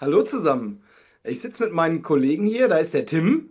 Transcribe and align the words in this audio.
Hallo 0.00 0.22
zusammen. 0.22 0.80
Ich 1.24 1.40
sitze 1.40 1.64
mit 1.64 1.72
meinen 1.72 2.02
Kollegen 2.02 2.46
hier. 2.46 2.68
Da 2.68 2.78
ist 2.78 2.94
der 2.94 3.04
Tim 3.04 3.50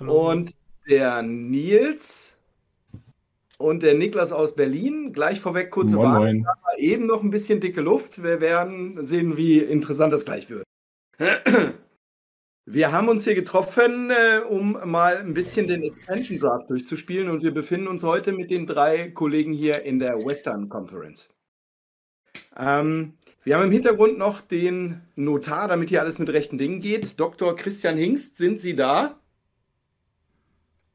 Hallo. 0.00 0.30
und 0.30 0.50
der 0.88 1.22
Nils 1.22 2.36
und 3.58 3.84
der 3.84 3.94
Niklas 3.94 4.32
aus 4.32 4.56
Berlin. 4.56 5.12
Gleich 5.12 5.38
vorweg 5.38 5.70
kurze 5.70 5.94
Moin, 5.94 6.06
Warnung. 6.06 6.38
moin. 6.38 6.78
Eben 6.78 7.06
noch 7.06 7.22
ein 7.22 7.30
bisschen 7.30 7.60
dicke 7.60 7.80
Luft. 7.80 8.24
Wir 8.24 8.40
werden 8.40 9.04
sehen, 9.04 9.36
wie 9.36 9.60
interessant 9.60 10.12
das 10.12 10.24
gleich 10.24 10.50
wird. 10.50 10.64
Wir 12.66 12.90
haben 12.90 13.08
uns 13.08 13.22
hier 13.22 13.36
getroffen, 13.36 14.10
äh, 14.10 14.40
um 14.40 14.72
mal 14.90 15.18
ein 15.18 15.32
bisschen 15.34 15.68
den 15.68 15.82
Expansion 15.82 16.40
Draft 16.40 16.70
durchzuspielen 16.70 17.30
und 17.30 17.42
wir 17.42 17.52
befinden 17.52 17.86
uns 17.86 18.02
heute 18.02 18.32
mit 18.32 18.50
den 18.50 18.66
drei 18.66 19.10
Kollegen 19.10 19.52
hier 19.52 19.82
in 19.82 19.98
der 20.00 20.16
Western 20.24 20.68
Conference. 20.68 21.28
Ähm, 22.56 23.14
wir 23.44 23.56
haben 23.56 23.64
im 23.64 23.72
Hintergrund 23.72 24.18
noch 24.18 24.40
den 24.40 25.02
Notar, 25.16 25.68
damit 25.68 25.90
hier 25.90 26.00
alles 26.00 26.18
mit 26.18 26.30
rechten 26.30 26.58
Dingen 26.58 26.80
geht. 26.80 27.20
Dr. 27.20 27.54
Christian 27.54 27.96
Hingst, 27.96 28.38
sind 28.38 28.58
Sie 28.58 28.74
da? 28.74 29.18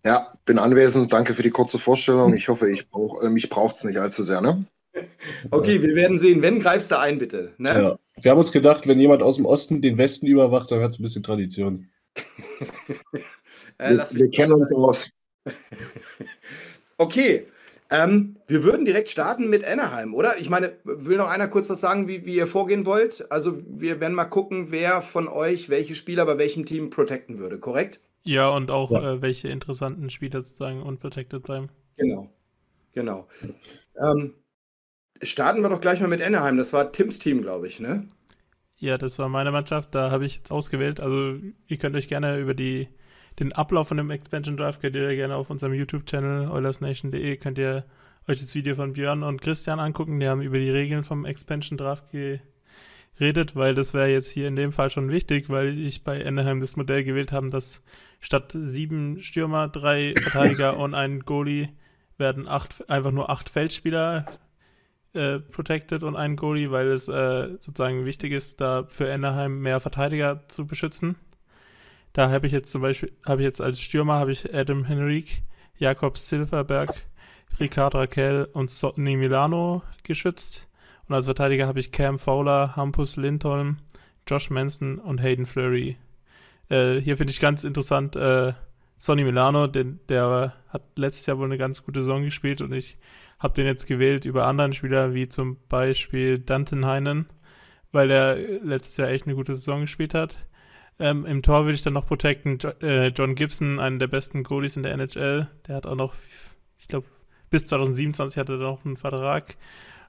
Ja, 0.03 0.33
bin 0.45 0.57
anwesend. 0.57 1.11
Danke 1.13 1.33
für 1.33 1.43
die 1.43 1.49
kurze 1.49 1.77
Vorstellung. 1.77 2.33
Ich 2.33 2.47
hoffe, 2.47 2.69
ich 2.69 2.89
brauch, 2.89 3.21
äh, 3.21 3.29
mich 3.29 3.49
braucht 3.49 3.75
es 3.75 3.83
nicht 3.83 3.97
allzu 3.97 4.23
sehr. 4.23 4.41
Ne? 4.41 4.65
Okay, 5.51 5.81
wir 5.81 5.95
werden 5.95 6.17
sehen. 6.17 6.41
Wenn, 6.41 6.59
greifst 6.59 6.91
du 6.91 6.97
ein, 6.99 7.19
bitte. 7.19 7.53
Ne? 7.57 7.69
Ja. 7.69 7.99
Wir 8.21 8.31
haben 8.31 8.39
uns 8.39 8.51
gedacht, 8.51 8.87
wenn 8.87 8.99
jemand 8.99 9.21
aus 9.21 9.35
dem 9.35 9.45
Osten 9.45 9.81
den 9.81 9.97
Westen 9.97 10.25
überwacht, 10.25 10.71
dann 10.71 10.81
hat 10.81 10.91
es 10.91 10.99
ein 10.99 11.03
bisschen 11.03 11.23
Tradition. 11.23 11.89
Äh, 13.81 13.95
Wir, 13.95 14.07
wir 14.11 14.29
kennen 14.29 14.51
uns 14.51 14.73
aus. 14.73 15.09
Okay, 16.97 17.47
ähm, 17.89 18.37
wir 18.47 18.63
würden 18.63 18.85
direkt 18.85 19.09
starten 19.09 19.49
mit 19.49 19.65
Anaheim, 19.65 20.13
oder? 20.13 20.37
Ich 20.39 20.49
meine, 20.49 20.73
will 20.83 21.17
noch 21.17 21.29
einer 21.29 21.47
kurz 21.47 21.69
was 21.69 21.81
sagen, 21.81 22.07
wie, 22.07 22.25
wie 22.25 22.35
ihr 22.35 22.47
vorgehen 22.47 22.85
wollt? 22.85 23.31
Also 23.31 23.57
wir 23.67 23.99
werden 23.99 24.13
mal 24.13 24.25
gucken, 24.25 24.67
wer 24.69 25.01
von 25.01 25.27
euch 25.27 25.69
welche 25.69 25.95
Spieler 25.95 26.25
bei 26.25 26.37
welchem 26.37 26.65
Team 26.65 26.89
protecten 26.89 27.39
würde, 27.39 27.57
korrekt? 27.57 27.99
Ja, 28.23 28.49
und 28.49 28.69
auch 28.69 28.91
Ja. 28.91 29.13
Äh, 29.13 29.21
welche 29.21 29.47
interessanten 29.49 30.09
Spieler 30.09 30.43
sozusagen 30.43 30.83
unprotected 30.83 31.41
bleiben. 31.41 31.69
Genau, 31.97 32.29
genau. 32.93 33.27
Ähm, 33.99 34.35
starten 35.23 35.61
wir 35.61 35.69
doch 35.69 35.81
gleich 35.81 35.99
mal 35.99 36.07
mit 36.07 36.21
Anaheim. 36.21 36.57
Das 36.57 36.73
war 36.73 36.91
Tims 36.91 37.19
Team, 37.19 37.41
glaube 37.41 37.67
ich, 37.67 37.79
ne? 37.79 38.07
Ja, 38.77 38.97
das 38.97 39.19
war 39.19 39.27
meine 39.29 39.51
Mannschaft, 39.51 39.93
da 39.93 40.09
habe 40.09 40.25
ich 40.25 40.37
jetzt 40.37 40.51
ausgewählt. 40.51 40.99
Also 40.99 41.35
ihr 41.67 41.77
könnt 41.77 41.95
euch 41.95 42.07
gerne 42.07 42.39
über 42.39 42.53
die, 42.53 42.87
den 43.39 43.53
Ablauf 43.53 43.87
von 43.87 43.97
dem 43.97 44.11
Expansion 44.11 44.57
Draft, 44.57 44.81
könnt 44.81 44.95
ihr 44.95 45.15
gerne 45.15 45.35
auf 45.35 45.49
unserem 45.49 45.73
YouTube-Channel 45.73 46.51
oilersnation.de, 46.51 47.37
könnt 47.37 47.57
ihr 47.57 47.85
euch 48.27 48.39
das 48.39 48.53
Video 48.53 48.75
von 48.75 48.93
Björn 48.93 49.23
und 49.23 49.41
Christian 49.41 49.79
angucken. 49.79 50.19
Die 50.19 50.27
haben 50.27 50.41
über 50.41 50.59
die 50.59 50.69
Regeln 50.69 51.03
vom 51.03 51.25
Expansion 51.25 51.77
Draft 51.77 52.03
geredet, 52.11 53.55
weil 53.55 53.75
das 53.75 53.93
wäre 53.93 54.09
jetzt 54.09 54.29
hier 54.29 54.47
in 54.47 54.55
dem 54.55 54.71
Fall 54.71 54.91
schon 54.91 55.09
wichtig, 55.09 55.49
weil 55.49 55.79
ich 55.79 56.03
bei 56.03 56.25
Anaheim 56.25 56.59
das 56.59 56.75
Modell 56.75 57.03
gewählt 57.03 57.31
habe, 57.31 57.49
dass 57.49 57.81
statt 58.19 58.51
sieben 58.53 59.23
Stürmer, 59.23 59.69
drei 59.69 60.13
Verteidiger 60.21 60.77
und 60.77 60.93
ein 60.93 61.21
Goalie 61.21 61.69
werden 62.17 62.47
acht, 62.47 62.89
einfach 62.89 63.11
nur 63.11 63.29
acht 63.29 63.49
Feldspieler 63.49 64.25
äh, 65.13 65.39
protected 65.39 66.03
und 66.03 66.15
ein 66.15 66.35
Goalie, 66.35 66.71
weil 66.71 66.87
es 66.87 67.07
äh, 67.07 67.57
sozusagen 67.59 68.05
wichtig 68.05 68.33
ist, 68.33 68.59
da 68.59 68.85
für 68.89 69.11
Anaheim 69.11 69.59
mehr 69.59 69.79
Verteidiger 69.79 70.47
zu 70.49 70.67
beschützen. 70.67 71.15
Da 72.13 72.29
habe 72.29 72.47
ich 72.47 72.53
jetzt 72.53 72.71
zum 72.71 72.81
Beispiel, 72.81 73.11
habe 73.25 73.41
ich 73.41 73.45
jetzt 73.45 73.61
als 73.61 73.79
Stürmer 73.79 74.13
habe 74.13 74.31
ich 74.31 74.53
Adam 74.53 74.85
Henrique, 74.85 75.43
Jakob 75.77 76.17
Silverberg, 76.17 76.93
Ricard 77.59 77.95
Raquel 77.95 78.49
und 78.53 78.71
Sonny 78.71 79.15
Milano 79.15 79.83
geschützt. 80.03 80.67
Und 81.07 81.15
als 81.15 81.25
Verteidiger 81.25 81.67
habe 81.67 81.79
ich 81.79 81.91
Cam 81.91 82.19
Fowler, 82.19 82.75
Hampus 82.75 83.15
Lindholm, 83.15 83.77
Josh 84.27 84.49
Manson 84.49 84.99
und 84.99 85.21
Hayden 85.21 85.45
Fleury. 85.45 85.97
Äh, 86.69 86.95
hier 86.99 87.17
finde 87.17 87.31
ich 87.31 87.39
ganz 87.39 87.63
interessant, 87.63 88.15
äh, 88.15 88.53
Sonny 88.99 89.23
Milano, 89.23 89.67
den, 89.67 89.99
der 90.09 90.53
hat 90.67 90.83
letztes 90.97 91.25
Jahr 91.25 91.37
wohl 91.37 91.45
eine 91.45 91.57
ganz 91.57 91.83
gute 91.83 92.01
Saison 92.01 92.23
gespielt 92.23 92.61
und 92.61 92.73
ich 92.73 92.97
habe 93.39 93.53
den 93.53 93.65
jetzt 93.65 93.87
gewählt 93.87 94.25
über 94.25 94.45
anderen 94.45 94.73
Spieler, 94.73 95.13
wie 95.13 95.29
zum 95.29 95.57
Beispiel 95.69 96.37
Danton 96.37 96.85
Heinen, 96.85 97.27
weil 97.91 98.11
er 98.11 98.35
letztes 98.61 98.97
Jahr 98.97 99.09
echt 99.09 99.25
eine 99.25 99.35
gute 99.35 99.55
Saison 99.55 99.81
gespielt 99.81 100.13
hat. 100.13 100.45
Ähm, 100.99 101.25
Im 101.25 101.41
Tor 101.41 101.63
würde 101.63 101.75
ich 101.75 101.81
dann 101.81 101.93
noch 101.93 102.05
protecten 102.05 102.59
äh, 102.81 103.07
John 103.07 103.35
Gibson, 103.35 103.79
einen 103.79 103.99
der 103.99 104.07
besten 104.07 104.43
Goalies 104.43 104.75
in 104.75 104.83
der 104.83 104.93
NHL. 104.93 105.47
Der 105.67 105.75
hat 105.75 105.85
auch 105.85 105.95
noch, 105.95 106.13
ich 106.77 106.87
glaube, 106.87 107.07
bis 107.49 107.63
2027 107.65 108.37
hat 108.37 108.49
er 108.49 108.57
noch 108.57 108.85
einen 108.85 108.97
Vertrag. 108.97 109.55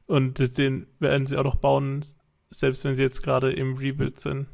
Und 0.07 0.59
den 0.59 0.89
werden 0.99 1.29
sie 1.29 1.37
auch 1.37 1.45
noch 1.45 1.55
bauen, 1.55 2.05
selbst 2.51 2.85
wenn 2.85 2.97
sie 2.97 3.03
jetzt 3.03 3.23
gerade 3.23 3.53
im 3.53 3.77
Rebuild 3.77 4.19
sind. 4.19 4.49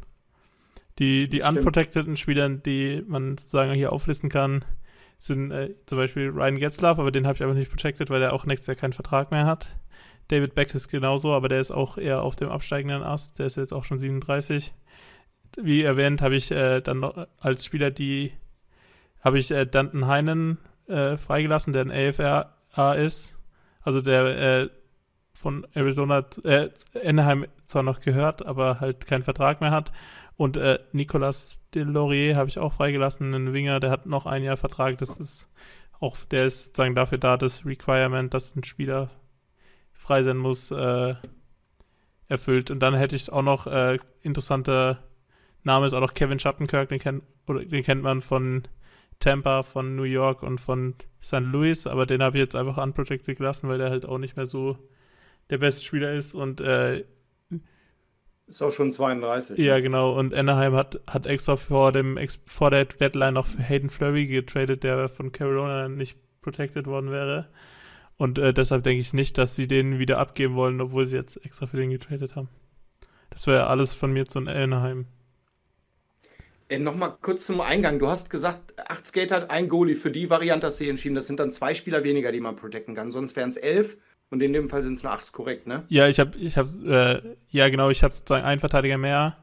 Die, 0.98 1.28
die 1.28 1.40
Stimmt. 1.40 1.58
unprotecteden 1.58 2.16
Spieler, 2.16 2.48
die 2.50 3.02
man 3.06 3.38
sozusagen 3.38 3.72
hier 3.72 3.92
auflisten 3.92 4.28
kann, 4.28 4.64
sind 5.18 5.50
äh, 5.50 5.74
zum 5.86 5.96
Beispiel 5.96 6.28
Ryan 6.28 6.58
Getzlaff, 6.58 6.98
aber 6.98 7.10
den 7.10 7.26
habe 7.26 7.36
ich 7.36 7.42
einfach 7.42 7.56
nicht 7.56 7.70
protected, 7.70 8.10
weil 8.10 8.22
er 8.22 8.34
auch 8.34 8.44
nächstes 8.44 8.66
Jahr 8.66 8.76
keinen 8.76 8.92
Vertrag 8.92 9.30
mehr 9.30 9.46
hat. 9.46 9.74
David 10.28 10.54
Beck 10.54 10.74
ist 10.74 10.88
genauso, 10.88 11.32
aber 11.32 11.48
der 11.48 11.60
ist 11.60 11.70
auch 11.70 11.98
eher 11.98 12.22
auf 12.22 12.36
dem 12.36 12.50
absteigenden 12.50 13.02
Ast. 13.02 13.38
Der 13.38 13.46
ist 13.46 13.56
jetzt 13.56 13.72
auch 13.72 13.84
schon 13.84 13.98
37. 13.98 14.74
Wie 15.56 15.82
erwähnt, 15.82 16.20
habe 16.22 16.36
ich 16.36 16.50
äh, 16.50 16.80
dann 16.80 17.00
noch 17.00 17.26
als 17.40 17.64
Spieler 17.64 17.90
die 17.90 18.32
habe 19.26 19.40
ich 19.40 19.50
äh, 19.50 19.66
Danton 19.66 20.06
Heinen 20.06 20.58
äh, 20.86 21.16
freigelassen, 21.16 21.72
der 21.72 21.82
ein 21.82 21.90
AFRA 21.90 22.94
ist. 22.94 23.34
Also 23.82 24.00
der 24.00 24.24
äh, 24.62 24.68
von 25.32 25.66
Arizona, 25.74 26.24
äh, 26.44 26.70
Anaheim 27.04 27.46
zwar 27.66 27.82
noch 27.82 28.00
gehört, 28.00 28.46
aber 28.46 28.78
halt 28.78 29.06
keinen 29.06 29.24
Vertrag 29.24 29.60
mehr 29.60 29.72
hat. 29.72 29.90
Und 30.36 30.56
äh, 30.56 30.78
Nicolas 30.92 31.58
Delorier 31.74 32.36
habe 32.36 32.48
ich 32.48 32.58
auch 32.60 32.74
freigelassen, 32.74 33.34
einen 33.34 33.52
Winger, 33.52 33.80
der 33.80 33.90
hat 33.90 34.06
noch 34.06 34.26
ein 34.26 34.44
Jahr 34.44 34.56
Vertrag. 34.56 34.98
Das 34.98 35.16
ist 35.16 35.48
auch, 35.98 36.16
der 36.18 36.44
ist 36.46 36.66
sozusagen 36.66 36.94
dafür 36.94 37.18
da, 37.18 37.36
das 37.36 37.66
Requirement, 37.66 38.32
dass 38.32 38.54
ein 38.54 38.62
Spieler 38.62 39.10
frei 39.92 40.22
sein 40.22 40.36
muss, 40.36 40.70
äh, 40.70 41.14
erfüllt. 42.28 42.70
Und 42.70 42.78
dann 42.80 42.94
hätte 42.94 43.16
ich 43.16 43.32
auch 43.32 43.42
noch 43.42 43.66
äh, 43.66 43.98
interessanter 44.22 45.02
Name 45.66 45.86
ist 45.86 45.92
auch 45.92 46.00
noch 46.00 46.14
Kevin 46.14 46.38
Schattenkirk, 46.38 46.88
den 46.88 47.00
kennt, 47.00 47.24
oder 47.46 47.64
den 47.64 47.82
kennt 47.82 48.02
man 48.02 48.22
von 48.22 48.62
Tampa, 49.18 49.62
von 49.62 49.96
New 49.96 50.04
York 50.04 50.42
und 50.42 50.60
von 50.60 50.94
St. 51.22 51.40
Louis, 51.40 51.86
aber 51.86 52.06
den 52.06 52.22
habe 52.22 52.36
ich 52.36 52.42
jetzt 52.42 52.54
einfach 52.54 52.82
unprotected 52.82 53.36
gelassen, 53.36 53.68
weil 53.68 53.78
der 53.78 53.90
halt 53.90 54.06
auch 54.06 54.18
nicht 54.18 54.36
mehr 54.36 54.46
so 54.46 54.78
der 55.50 55.58
beste 55.58 55.84
Spieler 55.84 56.12
ist 56.12 56.34
und 56.34 56.60
äh, 56.60 57.04
Ist 58.46 58.62
auch 58.62 58.70
schon 58.70 58.92
32. 58.92 59.58
ja, 59.58 59.80
genau. 59.80 60.16
Und 60.16 60.34
Anaheim 60.34 60.74
hat, 60.74 61.00
hat 61.06 61.26
extra 61.26 61.56
vor 61.56 61.92
dem 61.92 62.18
vor 62.46 62.70
der 62.70 62.84
Deadline 62.84 63.34
noch 63.34 63.46
für 63.46 63.62
Hayden 63.62 63.90
Fleury 63.90 64.26
getradet, 64.26 64.84
der 64.84 65.08
von 65.08 65.32
Carolina 65.32 65.88
nicht 65.88 66.16
protected 66.42 66.86
worden 66.86 67.10
wäre. 67.10 67.48
Und 68.16 68.38
äh, 68.38 68.54
deshalb 68.54 68.84
denke 68.84 69.00
ich 69.00 69.12
nicht, 69.12 69.36
dass 69.36 69.56
sie 69.56 69.66
den 69.66 69.98
wieder 69.98 70.18
abgeben 70.18 70.54
wollen, 70.54 70.80
obwohl 70.80 71.06
sie 71.06 71.16
jetzt 71.16 71.44
extra 71.44 71.66
für 71.66 71.76
den 71.76 71.90
getradet 71.90 72.36
haben. 72.36 72.48
Das 73.30 73.46
wäre 73.46 73.66
alles 73.66 73.92
von 73.94 74.12
mir 74.12 74.26
zu 74.26 74.38
Anaheim. 74.38 75.06
Äh, 76.68 76.78
Nochmal 76.78 77.16
kurz 77.20 77.46
zum 77.46 77.60
Eingang. 77.60 77.98
Du 77.98 78.08
hast 78.08 78.30
gesagt, 78.30 78.74
8 78.88 79.06
Skater, 79.06 79.50
ein 79.50 79.68
Goalie. 79.68 79.94
Für 79.94 80.10
die 80.10 80.30
Variante 80.30 80.68
du 80.68 80.76
dich 80.76 80.88
entschieden. 80.88 81.14
Das 81.14 81.26
sind 81.26 81.40
dann 81.40 81.52
zwei 81.52 81.74
Spieler 81.74 82.04
weniger, 82.04 82.32
die 82.32 82.40
man 82.40 82.56
protecten 82.56 82.94
kann. 82.94 83.10
Sonst 83.10 83.36
wären 83.36 83.50
es 83.50 83.56
elf. 83.56 83.96
Und 84.30 84.42
in 84.42 84.52
dem 84.52 84.68
Fall 84.68 84.82
sind 84.82 84.94
es 84.94 85.02
nur 85.04 85.12
acht, 85.12 85.22
ist 85.22 85.32
korrekt, 85.32 85.68
ne? 85.68 85.84
Ja, 85.88 86.08
ich 86.08 86.18
habe, 86.18 86.36
ich 86.38 86.56
habe, 86.56 86.68
äh, 87.24 87.36
ja 87.50 87.68
genau, 87.68 87.90
ich 87.90 88.02
habe 88.02 88.12
sozusagen 88.12 88.44
einen 88.44 88.58
Verteidiger 88.58 88.98
mehr 88.98 89.36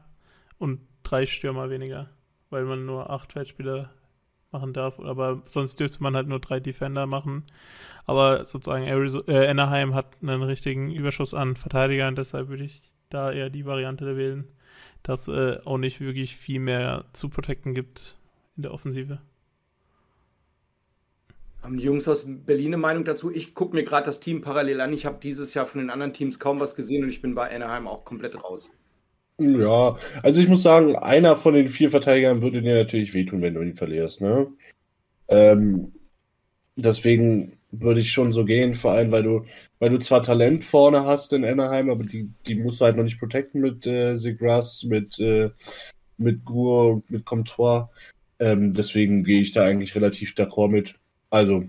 und 0.58 0.80
drei 1.02 1.24
Stürmer 1.24 1.70
weniger, 1.70 2.10
weil 2.50 2.64
man 2.64 2.84
nur 2.84 3.08
acht 3.08 3.32
Feldspieler 3.32 3.90
machen 4.50 4.74
darf. 4.74 5.00
Aber 5.00 5.42
sonst 5.46 5.80
dürfte 5.80 6.02
man 6.02 6.14
halt 6.14 6.28
nur 6.28 6.38
drei 6.38 6.60
Defender 6.60 7.06
machen. 7.06 7.44
Aber 8.04 8.44
sozusagen 8.44 8.84
Arizona, 8.84 9.24
äh, 9.28 9.48
Anaheim 9.48 9.94
hat 9.94 10.18
einen 10.20 10.42
richtigen 10.42 10.90
Überschuss 10.90 11.32
an 11.32 11.56
Verteidigern, 11.56 12.14
deshalb 12.14 12.48
würde 12.48 12.64
ich 12.64 12.82
da 13.08 13.32
eher 13.32 13.48
die 13.48 13.64
Variante 13.64 14.16
wählen, 14.16 14.48
dass 15.04 15.28
äh, 15.28 15.58
auch 15.64 15.78
nicht 15.78 16.00
wirklich 16.00 16.34
viel 16.34 16.58
mehr 16.58 17.04
zu 17.12 17.28
protecten 17.28 17.74
gibt 17.74 18.16
in 18.56 18.64
der 18.64 18.72
Offensive. 18.72 19.20
Haben 21.62 21.78
die 21.78 21.84
Jungs 21.84 22.08
aus 22.08 22.26
Berlin 22.26 22.68
eine 22.68 22.78
Meinung 22.78 23.04
dazu? 23.04 23.30
Ich 23.30 23.54
gucke 23.54 23.76
mir 23.76 23.84
gerade 23.84 24.06
das 24.06 24.20
Team 24.20 24.42
parallel 24.42 24.80
an. 24.80 24.92
Ich 24.92 25.06
habe 25.06 25.18
dieses 25.22 25.54
Jahr 25.54 25.66
von 25.66 25.80
den 25.80 25.90
anderen 25.90 26.12
Teams 26.12 26.38
kaum 26.40 26.58
was 26.58 26.74
gesehen 26.74 27.04
und 27.04 27.10
ich 27.10 27.22
bin 27.22 27.34
bei 27.34 27.54
Anaheim 27.54 27.86
auch 27.86 28.04
komplett 28.04 28.42
raus. 28.42 28.70
Ja, 29.38 29.96
also 30.22 30.40
ich 30.40 30.48
muss 30.48 30.62
sagen, 30.62 30.96
einer 30.96 31.36
von 31.36 31.54
den 31.54 31.68
vier 31.68 31.90
Verteidigern 31.90 32.42
würde 32.42 32.62
dir 32.62 32.74
natürlich 32.74 33.14
wehtun, 33.14 33.42
wenn 33.42 33.54
du 33.54 33.62
ihn 33.62 33.74
verlierst, 33.74 34.20
ne? 34.20 34.46
Ähm, 35.28 35.92
deswegen 36.76 37.58
würde 37.80 38.00
ich 38.00 38.12
schon 38.12 38.32
so 38.32 38.44
gehen, 38.44 38.74
vor 38.74 38.92
allem, 38.92 39.10
weil 39.10 39.22
du, 39.22 39.44
weil 39.78 39.90
du 39.90 39.98
zwar 39.98 40.22
Talent 40.22 40.64
vorne 40.64 41.04
hast 41.04 41.32
in 41.32 41.44
Anaheim, 41.44 41.90
aber 41.90 42.04
die, 42.04 42.30
die 42.46 42.54
musst 42.54 42.80
du 42.80 42.86
halt 42.86 42.96
noch 42.96 43.04
nicht 43.04 43.18
protecten 43.18 43.60
mit 43.60 43.86
äh, 43.86 44.16
Segras, 44.16 44.84
mit, 44.84 45.18
äh, 45.18 45.50
mit 46.16 46.44
Gur, 46.44 47.02
mit 47.08 47.24
Comtois. 47.24 47.88
Ähm, 48.38 48.74
deswegen 48.74 49.24
gehe 49.24 49.40
ich 49.40 49.52
da 49.52 49.64
eigentlich 49.64 49.94
relativ 49.94 50.32
d'accord 50.32 50.68
mit. 50.68 50.94
Also, 51.30 51.64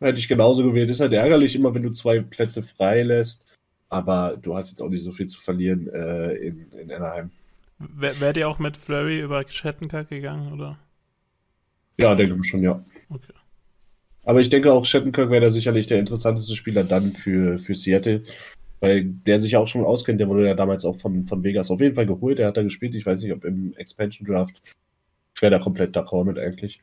hätte 0.00 0.18
ich 0.18 0.28
genauso 0.28 0.64
gewählt. 0.64 0.90
Ist 0.90 1.00
halt 1.00 1.12
ärgerlich 1.12 1.54
immer, 1.54 1.74
wenn 1.74 1.82
du 1.82 1.90
zwei 1.90 2.20
Plätze 2.20 2.62
frei 2.62 3.02
lässt. 3.02 3.44
Aber 3.88 4.38
du 4.40 4.54
hast 4.56 4.70
jetzt 4.70 4.80
auch 4.80 4.88
nicht 4.88 5.04
so 5.04 5.12
viel 5.12 5.26
zu 5.26 5.40
verlieren 5.40 5.88
äh, 5.88 6.32
in, 6.34 6.70
in 6.72 6.90
Anaheim. 6.90 7.30
Wärt 7.78 8.36
ihr 8.36 8.48
auch 8.48 8.58
mit 8.58 8.76
Flurry 8.76 9.20
über 9.20 9.44
Shattenkirk 9.46 10.08
gegangen, 10.08 10.52
oder? 10.52 10.78
Ja, 11.98 12.14
denke 12.14 12.38
ich 12.42 12.50
schon, 12.50 12.62
ja. 12.62 12.82
Okay. 13.10 13.32
Aber 14.24 14.40
ich 14.40 14.50
denke 14.50 14.72
auch, 14.72 14.84
Shattenkirk 14.84 15.30
wäre 15.30 15.46
da 15.46 15.50
sicherlich 15.50 15.86
der 15.86 15.98
interessanteste 15.98 16.54
Spieler 16.54 16.84
dann 16.84 17.14
für, 17.14 17.58
für 17.58 17.74
Seattle, 17.74 18.22
weil 18.80 19.04
der 19.04 19.40
sich 19.40 19.56
auch 19.56 19.66
schon 19.66 19.84
auskennt. 19.84 20.20
Der 20.20 20.28
wurde 20.28 20.46
ja 20.46 20.54
damals 20.54 20.84
auch 20.84 20.98
von, 20.98 21.26
von 21.26 21.42
Vegas 21.42 21.70
auf 21.70 21.80
jeden 21.80 21.94
Fall 21.94 22.06
geholt. 22.06 22.38
Der 22.38 22.48
hat 22.48 22.56
da 22.56 22.62
gespielt. 22.62 22.94
Ich 22.94 23.04
weiß 23.04 23.20
nicht, 23.20 23.32
ob 23.32 23.44
im 23.44 23.74
Expansion 23.76 24.26
Draft. 24.26 24.60
Ich 25.34 25.42
wäre 25.42 25.50
da 25.50 25.58
komplett 25.58 25.96
d'accord 25.96 26.24
mit 26.24 26.38
eigentlich. 26.38 26.80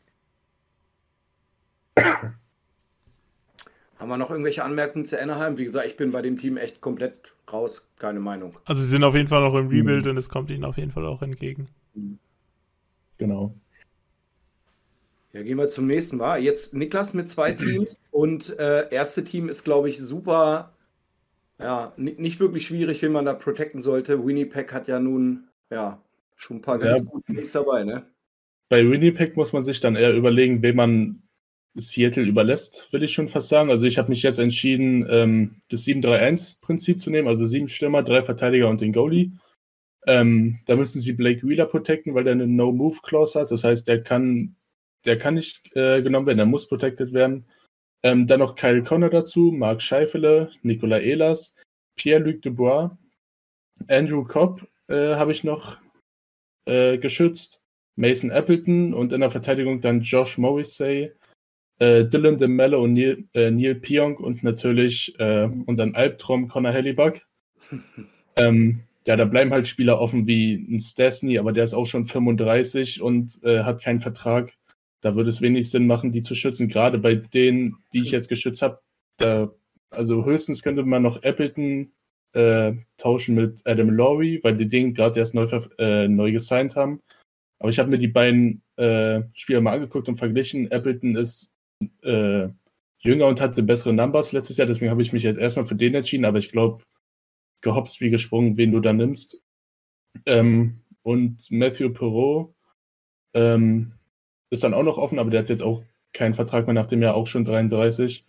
Haben 4.00 4.10
wir 4.10 4.18
noch 4.18 4.30
irgendwelche 4.32 4.64
Anmerkungen 4.64 5.06
zu 5.06 5.22
Anaheim? 5.22 5.58
Wie 5.58 5.66
gesagt, 5.66 5.88
ich 5.88 5.98
bin 5.98 6.12
bei 6.12 6.22
dem 6.22 6.38
Team 6.38 6.56
echt 6.58 6.80
komplett 6.80 7.34
raus. 7.52 7.90
Keine 7.98 8.20
Meinung. 8.22 8.58
Also 8.66 8.82
sie 8.82 8.88
sind 8.88 9.04
auf 9.04 9.16
jeden 9.16 9.28
Fall 9.28 9.42
noch 9.42 9.56
im 9.56 9.68
Rebuild 9.68 10.06
mhm. 10.06 10.12
und 10.12 10.18
es 10.18 10.30
kommt 10.30 10.50
ihnen 10.52 10.64
auf 10.64 10.78
jeden 10.78 10.92
Fall 10.92 11.06
auch 11.06 11.22
entgegen. 11.22 11.68
Genau. 13.18 13.54
Ja, 15.34 15.44
gehen 15.44 15.58
wir 15.58 15.70
zum 15.70 15.88
nächsten 15.88 16.18
Mal. 16.18 16.42
Jetzt 16.42 16.74
Niklas 16.74 17.14
mit 17.14 17.30
zwei 17.30 17.52
Teams 17.54 17.98
und 18.12 18.58
äh, 18.60 18.90
erste 18.92 19.24
Team 19.24 19.50
ist, 19.50 19.64
glaube 19.64 19.90
ich, 19.90 20.00
super. 20.00 20.76
Ja, 21.62 21.94
nicht 21.98 22.40
wirklich 22.40 22.66
schwierig, 22.66 23.02
wen 23.02 23.12
man 23.12 23.26
da 23.26 23.34
protecten 23.34 23.82
sollte. 23.82 24.26
Winnipeg 24.26 24.72
hat 24.72 24.88
ja 24.88 25.00
nun 25.00 25.50
ja 25.70 26.02
schon 26.38 26.58
ein 26.58 26.62
paar 26.62 26.80
ganz 26.80 27.00
ja, 27.00 27.06
gute 27.06 27.34
Teams 27.34 27.52
dabei, 27.52 27.84
ne? 27.84 28.06
Bei 28.70 28.90
Winnipeg 28.90 29.36
muss 29.36 29.52
man 29.52 29.64
sich 29.64 29.80
dann 29.82 29.96
eher 29.96 30.14
überlegen, 30.14 30.62
wen 30.62 30.76
man 30.76 31.24
Seattle 31.76 32.24
überlässt, 32.24 32.88
will 32.92 33.04
ich 33.04 33.14
schon 33.14 33.30
fast 33.30 33.50
sagen. 33.50 33.70
Also 33.70 33.86
ich 33.86 33.98
habe 33.98 34.10
mich 34.10 34.24
jetzt 34.24 34.40
entschieden, 34.40 35.06
ähm, 35.10 35.56
das 35.70 35.86
7-3-1-Prinzip 35.86 37.02
zu 37.02 37.10
nehmen, 37.10 37.28
also 37.28 37.46
sieben 37.46 37.68
Stürmer, 37.68 38.04
drei 38.04 38.24
Verteidiger 38.24 38.70
und 38.70 38.82
den 38.82 38.94
Goalie. 38.94 39.32
Ähm, 40.08 40.60
da 40.66 40.76
müssen 40.76 41.02
sie 41.02 41.14
Blake 41.14 41.48
Wheeler 41.48 41.66
protecten, 41.66 42.16
weil 42.16 42.24
der 42.24 42.34
eine 42.34 42.48
No-Move-Clause 42.48 43.40
hat. 43.40 43.52
Das 43.52 43.64
heißt, 43.64 43.88
der 43.88 44.02
kann, 44.02 44.56
der 45.06 45.18
kann 45.18 45.36
nicht 45.36 45.76
äh, 45.76 46.02
genommen 46.02 46.28
werden, 46.28 46.38
der 46.38 46.46
muss 46.46 46.68
protected 46.68 47.14
werden. 47.14 47.46
Ähm, 48.04 48.28
dann 48.28 48.40
noch 48.40 48.56
Kyle 48.56 48.84
Connor 48.84 49.10
dazu, 49.10 49.52
Mark 49.52 49.82
Scheifele, 49.82 50.50
Nicolas 50.62 51.02
Ehlers, 51.02 51.56
Pierre-Luc 51.96 52.42
Dubois, 52.42 52.92
Andrew 53.88 54.24
Cobb 54.24 54.68
äh, 54.88 55.16
habe 55.16 55.32
ich 55.32 55.44
noch 55.44 55.78
äh, 56.66 56.98
geschützt, 56.98 57.62
Mason 57.96 58.32
Appleton 58.32 58.94
und 58.94 59.14
in 59.14 59.22
der 59.22 59.32
Verteidigung 59.32 59.82
dann 59.82 60.02
Josh 60.02 60.38
Morrissey, 60.38 61.12
äh, 61.80 62.06
Dylan 62.06 62.38
DeMello 62.38 62.82
und 62.82 62.94
Neil, 62.94 63.26
äh, 63.34 63.52
Neil 63.52 63.76
Pionk 63.76 64.20
und 64.20 64.44
natürlich 64.44 65.18
äh, 65.20 65.50
unseren 65.66 65.96
Albtraum 65.96 66.48
Connor 66.48 66.72
Hellebuck. 66.72 67.22
ähm, 68.36 68.82
ja, 69.06 69.16
da 69.16 69.26
bleiben 69.26 69.52
halt 69.52 69.68
Spieler 69.68 70.00
offen 70.00 70.28
wie 70.28 70.54
ein 70.54 70.80
Stasny, 70.80 71.40
aber 71.40 71.52
der 71.52 71.64
ist 71.64 71.74
auch 71.74 71.88
schon 71.88 72.06
35 72.06 73.02
und 73.02 73.42
äh, 73.44 73.64
hat 73.64 73.82
keinen 73.82 74.00
Vertrag. 74.00 74.54
Da 75.02 75.16
würde 75.16 75.30
es 75.30 75.42
wenig 75.42 75.70
Sinn 75.70 75.88
machen, 75.88 76.12
die 76.12 76.24
zu 76.24 76.36
schützen. 76.36 76.68
Gerade 76.68 76.98
bei 76.98 77.16
denen, 77.16 77.78
die 77.94 78.02
ich 78.02 78.12
jetzt 78.12 78.30
geschützt 78.30 78.62
habe, 78.62 78.82
da, 79.18 79.52
also 79.90 80.26
höchstens 80.26 80.62
könnte 80.62 80.84
man 80.84 81.04
noch 81.04 81.24
Appleton 81.24 81.92
äh, 82.34 82.74
tauschen 82.98 83.36
mit 83.36 83.62
Adam 83.66 83.90
Lowry, 83.90 84.40
weil 84.44 84.58
die 84.58 84.68
den 84.68 84.94
gerade 84.94 85.20
erst 85.20 85.34
neu, 85.34 85.46
äh, 85.78 86.08
neu 86.08 86.32
gesigned 86.32 86.76
haben. 86.76 87.02
Aber 87.60 87.70
ich 87.70 87.80
habe 87.80 87.90
mir 87.90 87.98
die 87.98 88.08
beiden 88.08 88.62
äh, 88.78 89.22
Spieler 89.34 89.62
mal 89.62 89.74
angeguckt 89.74 90.08
und 90.08 90.18
verglichen. 90.18 90.72
Appleton 90.72 91.16
ist 91.16 91.54
äh, 92.04 92.50
jünger 93.00 93.28
und 93.28 93.42
hatte 93.42 93.64
bessere 93.64 93.94
Numbers 93.94 94.32
letztes 94.32 94.58
Jahr, 94.58 94.68
deswegen 94.68 94.92
habe 94.92 95.02
ich 95.02 95.14
mich 95.14 95.24
jetzt 95.24 95.40
erstmal 95.40 95.66
für 95.66 95.76
den 95.76 95.96
entschieden, 95.96 96.26
aber 96.26 96.38
ich 96.38 96.52
glaube, 96.52 96.84
gehopst 97.62 98.02
wie 98.02 98.10
gesprungen, 98.10 98.58
wen 98.58 98.72
du 98.72 98.80
da 98.80 98.94
nimmst. 98.94 99.42
Ähm, 100.26 100.82
und 101.02 101.50
Matthew 101.50 101.92
Perot 101.92 102.54
ähm, 103.34 103.94
ist 104.50 104.64
dann 104.64 104.74
auch 104.74 104.84
noch 104.84 104.98
offen, 104.98 105.20
aber 105.20 105.30
der 105.30 105.42
hat 105.42 105.50
jetzt 105.50 105.64
auch 105.64 105.84
keinen 106.14 106.34
Vertrag 106.34 106.66
mehr, 106.66 106.74
nachdem 106.74 107.02
er 107.02 107.16
auch 107.16 107.28
schon 107.28 107.46
33. 107.46 108.26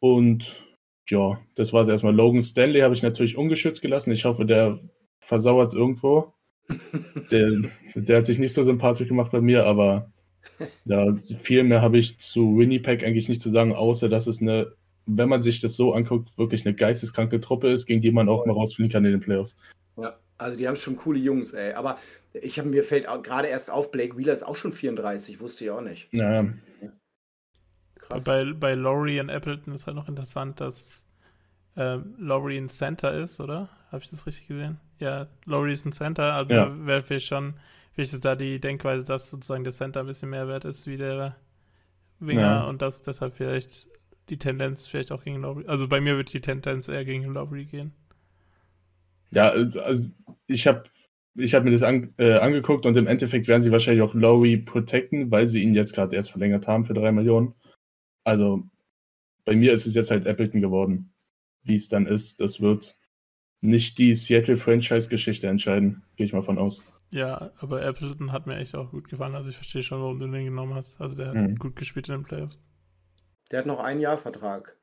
Und 0.00 0.66
ja, 1.08 1.40
das 1.54 1.72
war 1.72 1.82
es 1.82 1.88
erstmal. 1.88 2.14
Logan 2.14 2.42
Stanley 2.42 2.80
habe 2.80 2.94
ich 2.94 3.02
natürlich 3.02 3.36
ungeschützt 3.36 3.82
gelassen. 3.82 4.12
Ich 4.12 4.24
hoffe, 4.24 4.44
der 4.44 4.80
versauert 5.20 5.74
irgendwo. 5.74 6.32
der, 7.30 7.62
der 7.94 8.18
hat 8.18 8.26
sich 8.26 8.38
nicht 8.38 8.52
so 8.52 8.64
sympathisch 8.64 9.08
gemacht 9.08 9.30
bei 9.30 9.40
mir, 9.40 9.66
aber 9.66 10.10
ja, 10.84 11.16
viel 11.40 11.62
mehr 11.62 11.82
habe 11.82 11.98
ich 11.98 12.18
zu 12.18 12.58
Winnipeg 12.58 13.04
eigentlich 13.04 13.28
nicht 13.28 13.40
zu 13.40 13.50
sagen, 13.50 13.74
außer 13.74 14.08
dass 14.08 14.26
es 14.26 14.40
eine, 14.40 14.72
wenn 15.06 15.28
man 15.28 15.42
sich 15.42 15.60
das 15.60 15.76
so 15.76 15.92
anguckt, 15.92 16.36
wirklich 16.36 16.66
eine 16.66 16.74
geisteskranke 16.74 17.40
Truppe 17.40 17.68
ist, 17.68 17.86
gegen 17.86 18.00
die 18.00 18.10
man 18.10 18.28
auch 18.28 18.46
mal 18.46 18.52
rausfliegen 18.52 18.90
kann 18.90 19.04
in 19.04 19.12
den 19.12 19.20
Playoffs. 19.20 19.56
Ja, 19.96 20.18
also 20.38 20.56
die 20.56 20.66
haben 20.68 20.76
schon 20.76 20.96
coole 20.96 21.18
Jungs, 21.18 21.52
ey. 21.52 21.72
Aber 21.74 21.98
ich 22.32 22.58
habe 22.58 22.68
mir 22.68 22.84
fällt 22.84 23.06
gerade 23.22 23.48
erst 23.48 23.70
auf, 23.70 23.90
Blake 23.90 24.16
Wheeler 24.16 24.32
ist 24.32 24.42
auch 24.42 24.56
schon 24.56 24.72
34, 24.72 25.40
wusste 25.40 25.64
ich 25.64 25.70
auch 25.70 25.80
nicht. 25.80 26.12
Ja. 26.12 26.46
Krass. 27.96 28.24
Bei, 28.24 28.44
bei 28.52 28.74
Laurie 28.74 29.20
und 29.20 29.30
Appleton 29.30 29.74
ist 29.74 29.86
halt 29.86 29.96
noch 29.96 30.08
interessant, 30.08 30.60
dass 30.60 31.04
ähm, 31.76 32.14
Laurie 32.18 32.58
ein 32.58 32.68
Center 32.68 33.12
ist, 33.14 33.40
oder? 33.40 33.68
Habe 33.90 34.02
ich 34.02 34.10
das 34.10 34.26
richtig 34.26 34.48
gesehen? 34.48 34.78
Ja, 34.98 35.26
Laurie 35.44 35.72
ist 35.72 35.84
ein 35.86 35.92
Center, 35.92 36.34
also 36.34 36.54
ja. 36.54 36.72
wäre 36.86 37.02
vielleicht 37.02 37.26
schon 37.26 37.54
Vielleicht 37.96 38.12
ist 38.12 38.26
da 38.26 38.36
die 38.36 38.60
Denkweise, 38.60 39.04
dass 39.04 39.30
sozusagen 39.30 39.64
der 39.64 39.72
Center 39.72 40.00
ein 40.00 40.06
bisschen 40.06 40.28
mehr 40.28 40.48
wert 40.48 40.66
ist 40.66 40.86
wie 40.86 40.98
der 40.98 41.34
Winger 42.18 42.42
ja. 42.42 42.64
und 42.64 42.82
dass 42.82 43.00
deshalb 43.00 43.32
vielleicht 43.32 43.86
die 44.28 44.36
Tendenz 44.36 44.86
vielleicht 44.86 45.12
auch 45.12 45.24
gegen 45.24 45.40
Lowry. 45.40 45.64
Also 45.66 45.88
bei 45.88 46.02
mir 46.02 46.18
wird 46.18 46.30
die 46.34 46.42
Tendenz 46.42 46.88
eher 46.88 47.06
gegen 47.06 47.24
Lowry 47.24 47.64
gehen. 47.64 47.94
Ja, 49.30 49.50
also 49.50 50.08
ich 50.46 50.66
habe 50.66 50.84
ich 51.34 51.54
hab 51.54 51.64
mir 51.64 51.70
das 51.70 51.82
an, 51.82 52.14
äh, 52.18 52.38
angeguckt 52.38 52.86
und 52.86 52.96
im 52.96 53.06
Endeffekt 53.06 53.48
werden 53.48 53.60
sie 53.60 53.72
wahrscheinlich 53.72 54.02
auch 54.02 54.14
Lowry 54.14 54.56
protecten, 54.56 55.30
weil 55.30 55.46
sie 55.46 55.62
ihn 55.62 55.74
jetzt 55.74 55.94
gerade 55.94 56.16
erst 56.16 56.30
verlängert 56.30 56.66
haben 56.66 56.84
für 56.84 56.94
drei 56.94 57.12
Millionen. 57.12 57.54
Also 58.24 58.64
bei 59.44 59.54
mir 59.54 59.72
ist 59.72 59.86
es 59.86 59.94
jetzt 59.94 60.10
halt 60.10 60.26
Appleton 60.26 60.60
geworden. 60.60 61.12
Wie 61.62 61.74
es 61.74 61.88
dann 61.88 62.06
ist, 62.06 62.40
das 62.40 62.60
wird 62.60 62.96
nicht 63.60 63.98
die 63.98 64.14
Seattle-Franchise-Geschichte 64.14 65.48
entscheiden, 65.48 66.04
gehe 66.16 66.26
ich 66.26 66.32
mal 66.32 66.42
von 66.42 66.58
aus. 66.58 66.84
Ja, 67.10 67.52
aber 67.58 67.84
Appleton 67.84 68.32
hat 68.32 68.46
mir 68.46 68.56
echt 68.56 68.74
auch 68.74 68.90
gut 68.90 69.08
gefallen. 69.08 69.34
Also 69.34 69.50
ich 69.50 69.56
verstehe 69.56 69.82
schon, 69.82 70.00
warum 70.00 70.18
du 70.18 70.26
den 70.26 70.44
genommen 70.44 70.74
hast. 70.74 71.00
Also 71.00 71.16
der 71.16 71.28
hat 71.28 71.36
mhm. 71.36 71.56
gut 71.56 71.76
gespielt 71.76 72.08
in 72.08 72.16
den 72.16 72.24
Playoffs. 72.24 72.60
Der 73.50 73.60
hat 73.60 73.66
noch 73.66 73.80
ein 73.80 74.00
Jahr 74.00 74.18
Vertrag. 74.18 74.76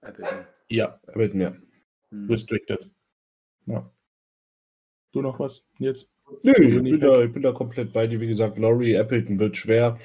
Appleton. 0.00 0.46
Ja, 0.68 1.00
Appleton, 1.06 1.40
ja. 1.40 1.56
Mhm. 2.12 2.30
Restricted. 2.30 2.90
Ja. 3.66 3.90
Du 5.12 5.22
noch 5.22 5.38
was, 5.38 5.64
Nils? 5.78 6.10
Nö, 6.42 6.52
ich 6.52 6.82
bin, 6.82 7.00
da, 7.00 7.22
ich 7.22 7.32
bin 7.32 7.42
da 7.42 7.52
komplett 7.52 7.92
bei 7.92 8.06
dir. 8.06 8.20
Wie 8.20 8.26
gesagt, 8.26 8.58
Laurie 8.58 8.94
Appleton 8.96 9.38
wird 9.38 9.56
schwer. 9.56 9.98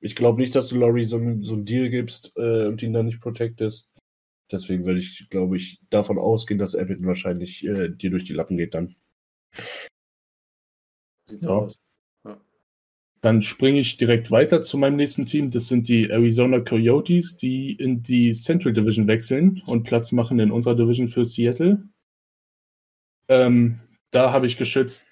Ich 0.00 0.14
glaube 0.14 0.40
nicht, 0.40 0.54
dass 0.54 0.68
du 0.68 0.78
Laurie 0.78 1.04
so, 1.04 1.18
so 1.40 1.54
einen 1.54 1.64
Deal 1.64 1.88
gibst 1.90 2.32
äh, 2.36 2.66
und 2.66 2.82
ihn 2.82 2.92
dann 2.92 3.06
nicht 3.06 3.20
protectest. 3.20 3.92
Deswegen 4.52 4.84
würde 4.84 5.00
ich, 5.00 5.28
glaube 5.30 5.56
ich, 5.56 5.80
davon 5.90 6.18
ausgehen, 6.18 6.58
dass 6.58 6.74
Appleton 6.74 7.06
wahrscheinlich 7.06 7.64
äh, 7.64 7.88
dir 7.88 8.10
durch 8.10 8.24
die 8.24 8.34
Lappen 8.34 8.56
geht 8.56 8.74
dann. 8.74 8.94
Sieht 11.26 11.42
so 11.42 11.48
ja. 11.48 11.54
aus. 11.54 11.78
Dann 13.24 13.40
springe 13.40 13.80
ich 13.80 13.96
direkt 13.96 14.30
weiter 14.30 14.62
zu 14.62 14.76
meinem 14.76 14.96
nächsten 14.96 15.24
Team. 15.24 15.50
Das 15.50 15.68
sind 15.68 15.88
die 15.88 16.10
Arizona 16.10 16.60
Coyotes, 16.60 17.36
die 17.36 17.72
in 17.72 18.02
die 18.02 18.32
Central 18.34 18.74
Division 18.74 19.06
wechseln 19.06 19.62
und 19.64 19.84
Platz 19.84 20.12
machen 20.12 20.38
in 20.40 20.50
unserer 20.50 20.74
Division 20.74 21.08
für 21.08 21.24
Seattle. 21.24 21.82
Ähm, 23.28 23.80
da 24.10 24.30
habe 24.30 24.46
ich 24.46 24.58
geschützt 24.58 25.06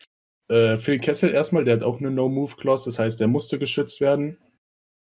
äh, 0.49 0.77
Phil 0.77 0.99
Kessel 0.99 1.31
erstmal, 1.31 1.65
der 1.65 1.77
hat 1.77 1.83
auch 1.83 2.01
eine 2.01 2.11
No-Move-Clause, 2.11 2.85
das 2.85 2.99
heißt, 2.99 3.19
der 3.19 3.29
musste 3.29 3.59
geschützt 3.59 4.03
werden. 4.03 4.37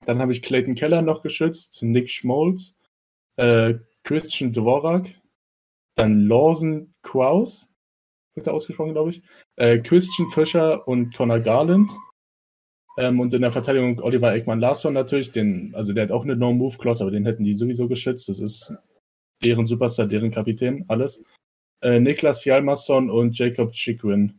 Dann 0.06 0.20
habe 0.20 0.32
ich 0.32 0.44
Clayton 0.44 0.76
Keller 0.76 1.02
noch 1.02 1.24
geschützt, 1.24 1.82
Nick 1.82 2.12
Schmolz, 2.12 2.78
äh, 3.38 3.74
Christian 4.04 4.54
Dvorak, 4.54 5.08
dann 5.96 6.28
Lawson 6.28 6.94
Kraus, 7.02 7.74
wird 8.36 8.46
er 8.46 8.54
ausgesprochen, 8.54 8.94
glaube 8.94 9.10
ich, 9.10 9.24
äh, 9.56 9.80
Christian 9.80 10.30
Fischer 10.30 10.88
und 10.88 11.16
Connor 11.16 11.40
Garland. 11.40 11.92
Ähm, 13.00 13.22
und 13.22 13.34
in 13.34 13.42
der 13.42 13.52
Verteidigung 13.52 14.02
Oliver 14.02 14.34
Eckmann 14.36 14.60
Larsson 14.60 14.94
natürlich, 14.94 15.32
den, 15.32 15.74
also 15.74 15.94
der 15.94 16.04
hat 16.04 16.12
auch 16.12 16.24
eine 16.24 16.36
No-Move-Clause, 16.36 17.02
aber 17.02 17.12
den 17.12 17.26
hätten 17.26 17.46
die 17.46 17.54
sowieso 17.54 17.88
geschützt. 17.88 18.28
Das 18.28 18.42
ist 18.42 18.76
deren 19.42 19.68
Superstar, 19.68 20.06
deren 20.06 20.32
Kapitän, 20.32 20.84
alles. 20.90 21.24
Äh, 21.82 22.02
Niklas 22.02 22.44
Hjalmarsson 22.44 23.10
und 23.10 23.40
Jacob 23.40 23.72
Chikrin. 23.72 24.38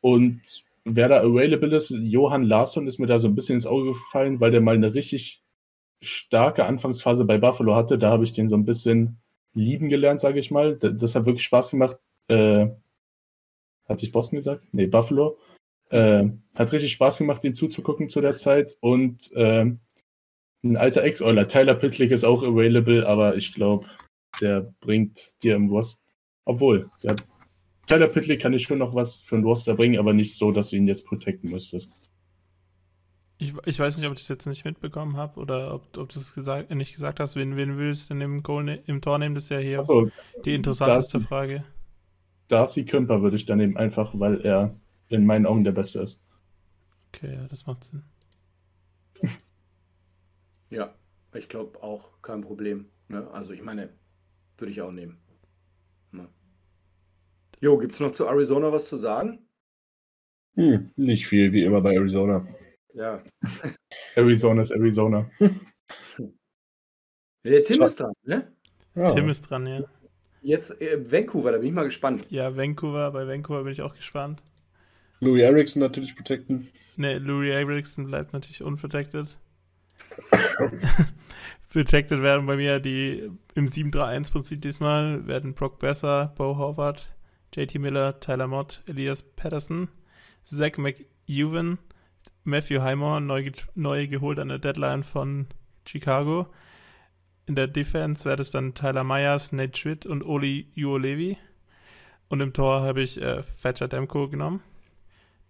Und 0.00 0.40
wer 0.84 1.08
da 1.08 1.20
available 1.22 1.76
ist, 1.76 1.90
Johann 1.90 2.42
Larsson 2.42 2.88
ist 2.88 2.98
mir 2.98 3.06
da 3.06 3.20
so 3.20 3.28
ein 3.28 3.36
bisschen 3.36 3.54
ins 3.54 3.66
Auge 3.66 3.90
gefallen, 3.90 4.40
weil 4.40 4.50
der 4.50 4.60
mal 4.60 4.74
eine 4.74 4.94
richtig 4.94 5.44
starke 6.02 6.64
Anfangsphase 6.64 7.24
bei 7.24 7.38
Buffalo 7.38 7.76
hatte. 7.76 7.96
Da 7.96 8.10
habe 8.10 8.24
ich 8.24 8.32
den 8.32 8.48
so 8.48 8.56
ein 8.56 8.64
bisschen 8.64 9.18
lieben 9.54 9.88
gelernt, 9.88 10.18
sage 10.18 10.40
ich 10.40 10.50
mal. 10.50 10.76
Das 10.76 11.14
hat 11.14 11.26
wirklich 11.26 11.44
Spaß 11.44 11.70
gemacht. 11.70 11.96
Äh, 12.26 12.66
hat 13.88 14.00
sich 14.00 14.10
Boston 14.10 14.38
gesagt? 14.38 14.66
Nee, 14.72 14.88
Buffalo. 14.88 15.38
Äh, 15.90 16.24
hat 16.54 16.72
richtig 16.72 16.92
Spaß 16.92 17.18
gemacht, 17.18 17.44
den 17.44 17.54
zuzugucken 17.54 18.08
zu 18.08 18.20
der 18.20 18.36
Zeit. 18.36 18.76
Und 18.80 19.30
äh, 19.32 19.66
ein 20.64 20.76
alter 20.76 21.02
Ex-Euler, 21.04 21.48
Tyler 21.48 21.74
Pitlick 21.74 22.10
ist 22.10 22.24
auch 22.24 22.42
available, 22.42 23.06
aber 23.06 23.36
ich 23.36 23.52
glaube, 23.52 23.86
der 24.40 24.72
bringt 24.80 25.42
dir 25.42 25.54
im 25.54 25.70
Wurst. 25.70 26.02
Obwohl, 26.44 26.90
der 27.02 27.16
Tyler 27.86 28.08
Pitlick 28.08 28.40
kann 28.40 28.52
ich 28.52 28.62
schon 28.62 28.78
noch 28.78 28.94
was 28.94 29.22
für 29.22 29.36
einen 29.36 29.44
Roster 29.44 29.74
bringen, 29.74 29.98
aber 29.98 30.12
nicht 30.12 30.36
so, 30.36 30.50
dass 30.50 30.70
du 30.70 30.76
ihn 30.76 30.88
jetzt 30.88 31.06
protecten 31.06 31.50
müsstest. 31.50 31.92
Ich, 33.38 33.52
ich 33.66 33.78
weiß 33.78 33.98
nicht, 33.98 34.06
ob 34.06 34.14
ich 34.14 34.20
das 34.20 34.28
jetzt 34.28 34.46
nicht 34.46 34.64
mitbekommen 34.64 35.16
habe 35.16 35.38
oder 35.38 35.74
ob, 35.74 35.96
ob 35.98 36.08
du 36.08 36.18
es 36.18 36.34
gesagt, 36.34 36.70
nicht 36.70 36.94
gesagt 36.94 37.20
hast. 37.20 37.36
Wen, 37.36 37.56
wen 37.56 37.76
willst 37.76 38.08
du 38.08 38.14
denn 38.14 38.22
im, 38.22 38.42
Goal, 38.42 38.64
ne-, 38.64 38.82
im 38.86 39.02
Tor 39.02 39.18
nehmen? 39.18 39.34
Das 39.34 39.44
ist 39.44 39.50
ja 39.50 39.58
hier 39.58 39.84
so, 39.84 40.10
die 40.44 40.54
interessanteste 40.54 41.18
Darcy, 41.18 41.28
Frage. 41.28 41.64
Darcy 42.48 42.84
Kümper 42.86 43.20
würde 43.20 43.36
ich 43.36 43.44
dann 43.44 43.58
nehmen, 43.58 43.76
einfach 43.76 44.12
weil 44.14 44.40
er 44.40 44.74
in 45.08 45.26
meinen 45.26 45.46
Augen 45.46 45.64
der 45.64 45.72
Beste 45.72 46.00
ist. 46.00 46.20
Okay, 47.08 47.34
ja, 47.34 47.48
das 47.48 47.66
macht 47.66 47.84
Sinn. 47.84 48.02
ja, 50.70 50.94
ich 51.34 51.48
glaube 51.48 51.82
auch 51.82 52.20
kein 52.22 52.40
Problem. 52.40 52.90
Ne? 53.08 53.28
Also 53.30 53.52
ich 53.52 53.62
meine, 53.62 53.90
würde 54.58 54.72
ich 54.72 54.80
auch 54.82 54.92
nehmen. 54.92 55.18
Ne? 56.12 56.28
Jo, 57.60 57.78
gibt 57.78 57.94
es 57.94 58.00
noch 58.00 58.12
zu 58.12 58.26
Arizona 58.26 58.72
was 58.72 58.88
zu 58.88 58.96
sagen? 58.96 59.46
Hm, 60.54 60.90
nicht 60.96 61.26
viel, 61.26 61.52
wie 61.52 61.64
immer 61.64 61.80
bei 61.80 61.94
Arizona. 61.94 62.46
Ja. 62.94 63.22
Arizona 64.16 64.62
ist 64.62 64.70
Arizona. 64.72 65.30
Der 67.44 67.62
Tim 67.62 67.82
ist 67.82 68.00
dran, 68.00 68.12
ne? 68.24 68.52
Ja. 68.94 69.14
Tim 69.14 69.28
ist 69.28 69.42
dran, 69.42 69.66
ja. 69.66 69.84
Jetzt 70.42 70.80
äh, 70.80 71.10
Vancouver, 71.10 71.52
da 71.52 71.58
bin 71.58 71.68
ich 71.68 71.74
mal 71.74 71.84
gespannt. 71.84 72.26
Ja, 72.28 72.56
Vancouver, 72.56 73.12
bei 73.12 73.26
Vancouver 73.28 73.64
bin 73.64 73.72
ich 73.72 73.82
auch 73.82 73.94
gespannt. 73.94 74.42
Louis 75.20 75.42
Erickson 75.42 75.80
natürlich 75.80 76.14
protecten. 76.14 76.68
Ne, 76.96 77.18
Louis 77.18 77.50
Erickson 77.50 78.06
bleibt 78.06 78.32
natürlich 78.32 78.62
unprotected. 78.62 79.36
protected 81.76 82.22
werden 82.22 82.46
bei 82.46 82.56
mir 82.56 82.80
die 82.80 83.30
im 83.54 83.66
7-3-1-Prinzip 83.66 84.62
diesmal 84.62 85.26
werden 85.26 85.54
Brock 85.54 85.78
Besser, 85.78 86.32
Bo 86.36 86.56
Howard, 86.56 87.06
JT 87.54 87.78
Miller, 87.78 88.18
Tyler 88.20 88.46
Mott, 88.46 88.82
Elias 88.86 89.22
Patterson, 89.22 89.88
Zach 90.44 90.78
McEwen, 90.78 91.78
Matthew 92.44 92.80
Highmore, 92.80 93.20
neu, 93.20 93.50
neu 93.74 94.06
geholt 94.06 94.38
an 94.38 94.48
der 94.48 94.58
Deadline 94.58 95.02
von 95.02 95.48
Chicago. 95.86 96.46
In 97.46 97.56
der 97.56 97.68
Defense 97.68 98.24
wäre 98.24 98.36
das 98.36 98.50
dann 98.50 98.74
Tyler 98.74 99.04
Myers, 99.04 99.52
Nate 99.52 99.78
Schwitt 99.78 100.06
und 100.06 100.24
Oli 100.24 100.68
Uolevi. 100.76 101.36
Und 102.28 102.40
im 102.40 102.52
Tor 102.52 102.82
habe 102.82 103.02
ich 103.02 103.20
äh, 103.20 103.42
Thatcher 103.62 103.88
Demko 103.88 104.28
genommen. 104.28 104.62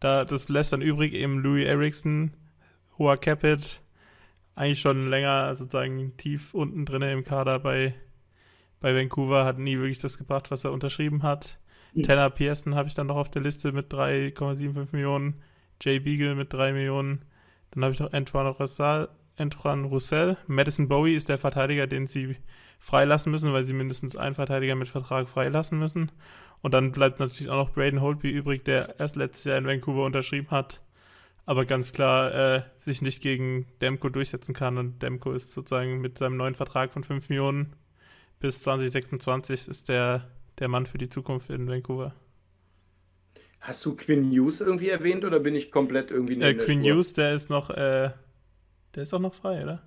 Da, 0.01 0.25
das 0.25 0.49
lässt 0.49 0.73
dann 0.73 0.83
übrig 0.83 1.15
eben 1.15 1.39
Louis 1.39 1.67
Erickson, 1.67 2.33
hoher 2.99 3.17
Capit, 3.17 3.81
eigentlich 4.55 4.81
schon 4.81 5.09
länger 5.11 5.55
sozusagen 5.57 6.17
tief 6.17 6.55
unten 6.55 6.85
drin 6.85 7.03
im 7.03 7.25
Kader 7.25 7.59
bei, 7.59 7.95
bei 8.81 8.95
Vancouver, 8.95 9.45
hat 9.45 9.59
nie 9.59 9.77
wirklich 9.77 9.99
das 9.99 10.19
gebracht, 10.19 10.51
was 10.51 10.65
er 10.65 10.73
unterschrieben 10.73 11.23
hat. 11.23 11.59
Tanner 12.05 12.31
Pearson 12.31 12.75
habe 12.75 12.89
ich 12.89 12.95
dann 12.95 13.07
noch 13.07 13.17
auf 13.17 13.31
der 13.31 13.43
Liste 13.43 13.73
mit 13.73 13.93
3,75 13.93 14.89
Millionen. 14.93 15.43
Jay 15.81 15.99
Beagle 15.99 16.35
mit 16.35 16.53
3 16.53 16.73
Millionen. 16.73 17.25
Dann 17.71 17.85
habe 17.85 17.93
ich 17.93 18.01
noch 18.01 18.13
Antoine 18.13 18.51
Roussel, 18.51 19.09
Antoine 19.37 19.87
Roussel. 19.87 20.37
Madison 20.47 20.89
Bowie 20.89 21.15
ist 21.15 21.29
der 21.29 21.39
Verteidiger, 21.39 21.87
den 21.87 22.07
sie 22.07 22.37
freilassen 22.79 23.33
müssen, 23.33 23.53
weil 23.53 23.65
sie 23.65 23.75
mindestens 23.75 24.17
einen 24.17 24.35
Verteidiger 24.35 24.75
mit 24.75 24.89
Vertrag 24.89 25.29
freilassen 25.29 25.79
müssen. 25.79 26.13
Und 26.63 26.75
dann 26.75 26.93
bleibt 26.93 27.21
natürlich 27.21 27.51
auch 27.51 27.69
noch 27.69 27.75
Braden 27.75 28.01
Holtby 28.01 28.31
übrig, 28.31 28.65
der 28.65 28.99
erst 28.99 29.17
letztes 29.17 29.45
Jahr 29.45 29.59
in 29.59 29.67
Vancouver 29.67 30.05
unterschrieben 30.05 30.51
hat, 30.51 30.81
aber 31.45 31.65
ganz 31.65 31.93
klar 31.93 32.35
äh, 32.35 32.63
sich 32.79 33.03
nicht 33.03 33.23
gegen 33.23 33.67
Demko 33.81 34.09
durchsetzen 34.09 34.55
kann. 34.55 34.79
Und 34.79 35.01
Demko 35.03 35.33
ist 35.33 35.53
sozusagen 35.53 36.01
mit 36.01 36.19
seinem 36.19 36.37
neuen 36.37 36.55
Vertrag 36.55 36.93
von 36.93 37.05
5 37.05 37.29
Millionen 37.29 37.75
bis 38.41 38.61
2026 38.61 39.69
ist 39.69 39.89
der 39.89 40.27
der 40.59 40.69
Mann 40.69 40.87
für 40.87 40.99
die 40.99 41.09
Zukunft 41.09 41.51
in 41.51 41.69
Vancouver. 41.69 42.15
Hast 43.61 43.85
du 43.85 43.97
Quinn 43.97 44.31
Hughes 44.31 44.61
irgendwie 44.61 44.89
erwähnt 44.89 45.25
oder 45.25 45.41
bin 45.41 45.55
ich 45.55 45.71
komplett 45.71 46.11
irgendwie 46.11 46.41
äh, 46.41 46.55
Quinn 46.55 46.83
Hughes, 46.83 47.15
der 47.15 47.35
ist 47.35 47.51
noch, 47.51 47.71
äh, 47.71 48.11
der 48.95 49.03
ist 49.03 49.13
auch 49.13 49.21
noch 49.21 49.35
frei, 49.35 49.63
oder? 49.63 49.83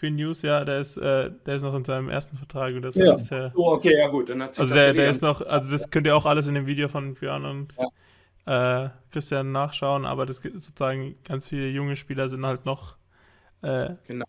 Quinn 0.00 0.16
Hughes, 0.16 0.40
ja, 0.40 0.64
der 0.64 0.80
ist, 0.80 0.96
äh, 0.96 1.30
der 1.44 1.56
ist 1.56 1.62
noch 1.62 1.74
in 1.74 1.84
seinem 1.84 2.08
ersten 2.08 2.38
Vertrag 2.38 2.74
und 2.74 2.80
das 2.80 2.94
ja. 2.94 3.16
ist 3.16 3.30
ja. 3.30 3.52
Oh, 3.54 3.72
okay, 3.72 3.98
ja 3.98 4.08
gut, 4.08 4.30
dann 4.30 4.42
hat 4.42 4.54
sich 4.54 4.62
Also 4.62 4.72
der, 4.72 4.94
der 4.94 5.10
ist 5.10 5.20
noch, 5.20 5.42
also 5.42 5.70
das 5.70 5.90
könnt 5.90 6.06
ihr 6.06 6.16
auch 6.16 6.24
alles 6.24 6.46
in 6.46 6.54
dem 6.54 6.64
Video 6.64 6.88
von 6.88 7.12
Björn 7.14 7.44
und 7.44 7.74
ja. 8.46 8.86
äh, 8.86 8.90
Christian 9.12 9.52
nachschauen, 9.52 10.06
aber 10.06 10.24
das 10.24 10.40
gibt 10.40 10.54
sozusagen 10.54 11.16
ganz 11.22 11.48
viele 11.48 11.68
junge 11.68 11.96
Spieler 11.96 12.30
sind 12.30 12.46
halt 12.46 12.64
noch 12.64 12.96
äh, 13.60 13.90
genau 14.06 14.24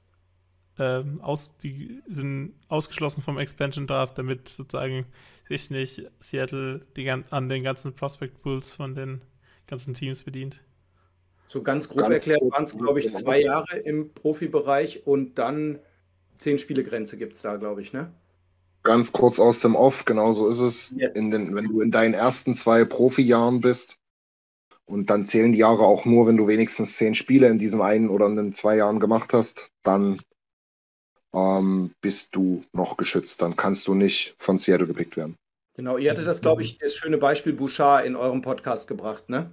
ähm, 0.78 1.22
aus, 1.22 1.56
die 1.56 2.02
sind 2.06 2.54
ausgeschlossen 2.68 3.22
vom 3.22 3.38
Expansion 3.38 3.88
Draft, 3.88 4.18
damit 4.18 4.50
sozusagen 4.50 5.06
sich 5.48 5.70
nicht 5.70 6.02
Seattle 6.20 6.86
die, 6.98 7.10
an 7.10 7.48
den 7.48 7.64
ganzen 7.64 7.94
Prospect 7.94 8.42
Pools 8.42 8.74
von 8.74 8.94
den 8.94 9.22
ganzen 9.68 9.94
Teams 9.94 10.24
bedient. 10.24 10.60
So 11.52 11.62
ganz 11.62 11.90
grob 11.90 12.04
ganz 12.04 12.14
erklärt 12.14 12.50
waren 12.50 12.64
es, 12.64 12.78
glaube 12.78 13.02
ich, 13.02 13.14
zwei 13.14 13.42
Jahre 13.42 13.78
im 13.78 14.14
Profibereich 14.14 15.06
und 15.06 15.38
dann 15.38 15.80
zehn 16.38 16.58
Spielegrenze 16.58 17.18
gibt 17.18 17.34
es 17.34 17.42
da, 17.42 17.58
glaube 17.58 17.82
ich, 17.82 17.92
ne? 17.92 18.10
Ganz 18.84 19.12
kurz 19.12 19.38
aus 19.38 19.60
dem 19.60 19.76
Off, 19.76 20.06
genau 20.06 20.32
so 20.32 20.48
ist 20.48 20.62
es. 20.62 20.94
Yes. 20.96 21.14
In 21.14 21.30
den, 21.30 21.54
wenn 21.54 21.66
du 21.68 21.82
in 21.82 21.92
deinen 21.92 22.14
ersten 22.14 22.54
zwei 22.54 22.86
Profijahren 22.86 23.60
bist, 23.60 23.98
und 24.86 25.10
dann 25.10 25.28
zählen 25.28 25.52
die 25.52 25.60
Jahre 25.60 25.82
auch 25.82 26.06
nur, 26.06 26.26
wenn 26.26 26.38
du 26.38 26.48
wenigstens 26.48 26.96
zehn 26.96 27.16
Spiele 27.16 27.50
in 27.50 27.60
diesem 27.60 27.82
einen 27.82 28.10
oder 28.10 28.28
in 28.28 28.38
den 28.38 28.54
zwei 28.54 28.78
Jahren 28.78 29.02
gemacht 29.02 29.34
hast, 29.34 29.72
dann 29.84 30.22
ähm, 31.34 31.92
bist 32.00 32.34
du 32.34 32.64
noch 32.72 32.96
geschützt. 32.96 33.42
Dann 33.42 33.58
kannst 33.58 33.90
du 33.90 33.94
nicht 33.94 34.36
von 34.38 34.58
Seattle 34.58 34.88
gepickt 34.88 35.18
werden. 35.18 35.36
Genau, 35.76 35.98
ihr 35.98 36.12
hattet 36.12 36.28
das, 36.28 36.42
glaube 36.42 36.62
ich, 36.62 36.78
das 36.78 36.96
schöne 36.96 37.18
Beispiel 37.18 37.52
Bouchard 37.52 38.06
in 38.06 38.16
eurem 38.16 38.42
Podcast 38.42 38.88
gebracht, 38.88 39.28
ne? 39.28 39.52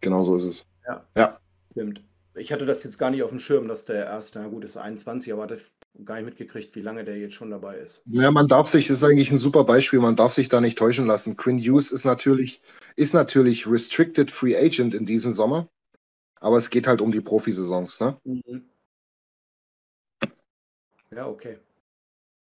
Genau 0.00 0.22
so 0.22 0.36
ist 0.36 0.44
es. 0.44 0.69
Ja. 0.86 1.06
Ja. 1.16 1.40
Stimmt. 1.72 2.02
Ich 2.34 2.52
hatte 2.52 2.66
das 2.66 2.84
jetzt 2.84 2.98
gar 2.98 3.10
nicht 3.10 3.22
auf 3.22 3.30
dem 3.30 3.38
Schirm, 3.38 3.68
dass 3.68 3.84
der 3.84 4.04
erste, 4.04 4.38
na 4.38 4.48
gut, 4.48 4.64
ist 4.64 4.76
21, 4.76 5.32
aber 5.32 5.42
hatte 5.42 5.60
gar 6.04 6.16
nicht 6.16 6.24
mitgekriegt, 6.24 6.74
wie 6.76 6.82
lange 6.82 7.04
der 7.04 7.18
jetzt 7.18 7.34
schon 7.34 7.50
dabei 7.50 7.76
ist. 7.76 8.02
Ja, 8.06 8.30
man 8.30 8.48
darf 8.48 8.68
sich, 8.68 8.88
das 8.88 8.98
ist 8.98 9.04
eigentlich 9.04 9.30
ein 9.30 9.38
super 9.38 9.64
Beispiel, 9.64 9.98
man 9.98 10.16
darf 10.16 10.32
sich 10.32 10.48
da 10.48 10.60
nicht 10.60 10.78
täuschen 10.78 11.06
lassen. 11.06 11.36
Quinn 11.36 11.58
Hughes 11.58 11.92
ist 11.92 12.04
natürlich, 12.04 12.62
ist 12.96 13.14
natürlich 13.14 13.66
Restricted 13.66 14.30
Free 14.30 14.56
Agent 14.56 14.94
in 14.94 15.06
diesem 15.06 15.32
Sommer, 15.32 15.68
aber 16.36 16.56
es 16.56 16.70
geht 16.70 16.86
halt 16.86 17.00
um 17.00 17.12
die 17.12 17.20
Profisaisons, 17.20 18.00
ne? 18.00 18.16
Mhm. 18.24 18.70
Ja, 21.10 21.26
okay. 21.26 21.58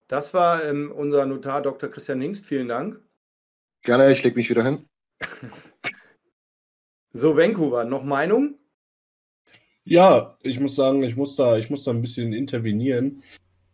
Das 0.09 0.35
war 0.35 0.65
ähm, 0.65 0.93
unser 0.93 1.25
Notar 1.27 1.63
Dr. 1.63 1.91
Christian 1.91 2.21
Hingst. 2.21 2.47
Vielen 2.47 2.69
Dank. 2.69 3.01
Gerne, 3.83 4.11
ich 4.13 4.23
lege 4.23 4.37
mich 4.37 4.51
wieder 4.51 4.65
hin. 4.65 4.87
so, 7.19 7.37
Vancouver, 7.37 7.85
noch 7.85 8.05
Meinung? 8.05 8.55
Ja, 9.85 10.37
ich 10.43 10.61
muss 10.61 10.77
sagen, 10.77 11.03
ich 11.03 11.17
muss 11.17 11.37
da, 11.37 11.57
ich 11.57 11.71
muss 11.71 11.85
da 11.85 11.91
ein 11.91 12.03
bisschen 12.03 12.33
intervenieren. 12.33 13.23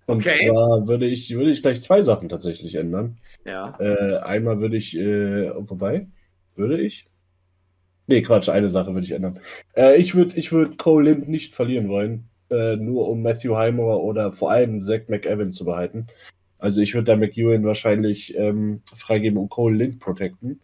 Und 0.07 0.19
okay. 0.19 0.49
zwar 0.49 0.87
würde 0.87 1.07
ich, 1.07 1.35
würde 1.35 1.51
ich 1.51 1.63
gleich 1.63 1.81
zwei 1.81 2.03
Sachen 2.03 2.29
tatsächlich 2.29 2.75
ändern. 2.75 3.19
Ja. 3.45 3.77
Äh, 3.81 4.19
einmal 4.19 4.61
würde 4.61 4.77
ich, 4.77 4.97
äh, 4.97 5.51
vorbei, 5.67 6.07
würde 6.57 6.81
ich? 6.81 7.07
Nee, 8.07 8.23
Quatsch, 8.23 8.49
eine 8.49 8.71
Sache 8.71 8.93
würde 8.93 9.07
ich 9.07 9.13
ändern. 9.13 9.41
Äh, 9.75 9.97
ich 9.97 10.15
würde 10.15 10.37
ich 10.37 10.53
würd 10.53 10.79
Cole 10.79 11.11
Lind 11.11 11.29
nicht 11.29 11.55
verlieren 11.55 11.89
wollen, 11.89 12.29
äh, 12.51 12.77
nur 12.77 13.09
um 13.09 13.23
Matthew 13.23 13.57
Highmore 13.57 14.03
oder 14.03 14.31
vor 14.31 14.51
allem 14.51 14.81
Zach 14.81 15.09
McEwan 15.09 15.53
zu 15.53 15.65
behalten. 15.65 16.07
Also 16.59 16.81
ich 16.81 16.95
würde 16.95 17.13
da 17.13 17.17
McEwen 17.17 17.65
wahrscheinlich 17.65 18.37
ähm, 18.37 18.83
freigeben 18.95 19.39
und 19.39 19.49
Cole 19.49 19.77
Lind 19.77 20.01
protecten. 20.01 20.61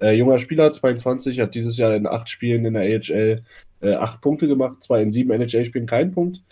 Äh, 0.00 0.12
junger 0.12 0.38
Spieler, 0.38 0.70
22, 0.70 1.40
hat 1.40 1.54
dieses 1.54 1.76
Jahr 1.76 1.94
in 1.94 2.06
acht 2.06 2.28
Spielen 2.28 2.64
in 2.64 2.74
der 2.74 2.82
AHL 2.82 3.42
äh, 3.80 3.94
acht 3.94 4.20
Punkte 4.20 4.46
gemacht, 4.46 4.82
zwar 4.82 5.00
in 5.00 5.10
sieben 5.10 5.30
NHL-Spielen 5.30 5.86
kein 5.86 6.12
Punkt, 6.12 6.42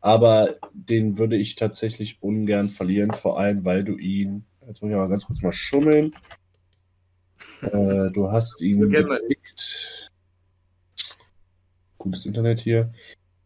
aber 0.00 0.56
den 0.72 1.18
würde 1.18 1.36
ich 1.36 1.54
tatsächlich 1.54 2.18
ungern 2.22 2.70
verlieren, 2.70 3.12
vor 3.12 3.38
allem 3.38 3.64
weil 3.64 3.84
du 3.84 3.96
ihn, 3.96 4.44
jetzt 4.66 4.82
muss 4.82 4.90
ich 4.90 4.96
mal 4.96 5.08
ganz 5.08 5.26
kurz 5.26 5.42
mal 5.42 5.52
schummeln, 5.52 6.14
äh, 7.62 8.10
du 8.10 8.30
hast 8.30 8.60
ihn 8.60 8.80
gepickt. 8.90 10.10
Gutes 11.98 12.26
Internet 12.26 12.60
hier. 12.60 12.92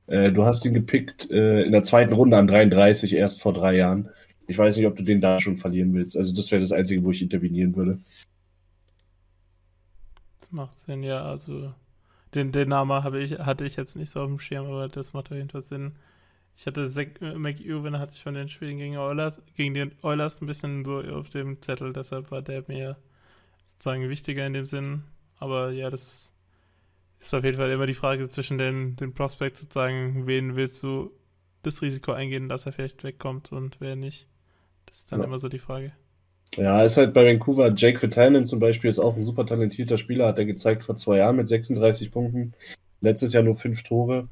Äh, 0.07 0.33
du 0.33 0.45
hast 0.45 0.65
ihn 0.65 0.75
gepickt 0.75 1.31
äh, 1.31 1.63
in 1.63 1.73
der 1.73 1.83
zweiten 1.83 2.13
Runde 2.13 2.37
an 2.37 2.47
33, 2.47 3.15
erst 3.15 3.43
vor 3.43 3.53
drei 3.53 3.77
Jahren. 3.77 4.09
Ich 4.47 4.57
weiß 4.57 4.77
nicht, 4.77 4.87
ob 4.87 4.97
du 4.97 5.03
den 5.03 5.21
da 5.21 5.41
schon 5.41 5.59
verlieren 5.59 5.95
willst. 5.95 6.17
Also 6.17 6.35
das 6.35 6.51
wäre 6.51 6.61
das 6.61 6.73
Einzige, 6.73 7.05
wo 7.05 7.11
ich 7.11 7.23
intervenieren 7.23 7.77
würde. 7.77 8.01
Macht 10.51 10.79
Sinn, 10.79 11.03
ja. 11.03 11.23
Also 11.23 11.73
den, 12.35 12.53
den 12.53 12.69
Namen 12.69 13.15
ich, 13.17 13.39
hatte 13.39 13.65
ich 13.65 13.77
jetzt 13.77 13.97
nicht 13.97 14.11
so 14.11 14.21
auf 14.21 14.29
dem 14.29 14.39
Schirm, 14.39 14.67
aber 14.67 14.89
das 14.89 15.13
macht 15.13 15.31
auf 15.31 15.37
jeden 15.37 15.51
Fall 15.51 15.63
Sinn. 15.63 15.93
Ich 16.57 16.67
hatte 16.67 16.89
Zach 16.89 17.07
McEwen 17.21 17.99
hatte 17.99 18.15
ich 18.15 18.23
von 18.23 18.35
den 18.35 18.49
Spielen 18.49 18.79
gegen 18.79 18.97
Oilers, 18.97 19.41
gegen 19.55 19.75
den 19.75 19.93
Oilers 20.03 20.41
ein 20.41 20.47
bisschen 20.47 20.85
so 20.85 21.01
auf 21.01 21.29
dem 21.29 21.63
Zettel, 21.63 21.93
deshalb 21.93 22.31
war 22.31 22.43
der 22.43 22.65
mir 22.67 22.97
sozusagen 23.67 24.09
wichtiger 24.09 24.47
in 24.47 24.55
dem 24.55 24.67
Sinn. 24.67 25.05
Aber 25.39 25.71
ja, 25.71 25.89
das 25.89 26.35
ist 27.21 27.35
auf 27.35 27.45
jeden 27.45 27.57
Fall 27.57 27.71
immer 27.71 27.87
die 27.87 27.95
Frage 27.95 28.29
zwischen 28.29 28.59
den, 28.59 28.97
den 28.97 29.15
Prospects 29.15 29.61
sozusagen, 29.61 30.27
wen 30.27 30.57
willst 30.57 30.83
du 30.83 31.13
das 31.63 31.81
Risiko 31.81 32.13
eingehen, 32.13 32.49
dass 32.49 32.67
er 32.67 32.73
vielleicht 32.73 33.05
wegkommt 33.05 33.53
und 33.53 33.81
wer 33.81 33.97
nicht. 33.97 34.27
Das 34.87 34.99
ist 35.01 35.13
dann 35.13 35.21
ja. 35.21 35.27
immer 35.27 35.39
so 35.39 35.49
die 35.49 35.59
Frage. 35.59 35.93
Ja, 36.59 36.83
ist 36.83 36.97
halt 36.97 37.15
bei 37.15 37.25
Vancouver. 37.25 37.73
Jake 37.75 38.03
Vitanen 38.03 38.45
zum 38.45 38.59
Beispiel 38.59 38.91
ist 38.91 38.99
auch 38.99 39.17
ein 39.17 39.23
super 39.23 39.47
talentierter 39.47 39.97
Spieler, 39.97 40.27
hat 40.27 40.39
er 40.39 40.45
gezeigt 40.45 40.83
vor 40.83 40.97
zwei 40.97 41.19
Jahren 41.19 41.37
mit 41.37 41.49
36 41.49 42.11
Punkten. 42.11 42.53
Letztes 43.01 43.33
Jahr 43.33 43.45
nur 43.45 43.55
fünf 43.55 43.85
Tore. 43.85 44.29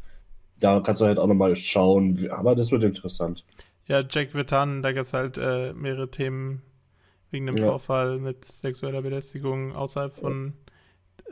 Da 0.59 0.81
kannst 0.81 1.01
du 1.01 1.07
halt 1.07 1.19
auch 1.19 1.29
nochmal 1.29 1.55
schauen. 1.55 2.29
Aber 2.31 2.57
das 2.57 2.73
wird 2.73 2.83
interessant. 2.83 3.45
Ja, 3.87 4.01
Jake 4.01 4.35
Vitanen, 4.35 4.83
da 4.83 4.91
gibt 4.91 5.07
es 5.07 5.13
halt 5.13 5.39
äh, 5.39 5.73
mehrere 5.73 6.11
Themen 6.11 6.63
wegen 7.31 7.47
dem 7.47 7.57
ja. 7.59 7.67
Vorfall 7.67 8.19
mit 8.19 8.45
sexueller 8.45 9.03
Belästigung 9.03 9.73
außerhalb 9.73 10.13
von, 10.13 10.55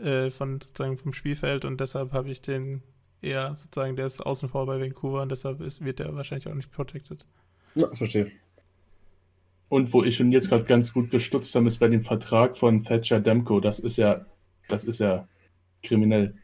äh, 0.01 0.31
von 0.31 0.61
sozusagen 0.61 0.97
vom 0.97 1.13
Spielfeld 1.13 1.65
und 1.65 1.81
deshalb 1.81 2.13
habe 2.13 2.31
ich 2.31 2.41
den 2.41 2.83
eher 3.21 3.57
sozusagen, 3.57 3.97
der 3.97 4.07
ist 4.07 4.21
außen 4.21 4.49
vor 4.49 4.67
bei 4.67 4.81
Vancouver 4.81 5.23
und 5.23 5.33
deshalb 5.33 5.61
ist, 5.61 5.85
wird 5.85 5.99
der 5.99 6.15
wahrscheinlich 6.15 6.47
auch 6.47 6.55
nicht 6.55 6.71
protected. 6.71 7.25
Ja, 7.75 7.89
verstehe. 7.95 8.31
Und 9.75 9.93
wo 9.93 10.04
ich 10.04 10.14
schon 10.14 10.31
jetzt 10.31 10.50
gerade 10.50 10.62
ganz 10.62 10.93
gut 10.93 11.11
gestutzt 11.11 11.52
habe, 11.57 11.66
ist 11.66 11.78
bei 11.78 11.88
dem 11.88 12.04
Vertrag 12.04 12.57
von 12.57 12.85
Thatcher 12.85 13.19
Demko. 13.19 13.59
Das 13.59 13.81
ist 13.81 13.97
ja, 13.97 14.25
das 14.69 14.85
ist 14.85 15.00
ja 15.00 15.26
kriminell. 15.83 16.37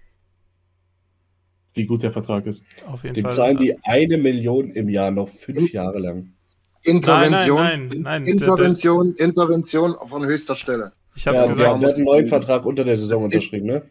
Wie 1.73 1.87
gut 1.87 2.03
der 2.03 2.11
Vertrag 2.11 2.47
ist. 2.47 2.65
Auf 2.89 3.05
jeden 3.05 3.15
Dem 3.15 3.23
Fall. 3.23 3.33
zahlen 3.33 3.57
die 3.57 3.77
eine 3.85 4.17
Million 4.17 4.73
im 4.73 4.89
Jahr 4.89 5.13
noch 5.13 5.29
fünf 5.29 5.73
Jahre 5.73 6.01
lang. 6.01 6.33
Intervention, 6.83 7.57
nein, 7.57 7.89
nein, 7.89 8.03
nein, 8.03 8.27
Intervention, 8.27 9.15
Intervention 9.15 9.95
von 10.09 10.27
höchster 10.27 10.57
Stelle. 10.57 10.91
Ich 11.15 11.25
habe 11.29 11.37
ja, 11.37 11.47
gesagt. 11.47 11.83
der 11.83 11.89
hat 11.89 11.95
einen 11.95 12.05
neuen 12.07 12.27
Vertrag 12.27 12.67
unter 12.67 12.83
der 12.83 12.97
Saison 12.97 13.23
unterschrieben, 13.23 13.69
ne? 13.69 13.83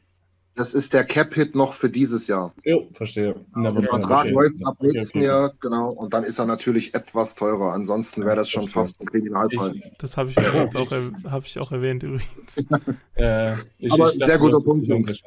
Das 0.59 0.73
ist 0.73 0.93
der 0.93 1.05
Cap-Hit 1.05 1.55
noch 1.55 1.73
für 1.73 1.89
dieses 1.89 2.27
Jahr. 2.27 2.53
Jo, 2.65 2.85
verstehe. 2.91 3.33
Der 3.55 3.81
Vertrag 3.81 4.29
läuft 4.29 4.55
ab 4.65 4.75
nächsten 4.81 5.21
Jahr, 5.21 5.53
genau. 5.61 5.91
Und 5.91 6.13
dann 6.13 6.25
ist 6.25 6.37
er 6.37 6.47
natürlich 6.47 6.93
etwas 6.93 7.33
teurer. 7.35 7.71
Ansonsten 7.71 8.25
wäre 8.25 8.35
das 8.35 8.49
schon 8.49 8.67
fast 8.67 8.99
ein 8.99 9.05
Kriminalfall. 9.05 9.77
Ich, 9.77 9.97
das 9.99 10.17
habe 10.17 10.31
ich 10.31 10.37
übrigens 10.37 10.75
auch, 10.75 10.91
hab 11.31 11.45
ich 11.45 11.57
auch 11.59 11.71
erwähnt, 11.71 12.03
übrigens. 12.03 12.57
äh, 13.15 13.53
ich, 13.77 13.93
Aber 13.93 14.13
ich 14.13 14.21
sehr 14.21 14.37
guter 14.37 14.59
Punkt, 14.59 14.85
Jungs. 14.85 15.21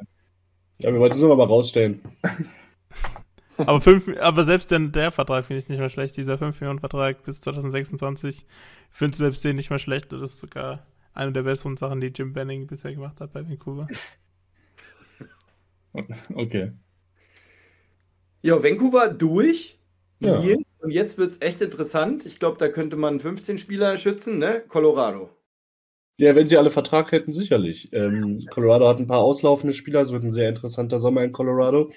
Ja, 0.77 0.93
wir 0.93 0.99
wollten 0.99 1.15
es 1.15 1.21
nur 1.21 1.35
mal 1.35 1.47
rausstellen. 1.47 2.01
aber, 3.57 3.81
fünf, 3.81 4.15
aber 4.19 4.45
selbst 4.45 4.69
den, 4.69 4.91
der 4.91 5.09
Vertrag 5.09 5.45
finde 5.45 5.63
ich 5.63 5.67
nicht 5.67 5.79
mehr 5.79 5.89
schlecht. 5.89 6.15
Dieser 6.15 6.35
5-Millionen-Vertrag 6.35 7.23
bis 7.23 7.41
2026 7.41 8.45
finde 8.91 9.17
selbst 9.17 9.43
den 9.43 9.55
nicht 9.55 9.71
mehr 9.71 9.79
schlecht. 9.79 10.13
Das 10.13 10.21
ist 10.21 10.41
sogar 10.41 10.85
eine 11.15 11.31
der 11.31 11.41
besseren 11.41 11.75
Sachen, 11.75 12.01
die 12.01 12.13
Jim 12.15 12.33
Benning 12.33 12.67
bisher 12.67 12.93
gemacht 12.93 13.19
hat 13.19 13.33
bei 13.33 13.43
Vancouver. 13.43 13.87
Okay. 16.35 16.71
Ja, 18.41 18.61
Vancouver 18.61 19.09
durch. 19.09 19.79
Ja. 20.19 20.41
Und 20.79 20.91
jetzt 20.91 21.17
wird 21.17 21.31
es 21.31 21.41
echt 21.41 21.61
interessant. 21.61 22.25
Ich 22.25 22.39
glaube, 22.39 22.57
da 22.57 22.67
könnte 22.67 22.97
man 22.97 23.19
15 23.19 23.57
Spieler 23.57 23.97
schützen, 23.97 24.37
ne? 24.37 24.61
Colorado. 24.67 25.29
Ja, 26.17 26.35
wenn 26.35 26.47
sie 26.47 26.57
alle 26.57 26.69
Vertrag 26.69 27.11
hätten, 27.11 27.31
sicherlich. 27.31 27.91
Ähm, 27.93 28.39
Colorado 28.49 28.87
hat 28.87 28.99
ein 28.99 29.07
paar 29.07 29.19
auslaufende 29.19 29.73
Spieler, 29.73 30.01
es 30.01 30.11
wird 30.11 30.23
ein 30.23 30.31
sehr 30.31 30.49
interessanter 30.49 30.99
Sommer 30.99 31.23
in 31.23 31.31
Colorado. 31.31 31.91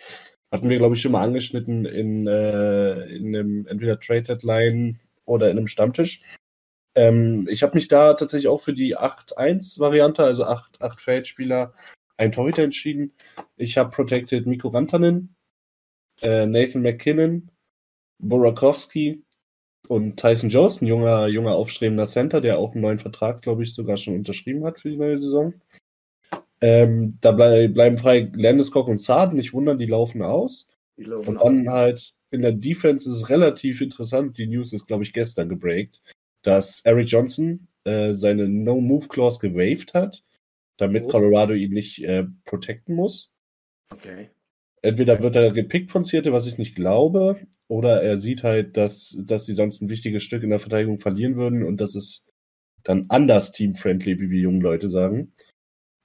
Hatten 0.51 0.71
wir, 0.71 0.79
glaube 0.79 0.95
ich, 0.95 1.03
schon 1.03 1.13
mal 1.13 1.23
angeschnitten 1.23 1.85
in, 1.85 2.27
äh, 2.27 3.07
in 3.07 3.37
einem 3.37 3.67
entweder 3.67 4.01
Trade 4.01 4.23
Deadline 4.23 5.01
oder 5.27 5.51
in 5.51 5.59
einem 5.59 5.67
Stammtisch. 5.67 6.23
Ähm, 6.95 7.47
ich 7.51 7.63
habe 7.63 7.75
mich 7.75 7.89
da 7.89 8.15
tatsächlich 8.15 8.49
auch 8.49 8.61
für 8.61 8.73
die 8.73 8.97
8-1-Variante, 8.97 10.25
also 10.25 10.45
8, 10.45 10.81
8 10.81 11.01
Feldspieler, 11.01 11.75
ein 12.17 12.33
Torhüter 12.33 12.63
entschieden. 12.63 13.13
Ich 13.57 13.77
habe 13.79 13.91
protected 13.91 14.47
Mikko 14.47 14.69
Rantanen, 14.69 15.35
äh, 16.23 16.47
Nathan 16.47 16.83
McKinnon, 16.83 17.51
Borakowski 18.19 19.23
und 19.89 20.19
Tyson 20.19 20.51
Jones, 20.51 20.81
ein 20.81 20.87
junger, 20.87 21.29
junger 21.29 21.55
aufstrebender 21.55 22.07
Center, 22.07 22.41
der 22.41 22.59
auch 22.59 22.73
einen 22.73 22.83
neuen 22.83 22.99
Vertrag, 22.99 23.43
glaube 23.43 23.63
ich, 23.63 23.75
sogar 23.75 23.97
schon 23.97 24.15
unterschrieben 24.15 24.65
hat 24.65 24.81
für 24.81 24.91
die 24.91 24.97
neue 24.97 25.19
Saison. 25.19 25.55
Ähm, 26.61 27.19
da 27.21 27.33
blei 27.33 27.69
bleiben 27.69 27.99
frei 27.99 28.31
Landeskog 28.35 28.89
und 28.89 29.01
Saad, 29.01 29.35
nicht 29.35 29.53
wundern, 29.53 29.79
die 29.79 29.87
laufen 29.87 30.23
aus. 30.23 30.69
Die 30.97 31.05
laufen 31.05 31.37
und 31.37 31.59
dann 31.59 31.71
halt 31.71 32.15
in 32.31 32.43
der 32.43 32.53
Defense 32.53 33.09
ist 33.09 33.17
es 33.17 33.29
relativ 33.29 33.81
interessant. 33.81 34.39
Die 34.39 34.47
News 34.47 34.73
ist, 34.73 34.87
glaube 34.87 35.05
ich, 35.05 35.13
gestern 35.13 35.49
gebreakt, 35.49 36.01
dass 36.43 36.81
Eric 36.85 37.11
Johnson 37.11 37.69
äh, 37.85 38.15
seine 38.15 38.49
No-Move-Clause 38.49 39.39
gewaved 39.39 39.95
hat 39.95 40.25
damit 40.77 41.05
oh. 41.05 41.09
Colorado 41.09 41.55
ihn 41.55 41.73
nicht 41.73 42.03
äh, 42.05 42.25
protecten 42.45 42.95
muss. 42.95 43.33
Okay. 43.93 44.31
Entweder 44.83 45.23
wird 45.23 45.37
er 45.37 45.53
gepickt 45.53 45.91
von 45.91 46.05
Seattle, 46.05 46.33
was 46.33 46.47
ich 46.47 46.59
nicht 46.59 46.77
glaube, 46.77 47.41
oder 47.67 48.03
er 48.03 48.19
sieht 48.19 48.43
halt, 48.43 48.77
dass, 48.77 49.21
dass 49.25 49.47
sie 49.47 49.55
sonst 49.55 49.81
ein 49.81 49.89
wichtiges 49.89 50.23
Stück 50.23 50.43
in 50.43 50.51
der 50.51 50.61
Verteidigung 50.61 50.99
verlieren 50.99 51.37
würden 51.37 51.65
und 51.65 51.81
das 51.81 51.97
ist 51.97 52.27
dann 52.85 53.07
anders 53.09 53.53
team-friendly, 53.53 54.21
wie 54.21 54.31
wir 54.31 54.41
jungen 54.41 54.61
Leute 54.61 54.89
sagen. 54.89 55.33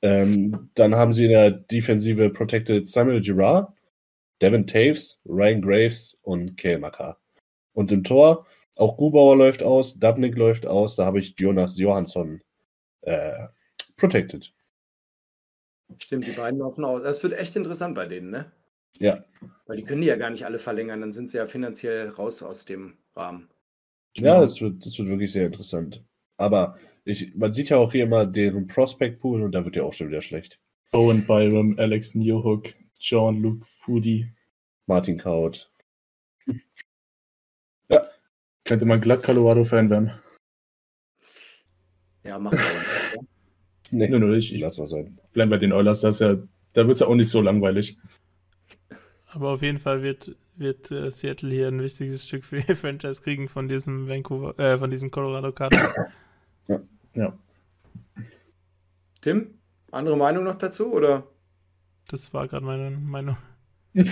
Ähm, 0.02 0.72
dann 0.74 0.96
haben 0.96 1.14
sie 1.14 1.26
in 1.26 1.32
der 1.32 1.52
Defensive 1.52 2.32
protected 2.32 2.88
Samuel 2.88 3.22
Girard, 3.22 3.72
Devin 4.42 4.66
Taves, 4.66 5.20
Ryan 5.26 5.62
Graves 5.62 6.18
und 6.24 6.64
Makar. 6.80 7.20
Und 7.74 7.92
im 7.92 8.04
Tor, 8.04 8.48
auch 8.76 8.98
Grubauer 8.98 9.36
läuft 9.38 9.62
aus, 9.62 10.00
Dubnik 10.00 10.36
läuft 10.36 10.66
aus, 10.66 10.96
da 10.96 11.06
habe 11.06 11.20
ich 11.20 11.36
Jonas 11.38 11.78
Johansson 11.78 12.42
äh, 13.02 13.46
protected. 13.96 14.52
Stimmt, 16.00 16.28
die 16.28 16.32
beiden 16.32 16.60
laufen 16.60 16.84
aus. 16.84 17.04
Das 17.04 17.22
wird 17.24 17.34
echt 17.34 17.56
interessant 17.56 17.96
bei 17.96 18.06
denen, 18.06 18.30
ne? 18.30 18.52
Ja. 19.00 19.24
Weil 19.66 19.78
die 19.78 19.84
können 19.84 20.02
die 20.02 20.08
ja 20.08 20.16
gar 20.16 20.30
nicht 20.30 20.46
alle 20.46 20.60
verlängern, 20.60 21.02
dann 21.02 21.12
sind 21.12 21.30
sie 21.30 21.38
ja 21.38 21.48
finanziell 21.48 22.10
raus 22.10 22.44
aus 22.44 22.66
dem 22.66 22.98
Rahmen. 23.16 23.50
Ja, 24.18 24.42
das 24.42 24.62
wird, 24.62 24.86
das 24.86 24.98
wird 25.00 25.08
wirklich 25.08 25.32
sehr 25.32 25.46
interessant. 25.46 26.04
Aber 26.38 26.78
ich, 27.06 27.34
man 27.36 27.54
sieht 27.54 27.70
ja 27.70 27.78
auch 27.78 27.92
hier 27.92 28.04
immer 28.04 28.26
deren 28.26 28.68
Prospect 28.68 29.22
Pool 29.22 29.42
und 29.42 29.54
da 29.54 29.64
wird 29.64 29.76
ja 29.76 29.84
auch 29.84 29.94
schon 29.94 30.10
wieder 30.10 30.22
schlecht. 30.22 30.60
Owen 30.92 31.26
Byram, 31.26 31.76
Alex 31.80 32.16
Newhook, 32.16 32.74
John 33.00 33.42
Luke 33.42 33.66
Foodie, 33.78 34.34
Martin 34.88 35.18
Kaut. 35.18 35.72
ja. 37.90 38.06
Könnte 38.66 38.86
man 38.86 39.00
glatt 39.00 39.24
Colorado-Fan 39.24 39.90
werden. 39.90 40.12
Ja, 42.24 42.38
machen 42.38 42.60
wir. 42.60 43.28
Nee, 43.92 44.08
nee, 44.08 44.20
nee, 44.20 44.38
ich, 44.38 44.58
lass 44.60 44.80
was 44.80 44.90
sein. 44.92 45.20
Bleib 45.34 45.50
bei 45.50 45.58
den 45.58 45.74
Oilers, 45.74 46.02
das 46.02 46.20
ja, 46.20 46.38
da 46.74 46.88
wird 46.88 46.94
es 46.94 47.02
ja 47.02 47.08
auch 47.08 47.16
nicht 47.16 47.30
so 47.30 47.42
langweilig. 47.42 47.98
Aber 49.28 49.50
auf 49.50 49.62
jeden 49.62 49.80
Fall 49.80 50.02
wird, 50.02 50.36
wird 50.56 50.92
äh, 50.92 51.12
Seattle 51.12 51.52
hier 51.52 51.68
ein 51.68 51.82
wichtiges 51.82 52.26
Stück 52.26 52.44
für 52.46 52.60
ihr 52.60 52.76
Franchise 52.78 53.22
kriegen 53.22 53.48
von 53.50 53.68
diesem 53.68 54.08
Vancouver, 54.08 54.58
äh, 54.60 54.78
von 54.78 54.90
diesem 54.90 55.12
Colorado 55.12 55.52
Kader. 55.52 55.94
Ja. 56.68 56.82
ja. 57.14 57.38
Tim, 59.22 59.56
andere 59.92 60.18
Meinung 60.18 60.46
noch 60.46 60.58
dazu, 60.58 60.94
oder? 60.94 61.28
Das 62.08 62.34
war 62.34 62.48
gerade 62.48 62.66
meine 62.66 62.92
Meinung. 62.92 63.38
ja, 63.94 64.04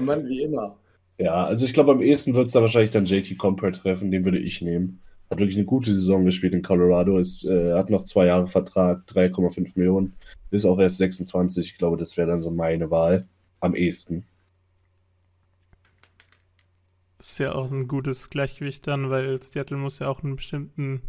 Mann, 0.00 0.28
wie 0.28 0.42
immer. 0.42 0.78
Ja, 1.18 1.46
also 1.46 1.66
ich 1.66 1.72
glaube, 1.72 1.92
am 1.92 2.02
ehesten 2.02 2.34
wird 2.34 2.46
es 2.46 2.52
da 2.52 2.60
wahrscheinlich 2.60 2.90
dann 2.90 3.06
JT 3.06 3.36
Compare 3.38 3.72
treffen, 3.72 4.10
den 4.10 4.24
würde 4.24 4.38
ich 4.38 4.62
nehmen. 4.62 5.00
Hat 5.30 5.38
wirklich 5.38 5.56
eine 5.56 5.66
gute 5.66 5.92
Saison 5.92 6.24
gespielt 6.24 6.54
in 6.54 6.62
Colorado. 6.62 7.18
Ist, 7.18 7.44
äh, 7.44 7.74
hat 7.74 7.90
noch 7.90 8.04
zwei 8.04 8.26
Jahre 8.26 8.46
Vertrag, 8.46 9.06
3,5 9.06 9.72
Millionen. 9.74 10.14
Ist 10.50 10.64
auch 10.64 10.78
erst 10.78 10.98
26. 10.98 11.72
Ich 11.72 11.78
glaube, 11.78 11.96
das 11.96 12.16
wäre 12.16 12.28
dann 12.28 12.40
so 12.40 12.50
meine 12.50 12.90
Wahl 12.90 13.28
am 13.60 13.74
ehesten. 13.74 14.24
Das 17.18 17.32
ist 17.32 17.38
ja 17.38 17.54
auch 17.54 17.70
ein 17.70 17.88
gutes 17.88 18.30
Gleichgewicht 18.30 18.86
dann, 18.86 19.10
weil 19.10 19.42
Seattle 19.42 19.76
muss 19.76 19.98
ja 19.98 20.06
auch 20.06 20.22
einen 20.22 20.36
bestimmten 20.36 21.02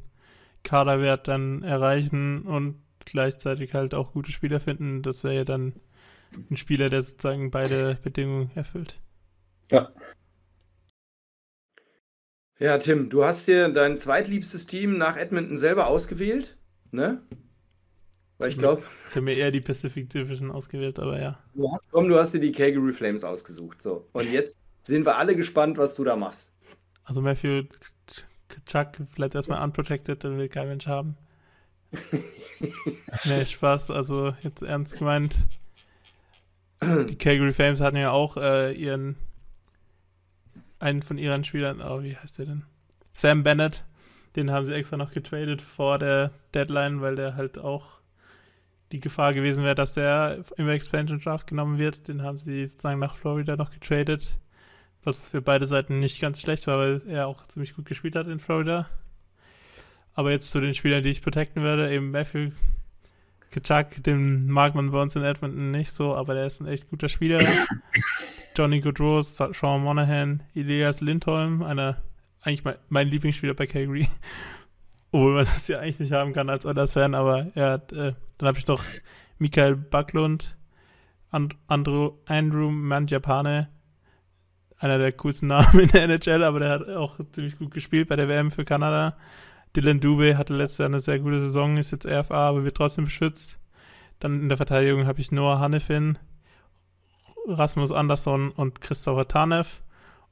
Kaderwert 0.64 1.28
dann 1.28 1.64
erreichen 1.64 2.42
und 2.42 2.76
gleichzeitig 3.06 3.74
halt 3.74 3.94
auch 3.94 4.12
gute 4.12 4.32
Spieler 4.32 4.60
finden. 4.60 5.02
Das 5.02 5.24
wäre 5.24 5.36
ja 5.36 5.44
dann 5.46 5.74
ein 6.50 6.58
Spieler, 6.58 6.90
der 6.90 7.04
sozusagen 7.04 7.52
beide 7.52 7.98
Bedingungen 8.04 8.52
erfüllt. 8.56 9.00
Ja. 9.72 9.90
Ja, 12.60 12.78
Tim, 12.78 13.10
du 13.10 13.24
hast 13.24 13.48
dir 13.48 13.70
dein 13.70 13.98
zweitliebstes 13.98 14.68
Team 14.68 14.98
nach 14.98 15.16
Edmonton 15.16 15.56
selber 15.56 15.88
ausgewählt, 15.88 16.58
ne? 16.92 17.22
Weil 18.38 18.50
ich 18.50 18.58
glaube. 18.58 18.84
Ich 19.08 19.16
habe 19.16 19.26
mir 19.26 19.36
eher 19.36 19.52
die 19.52 19.62
Pacific 19.62 20.10
Division 20.10 20.52
ausgewählt, 20.52 21.00
aber 21.00 21.22
ja. 21.22 21.40
Du 21.56 21.72
hast, 21.72 21.90
komm, 21.90 22.10
du 22.10 22.18
hast 22.18 22.34
dir 22.34 22.40
die 22.40 22.52
Calgary 22.52 22.92
Flames 22.92 23.24
ausgesucht. 23.24 23.82
So. 23.82 24.08
Und 24.12 24.30
jetzt 24.32 24.58
sind 24.84 25.06
wir 25.06 25.18
alle 25.18 25.36
gespannt, 25.38 25.78
was 25.78 25.96
du 25.96 26.04
da 26.04 26.18
machst. 26.18 26.52
Also 27.06 27.22
Matthew 27.22 27.64
Chuck 28.66 28.92
bleibt 29.16 29.36
erstmal 29.36 29.64
unprotected, 29.64 30.24
dann 30.24 30.38
will 30.38 30.50
kein 30.50 30.68
Mensch 30.68 30.88
haben. 30.88 31.16
nee, 33.26 33.46
Spaß, 33.46 33.90
also 33.90 34.34
jetzt 34.44 34.62
ernst 34.62 34.98
gemeint. 34.98 35.36
Die 36.82 37.18
Calgary 37.18 37.54
Flames 37.54 37.80
hatten 37.80 37.98
ja 37.98 38.12
auch 38.12 38.38
äh, 38.38 38.74
ihren 38.74 39.16
einen 40.80 41.02
von 41.02 41.18
ihren 41.18 41.44
Spielern, 41.44 41.82
oh, 41.82 42.04
wie 42.04 42.16
heißt 42.16 42.40
der 42.40 42.46
denn? 42.48 42.64
Sam 43.14 43.44
Bennett, 43.44 43.86
den 44.36 44.52
haben 44.52 44.66
sie 44.66 44.74
extra 44.74 44.98
noch 44.98 45.12
getradet 45.12 45.62
vor 45.62 46.00
der 46.00 46.32
Deadline, 46.54 47.02
weil 47.02 47.16
der 47.16 47.36
halt 47.36 47.58
auch 47.58 48.00
die 48.92 49.00
Gefahr 49.00 49.34
gewesen 49.34 49.64
wäre, 49.64 49.76
dass 49.76 49.94
der 49.94 50.44
im 50.58 50.70
Expansion 50.70 51.20
Draft 51.20 51.48
genommen 51.48 51.78
wird. 51.78 52.08
Den 52.08 52.24
haben 52.24 52.40
sie 52.40 52.66
sozusagen 52.68 53.00
nach 53.00 53.16
Florida 53.16 53.56
noch 53.56 53.72
getradet, 53.72 54.40
was 55.04 55.30
für 55.30 55.42
beide 55.42 55.68
Seiten 55.68 56.00
nicht 56.00 56.20
ganz 56.20 56.42
schlecht 56.42 56.68
war, 56.68 56.80
weil 56.80 57.02
er 57.08 57.28
auch 57.28 57.46
ziemlich 57.48 57.76
gut 57.76 57.86
gespielt 57.86 58.16
hat 58.16 58.28
in 58.28 58.40
Florida. 58.40 58.90
Aber 60.14 60.32
jetzt 60.32 60.52
zu 60.52 60.60
den 60.60 60.74
Spielern, 60.74 61.04
die 61.04 61.10
ich 61.10 61.22
protecten 61.22 61.64
werde, 61.64 61.92
eben 61.92 62.12
Matthew 62.12 62.52
Kitschak, 63.52 64.04
den 64.04 64.48
mag 64.50 64.76
man 64.76 64.92
bei 64.92 65.02
uns 65.02 65.16
in 65.16 65.24
Edmonton 65.24 65.72
nicht 65.72 65.94
so, 65.94 66.16
aber 66.16 66.34
der 66.34 66.48
ist 66.48 66.62
ein 66.62 66.68
echt 66.68 66.90
guter 66.90 67.10
Spieler. 67.10 67.42
Johnny 68.56 68.82
Goodrow, 68.82 69.24
Sean 69.24 69.82
Monahan, 69.82 70.44
Elias 70.54 71.02
Lindholm, 71.02 71.64
einer, 71.64 71.98
eigentlich 72.42 72.64
mein, 72.64 72.76
mein 72.90 73.08
Lieblingsspieler 73.08 73.54
bei 73.54 73.68
Calgary. 73.68 74.08
Obwohl 75.12 75.34
man 75.34 75.46
das 75.46 75.68
ja 75.68 75.80
eigentlich 75.80 76.00
nicht 76.00 76.12
haben 76.12 76.34
kann 76.34 76.50
als 76.50 76.66
Oilers-Fan, 76.66 77.16
aber 77.16 77.48
er 77.56 77.72
hat, 77.72 77.92
äh, 77.94 78.14
dann 78.38 78.48
habe 78.48 78.60
ich 78.60 78.68
noch 78.68 78.84
Michael 79.40 79.76
Backlund, 79.76 80.56
And 81.32 81.56
Andrew, 81.68 82.14
Andrew 82.26 82.72
Manjapane, 82.72 83.70
einer 84.78 84.98
der 84.98 85.12
coolsten 85.14 85.48
Namen 85.48 85.80
in 85.80 85.88
der 85.90 86.04
NHL, 86.04 86.44
aber 86.44 86.60
der 86.60 86.70
hat 86.70 86.90
auch 86.90 87.20
ziemlich 87.32 87.58
gut 87.58 87.72
gespielt 87.72 88.10
bei 88.10 88.16
der 88.16 88.28
WM 88.28 88.52
für 88.52 88.66
Kanada. 88.66 89.18
Dylan 89.76 90.00
Dube 90.00 90.38
hatte 90.38 90.56
letztes 90.56 90.80
Jahr 90.80 90.90
eine 90.90 91.00
sehr 91.00 91.20
gute 91.20 91.40
Saison, 91.40 91.78
ist 91.78 91.92
jetzt 91.92 92.08
RFA, 92.08 92.50
aber 92.50 92.64
wird 92.64 92.78
trotzdem 92.78 93.06
beschützt. 93.06 93.60
Dann 94.20 94.42
in 94.42 94.50
der 94.50 94.58
Verteidigung 94.58 95.06
habe 95.06 95.22
ich 95.22 95.32
Noah 95.32 95.60
Hannefin, 95.60 96.18
Rasmus 97.48 97.92
Andersson 97.92 98.52
und 98.52 98.82
Christopher 98.82 99.28
Tanev. 99.28 99.82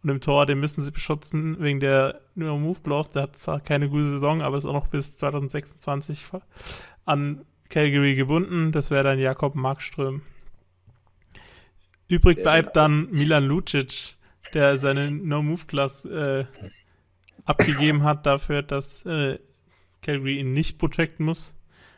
Und 0.04 0.10
im 0.10 0.22
Tor, 0.22 0.46
den 0.46 0.60
müssen 0.60 0.82
sie 0.82 0.92
beschützen 0.92 1.60
wegen 1.60 1.80
der 1.80 2.22
No 2.36 2.58
Move 2.58 2.80
Clause. 2.84 3.10
Der 3.14 3.24
hat 3.24 3.36
zwar 3.36 3.60
keine 3.60 3.90
gute 3.90 4.10
Saison, 4.10 4.42
aber 4.42 4.58
ist 4.58 4.66
auch 4.66 4.74
noch 4.74 4.88
bis 4.88 5.18
2026 5.18 6.26
an 7.06 7.46
Calgary 7.70 8.16
gebunden. 8.16 8.72
Das 8.72 8.92
wäre 8.92 9.04
dann 9.04 9.20
Jakob 9.20 9.56
Markström. 9.56 10.22
Übrig 12.08 12.42
bleibt 12.42 12.76
dann 12.76 13.10
Milan 13.12 13.46
Lucic, 13.46 14.16
der 14.54 14.78
seine 14.78 15.12
No 15.12 15.42
Move 15.42 15.66
Clause 15.68 16.08
äh, 16.10 16.46
abgegeben 17.48 18.04
hat 18.04 18.26
dafür, 18.26 18.62
dass 18.62 19.06
äh, 19.06 19.40
Calgary 20.02 20.40
ihn 20.40 20.54
nicht 20.54 20.78
protecten 20.78 21.26
muss, 21.26 21.56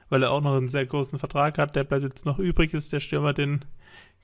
weil 0.10 0.24
er 0.24 0.32
auch 0.32 0.42
noch 0.42 0.56
einen 0.56 0.70
sehr 0.70 0.86
großen 0.86 1.20
Vertrag 1.20 1.58
hat. 1.58 1.76
Der 1.76 1.84
bleibt 1.84 2.04
jetzt 2.04 2.26
noch 2.26 2.40
übrig, 2.40 2.74
ist 2.74 2.94
der 2.94 3.00
Stürmer, 3.00 3.34
den 3.34 3.66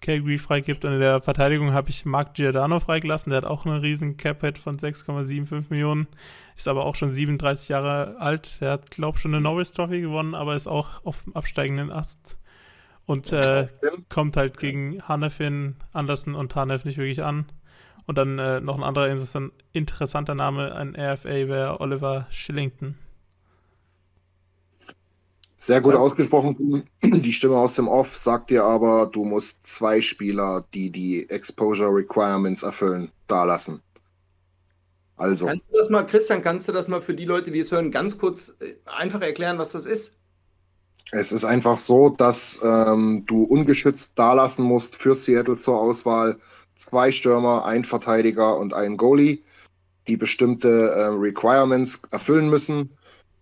Calgary 0.01 0.37
freigibt. 0.37 0.85
Und 0.85 0.93
in 0.93 0.99
der 0.99 1.21
Verteidigung 1.21 1.73
habe 1.73 1.89
ich 1.89 2.05
Mark 2.05 2.33
Giordano 2.35 2.79
freigelassen. 2.79 3.31
Der 3.31 3.37
hat 3.37 3.45
auch 3.45 3.65
einen 3.65 3.79
riesen 3.79 4.17
Cap-Hit 4.17 4.57
von 4.57 4.77
6,75 4.77 5.65
Millionen. 5.69 6.07
Ist 6.55 6.67
aber 6.67 6.85
auch 6.85 6.95
schon 6.95 7.11
37 7.11 7.69
Jahre 7.69 8.17
alt. 8.19 8.61
Der 8.61 8.71
hat, 8.71 8.91
glaube 8.91 9.17
ich, 9.17 9.21
schon 9.21 9.33
eine 9.33 9.41
Norris 9.41 9.71
Trophy 9.71 10.01
gewonnen, 10.01 10.35
aber 10.35 10.55
ist 10.55 10.67
auch 10.67 11.03
auf 11.05 11.23
dem 11.23 11.35
absteigenden 11.35 11.91
Ast. 11.91 12.37
Und 13.05 13.31
äh, 13.31 13.67
kommt 14.09 14.37
halt 14.37 14.57
gegen 14.57 15.01
Hanefin, 15.07 15.75
Anderson 15.93 16.33
und 16.33 16.55
Hanef 16.55 16.85
nicht 16.85 16.97
wirklich 16.97 17.23
an. 17.23 17.45
Und 18.07 18.17
dann 18.17 18.37
äh, 18.37 18.59
noch 18.59 18.77
ein 18.77 18.83
anderer 18.83 19.09
interessanter 19.73 20.35
Name 20.35 20.73
an 20.73 20.95
RFA 20.95 21.47
wäre 21.47 21.79
Oliver 21.79 22.27
Shillington. 22.29 22.95
Sehr 25.57 25.81
gut 25.81 25.95
ja. 25.95 25.99
ausgesprochen. 25.99 26.83
Die 27.03 27.33
Stimme 27.33 27.57
aus 27.57 27.73
dem 27.73 27.87
Off 27.87 28.15
sagt 28.17 28.51
dir 28.51 28.63
aber, 28.63 29.07
du 29.07 29.25
musst 29.25 29.65
zwei 29.65 30.01
Spieler, 30.01 30.65
die 30.73 30.91
die 30.91 31.27
Exposure 31.29 31.89
Requirements 31.89 32.61
erfüllen, 32.61 33.11
da 33.27 33.45
lassen. 33.45 33.81
Also. 35.17 35.47
Kannst 35.47 35.63
du 35.71 35.77
das 35.77 35.89
mal, 35.89 36.05
Christian, 36.05 36.41
kannst 36.41 36.67
du 36.67 36.71
das 36.71 36.87
mal 36.87 37.01
für 37.01 37.15
die 37.15 37.25
Leute, 37.25 37.49
die 37.49 37.59
es 37.59 37.71
hören, 37.71 37.89
ganz 37.89 38.17
kurz 38.17 38.53
äh, 38.59 38.75
einfach 38.85 39.21
erklären, 39.21 39.57
was 39.57 39.71
das 39.71 39.85
ist? 39.85 40.13
Es 41.11 41.31
ist 41.31 41.45
einfach 41.45 41.79
so, 41.79 42.09
dass 42.09 42.59
ähm, 42.63 43.23
du 43.25 43.43
ungeschützt 43.43 44.13
dalassen 44.15 44.65
musst 44.65 44.95
für 44.95 45.15
Seattle 45.15 45.57
zur 45.57 45.79
Auswahl 45.79 46.37
zwei 46.95 47.11
Stürmer, 47.11 47.65
ein 47.65 47.83
Verteidiger 47.83 48.57
und 48.57 48.73
ein 48.73 48.95
Goalie, 48.95 49.39
die 50.07 50.15
bestimmte 50.15 50.91
äh, 50.91 51.07
Requirements 51.07 51.99
erfüllen 52.09 52.49
müssen. 52.49 52.89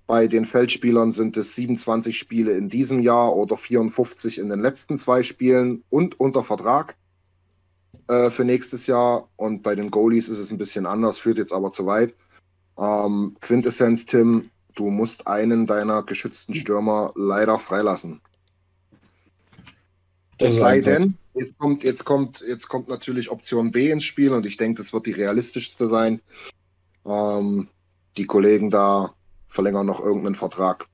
Bei 0.08 0.26
den 0.26 0.48
Feldspielern 0.48 1.12
sind 1.12 1.38
es 1.38 1.54
27 1.54 2.18
Spiele 2.18 2.54
in 2.54 2.70
diesem 2.70 3.00
Jahr 3.00 3.36
oder 3.36 3.56
54 3.56 4.40
in 4.40 4.50
den 4.50 4.60
letzten 4.60 4.98
zwei 4.98 5.22
Spielen 5.22 5.84
und 5.92 6.20
unter 6.20 6.44
Vertrag 6.44 6.96
äh, 8.08 8.32
für 8.32 8.44
nächstes 8.44 8.88
Jahr. 8.88 9.30
Und 9.36 9.62
bei 9.62 9.76
den 9.76 9.92
Goalies 9.92 10.30
ist 10.30 10.40
es 10.40 10.50
ein 10.50 10.58
bisschen 10.58 10.88
anders, 10.88 11.20
führt 11.20 11.38
jetzt 11.38 11.54
aber 11.54 11.72
zu 11.72 11.86
weit. 11.86 12.16
Ähm, 12.80 13.36
Quintessenz, 13.40 14.08
Tim, 14.08 14.50
du 14.74 14.90
musst 14.90 15.28
einen 15.28 15.68
deiner 15.68 16.02
geschützten 16.02 16.56
Stürmer 16.56 17.12
leider 17.14 17.60
freilassen. 17.60 18.20
Es 20.40 20.58
sei 20.58 20.82
denn, 20.82 21.20
jetzt 21.34 21.58
kommt, 21.58 21.84
jetzt 21.84 22.06
kommt, 22.06 22.44
jetzt 22.48 22.68
kommt 22.68 22.88
natürlich 22.88 23.32
Option 23.32 23.72
B 23.72 23.92
ins 23.92 24.04
Spiel 24.04 24.34
und 24.34 24.46
ich 24.46 24.58
denke, 24.58 24.82
das 24.82 24.94
wird 24.94 25.06
die 25.06 25.12
realistischste 25.12 25.88
sein. 25.88 26.22
Ähm, 27.06 27.70
die 28.18 28.26
Kollegen 28.26 28.70
da 28.70 29.14
verlängern 29.48 29.86
noch 29.86 30.00
irgendeinen 30.00 30.36
Vertrag. 30.36 30.86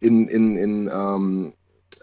In, 0.00 0.28
in, 0.28 0.56
in 0.56 0.90
ähm, 0.92 1.52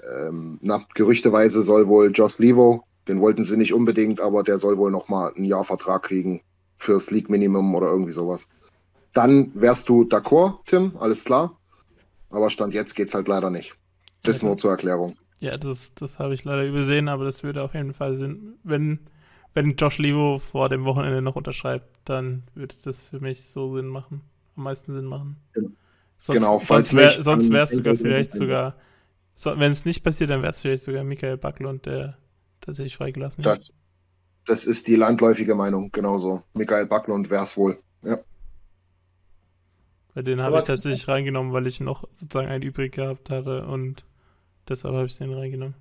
ähm, 0.05 0.59
na, 0.61 0.85
gerüchteweise 0.93 1.63
soll 1.63 1.87
wohl 1.87 2.11
Josh 2.13 2.37
Levo, 2.39 2.83
den 3.07 3.21
wollten 3.21 3.43
sie 3.43 3.57
nicht 3.57 3.73
unbedingt, 3.73 4.19
aber 4.19 4.43
der 4.43 4.57
soll 4.57 4.77
wohl 4.77 4.91
noch 4.91 5.09
mal 5.09 5.31
ein 5.35 5.45
Jahr 5.45 5.63
Vertrag 5.63 6.03
kriegen 6.03 6.41
fürs 6.77 7.11
League 7.11 7.29
Minimum 7.29 7.73
oder 7.73 7.89
irgendwie 7.89 8.11
sowas. 8.11 8.47
Dann 9.13 9.51
wärst 9.53 9.87
du 9.89 10.03
d'accord, 10.03 10.59
Tim, 10.65 10.93
alles 10.99 11.23
klar. 11.23 11.57
Aber 12.29 12.49
Stand 12.49 12.73
jetzt 12.73 12.95
geht's 12.95 13.13
halt 13.13 13.27
leider 13.27 13.49
nicht. 13.49 13.75
Das 14.23 14.41
nur 14.41 14.57
zur 14.57 14.71
Erklärung. 14.71 15.15
Ja, 15.45 15.57
das, 15.57 15.93
das 15.93 16.17
habe 16.17 16.33
ich 16.33 16.43
leider 16.43 16.65
übersehen, 16.65 17.07
aber 17.07 17.23
das 17.23 17.43
würde 17.43 17.61
auf 17.61 17.75
jeden 17.75 17.93
Fall 17.93 18.15
Sinn, 18.15 18.55
wenn, 18.63 18.99
wenn 19.53 19.75
Josh 19.75 19.99
Levo 19.99 20.39
vor 20.39 20.69
dem 20.69 20.85
Wochenende 20.85 21.21
noch 21.21 21.35
unterschreibt, 21.35 21.87
dann 22.03 22.43
würde 22.55 22.75
das 22.83 23.03
für 23.03 23.19
mich 23.19 23.47
so 23.47 23.75
Sinn 23.75 23.85
machen 23.85 24.21
am 24.55 24.63
meisten 24.63 24.93
Sinn 24.93 25.05
machen. 25.05 25.37
Sonst, 26.17 26.39
genau, 26.39 26.59
falls 26.59 26.89
sonst, 26.89 26.99
wär, 26.99 27.23
sonst 27.23 27.51
wäre 27.51 27.65
es 27.65 27.71
sogar 27.71 27.95
vielleicht 27.95 28.33
sogar, 28.33 28.75
so, 29.35 29.57
wenn 29.59 29.71
es 29.71 29.85
nicht 29.85 30.03
passiert, 30.03 30.31
dann 30.31 30.41
wäre 30.41 30.51
es 30.51 30.61
vielleicht 30.61 30.83
sogar 30.83 31.03
Michael 31.03 31.37
Backlund, 31.37 31.85
der 31.85 32.17
tatsächlich 32.61 32.97
freigelassen. 32.97 33.43
Das, 33.43 33.71
das 34.45 34.65
ist 34.65 34.87
die 34.87 34.95
landläufige 34.95 35.53
Meinung, 35.53 35.91
genauso. 35.91 36.41
Michael 36.53 36.87
Backlund 36.87 37.29
wäre 37.29 37.43
es 37.43 37.55
wohl, 37.55 37.77
ja. 38.03 38.17
Bei 40.15 40.21
den 40.21 40.41
habe 40.41 40.57
ich 40.57 40.63
tatsächlich 40.63 41.07
reingenommen, 41.07 41.51
weil 41.53 41.67
ich 41.67 41.81
noch 41.81 42.07
sozusagen 42.13 42.47
einen 42.47 42.63
übrig 42.63 42.93
gehabt 42.93 43.29
hatte 43.29 43.67
und 43.67 44.05
deshalb 44.67 44.95
habe 44.95 45.05
ich 45.05 45.17
den 45.17 45.33
reingenommen. 45.33 45.75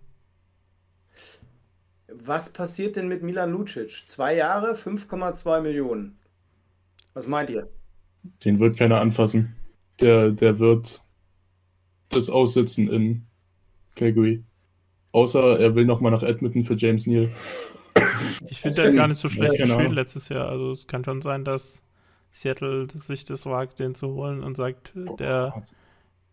Was 2.09 2.53
passiert 2.53 2.97
denn 2.97 3.09
mit 3.09 3.23
Milan 3.23 3.51
Lucic? 3.51 4.05
Zwei 4.07 4.37
Jahre, 4.37 4.75
5,2 4.75 5.61
Millionen. 5.61 6.19
Was 7.13 7.27
meint 7.27 7.51
ihr? 7.51 7.69
Den 8.45 8.59
wird 8.59 8.79
keiner 8.79 9.01
anfassen. 9.01 9.57
Der, 10.01 10.31
der 10.31 10.59
wird 10.59 11.03
das 12.09 12.29
aussitzen 12.29 12.89
in 12.89 13.27
Calgary. 13.95 14.45
Außer 15.13 15.61
er 15.61 15.75
will 15.75 15.85
nochmal 15.85 16.13
nach 16.13 16.23
Edmonton 16.23 16.63
für 16.63 16.75
James 16.75 17.07
Neal. 17.07 17.31
Ich 18.49 18.61
finde, 18.61 18.83
er 18.83 18.89
hat 18.89 18.97
gar 18.97 19.09
nicht 19.09 19.21
so 19.21 19.29
schlecht 19.29 19.59
ja, 19.59 19.67
gespielt 19.67 19.93
letztes 19.93 20.29
Jahr. 20.29 20.49
Also 20.49 20.73
es 20.73 20.87
kann 20.87 21.05
schon 21.05 21.23
sein, 21.23 21.45
dass 21.45 21.83
Seattle 22.33 22.89
sich 22.91 23.25
das 23.25 23.47
wagt, 23.47 23.79
den 23.79 23.95
zu 23.95 24.09
holen 24.09 24.43
und 24.43 24.57
sagt, 24.57 24.93
der, 25.21 25.63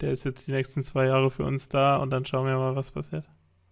der 0.02 0.12
ist 0.12 0.26
jetzt 0.26 0.48
die 0.48 0.52
nächsten 0.52 0.84
zwei 0.84 1.06
Jahre 1.06 1.32
für 1.32 1.44
uns 1.44 1.70
da 1.70 1.98
und 1.98 2.10
dann 2.10 2.26
schauen 2.26 2.46
wir 2.46 2.58
mal, 2.58 2.76
was 2.76 2.92
passiert. 2.92 3.26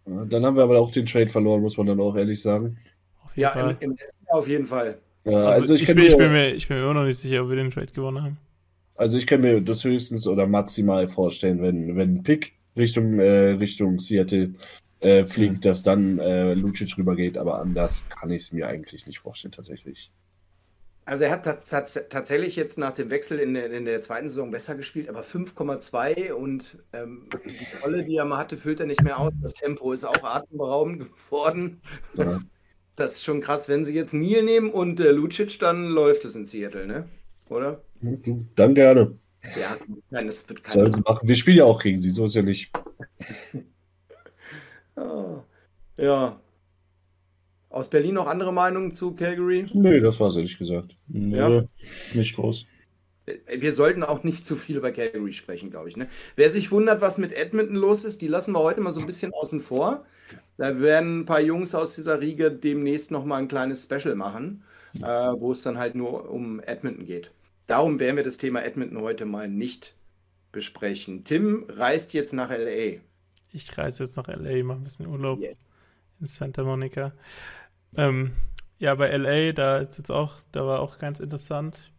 Dann 0.05 0.45
haben 0.45 0.55
wir 0.55 0.63
aber 0.63 0.79
auch 0.79 0.91
den 0.91 1.05
Trade 1.05 1.27
verloren, 1.27 1.61
muss 1.61 1.77
man 1.77 1.87
dann 1.87 1.99
auch 1.99 2.15
ehrlich 2.15 2.41
sagen. 2.41 2.77
ja, 3.35 3.51
im, 3.53 3.75
im, 3.79 3.91
letzten 3.91 4.25
Jahr 4.25 4.39
auf 4.39 4.47
jeden 4.47 4.65
Fall. 4.65 4.97
Ja, 5.25 5.31
also, 5.31 5.61
also 5.61 5.75
ich, 5.75 5.83
ich, 5.83 5.87
bin, 5.87 6.05
ich, 6.05 6.17
bin 6.17 6.31
mir, 6.31 6.53
ich 6.53 6.67
bin 6.67 6.77
mir 6.77 6.83
immer 6.83 6.93
noch 6.95 7.05
nicht 7.05 7.19
sicher, 7.19 7.43
ob 7.43 7.49
wir 7.49 7.55
den 7.55 7.71
Trade 7.71 7.91
gewonnen 7.91 8.23
haben. 8.23 8.37
Also 8.95 9.17
ich 9.17 9.27
kann 9.27 9.41
mir 9.41 9.61
das 9.61 9.83
höchstens 9.83 10.27
oder 10.27 10.47
maximal 10.47 11.07
vorstellen, 11.07 11.61
wenn, 11.61 11.95
wenn 11.95 12.15
ein 12.15 12.23
Pick 12.23 12.53
Richtung, 12.75 13.19
äh, 13.19 13.51
Richtung 13.51 13.99
Seattle 13.99 14.55
äh, 14.99 15.25
fliegt, 15.25 15.55
mhm. 15.55 15.61
dass 15.61 15.83
dann 15.83 16.19
äh, 16.19 16.53
Lucic 16.53 16.97
rübergeht, 16.97 17.37
aber 17.37 17.59
anders 17.59 18.07
kann 18.09 18.31
ich 18.31 18.43
es 18.43 18.51
mir 18.51 18.67
eigentlich 18.67 19.05
nicht 19.05 19.19
vorstellen, 19.19 19.51
tatsächlich. 19.51 20.11
Also 21.09 21.23
er 21.23 21.31
hat 21.31 21.43
tatsächlich 21.43 22.55
jetzt 22.55 22.77
nach 22.77 22.93
dem 22.93 23.09
Wechsel 23.09 23.39
in 23.39 23.55
der, 23.55 23.71
in 23.71 23.85
der 23.85 23.99
zweiten 23.99 24.29
Saison 24.29 24.51
besser 24.51 24.75
gespielt, 24.75 25.09
aber 25.09 25.21
5,2 25.21 26.33
und 26.33 26.77
ähm, 26.93 27.27
die 27.45 27.81
Rolle, 27.83 28.03
die 28.03 28.15
er 28.15 28.25
mal 28.25 28.37
hatte, 28.37 28.57
füllt 28.57 28.79
er 28.79 28.85
nicht 28.85 29.01
mehr 29.01 29.17
aus. 29.17 29.33
Das 29.41 29.55
Tempo 29.55 29.91
ist 29.91 30.05
auch 30.05 30.21
atemberaubend 30.21 31.09
geworden. 31.25 31.81
Ja. 32.15 32.39
Das 32.95 33.15
ist 33.15 33.23
schon 33.23 33.41
krass. 33.41 33.67
Wenn 33.67 33.83
sie 33.83 33.95
jetzt 33.95 34.13
Neil 34.13 34.43
nehmen 34.43 34.69
und 34.69 34.99
äh, 34.99 35.09
Lucic, 35.09 35.57
dann 35.57 35.87
läuft 35.87 36.25
es 36.25 36.35
in 36.35 36.45
Seattle, 36.45 36.85
ne? 36.85 37.09
Oder? 37.49 37.81
Dann 38.55 38.75
gerne. 38.75 39.17
Ja, 39.59 39.73
es 39.73 39.89
wird 39.89 40.03
kein, 40.11 40.27
es 40.27 40.47
wird 40.47 40.63
kein 40.63 40.73
Sollen 40.73 40.93
sie 40.93 40.99
machen. 40.99 41.27
Wir 41.27 41.35
spielen 41.35 41.57
ja 41.57 41.65
auch 41.65 41.81
gegen 41.81 41.99
sie, 41.99 42.11
so 42.11 42.25
ist 42.25 42.35
ja 42.35 42.43
nicht. 42.43 42.71
oh. 44.95 45.39
Ja, 45.97 46.39
aus 47.69 47.89
Berlin 47.89 48.15
noch 48.15 48.27
andere 48.27 48.53
Meinungen 48.53 48.93
zu 48.93 49.13
Calgary? 49.13 49.65
Nee, 49.73 49.99
das 49.99 50.19
war 50.19 50.29
es 50.29 50.35
ehrlich 50.35 50.57
gesagt. 50.57 50.95
Nee, 51.07 51.37
ja. 51.37 51.63
nicht 52.13 52.35
groß. 52.35 52.65
Äh, 53.25 53.61
wir 53.61 53.73
sollten 53.73 54.03
auch 54.03 54.23
nicht 54.23 54.45
zu 54.45 54.55
viel 54.55 54.77
über 54.77 54.91
Calgary 54.91 55.33
sprechen, 55.33 55.69
glaube 55.69 55.89
ich. 55.89 55.97
Ne? 55.97 56.07
Wer 56.35 56.49
sich 56.49 56.71
wundert, 56.71 57.01
was 57.01 57.17
mit 57.17 57.33
Edmonton 57.33 57.75
los 57.75 58.03
ist, 58.03 58.21
die 58.21 58.27
lassen 58.27 58.53
wir 58.53 58.59
heute 58.59 58.81
mal 58.81 58.91
so 58.91 58.99
ein 58.99 59.05
bisschen 59.05 59.33
außen 59.33 59.61
vor. 59.61 60.05
Da 60.57 60.79
werden 60.79 61.21
ein 61.21 61.25
paar 61.25 61.41
Jungs 61.41 61.73
aus 61.73 61.95
dieser 61.95 62.21
Riege 62.21 62.51
demnächst 62.51 63.11
noch 63.11 63.25
mal 63.25 63.37
ein 63.37 63.47
kleines 63.47 63.83
Special 63.83 64.15
machen, 64.15 64.63
äh, 64.97 65.01
wo 65.01 65.51
es 65.51 65.63
dann 65.63 65.77
halt 65.77 65.95
nur 65.95 66.29
um 66.29 66.59
Edmonton 66.59 67.05
geht. 67.05 67.31
Darum 67.67 67.99
werden 67.99 68.15
wir 68.15 68.23
das 68.23 68.37
Thema 68.37 68.63
Edmonton 68.63 69.01
heute 69.01 69.25
mal 69.25 69.47
nicht 69.47 69.95
besprechen. 70.51 71.23
Tim 71.23 71.65
reist 71.69 72.13
jetzt 72.13 72.33
nach 72.33 72.49
LA. 72.49 72.99
Ich 73.51 73.77
reise 73.77 74.03
jetzt 74.03 74.17
nach 74.17 74.27
LA, 74.27 74.63
mache 74.63 74.79
ein 74.79 74.83
bisschen 74.83 75.07
Urlaub 75.07 75.39
yes. 75.39 75.55
in 76.19 76.27
Santa 76.27 76.63
Monica. 76.63 77.13
Ähm, 77.95 78.33
ja, 78.77 78.95
bei 78.95 79.15
LA, 79.15 79.51
da 79.51 79.77
ist 79.79 79.97
jetzt 79.97 80.11
auch, 80.11 80.35
da 80.51 80.65
war 80.65 80.79
auch 80.79 80.99
ganz 80.99 81.19
interessant. 81.19 81.91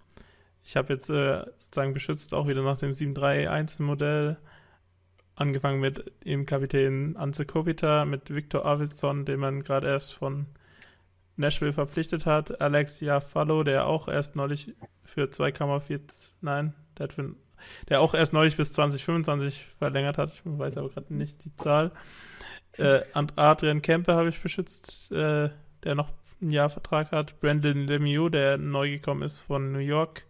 Ich 0.64 0.76
habe 0.76 0.92
jetzt 0.92 1.10
äh, 1.10 1.44
sozusagen 1.58 1.94
beschützt 1.94 2.34
auch 2.34 2.46
wieder 2.48 2.62
nach 2.62 2.78
dem 2.78 2.92
731 2.92 3.80
Modell 3.80 4.38
angefangen 5.34 5.80
mit 5.80 6.12
dem 6.24 6.46
Kapitän 6.46 7.16
Anze 7.16 7.46
Kopita, 7.46 8.04
mit 8.04 8.32
Viktor 8.32 8.64
Arvidsson, 8.64 9.24
den 9.24 9.40
man 9.40 9.62
gerade 9.62 9.88
erst 9.88 10.14
von 10.14 10.46
Nashville 11.36 11.72
verpflichtet 11.72 12.26
hat, 12.26 12.60
Alex 12.60 13.00
Jafallo, 13.00 13.64
der 13.64 13.86
auch 13.86 14.08
erst 14.08 14.36
neulich 14.36 14.74
für 15.04 15.24
2,4, 15.24 16.00
nein, 16.42 16.74
der, 16.98 17.04
hat 17.04 17.12
für, 17.14 17.34
der 17.88 18.00
auch 18.02 18.14
erst 18.14 18.34
neulich 18.34 18.56
bis 18.56 18.72
2025 18.72 19.66
verlängert 19.78 20.18
hat, 20.18 20.32
ich 20.32 20.42
weiß 20.44 20.76
aber 20.76 20.90
gerade 20.90 21.14
nicht 21.14 21.42
die 21.44 21.56
Zahl. 21.56 21.92
Äh, 22.72 23.00
Adrian 23.14 23.82
Kempe 23.82 24.14
habe 24.14 24.28
ich 24.28 24.40
beschützt, 24.40 25.10
äh, 25.10 25.48
der 25.84 25.94
noch 25.94 26.10
ein 26.40 26.50
Jahr 26.50 26.70
Vertrag 26.70 27.12
hat, 27.12 27.40
Brandon 27.40 27.86
Lemieux, 27.86 28.30
der 28.30 28.58
neu 28.58 28.90
gekommen 28.90 29.22
ist 29.22 29.38
von 29.38 29.72
New 29.72 29.78
York, 29.78 30.26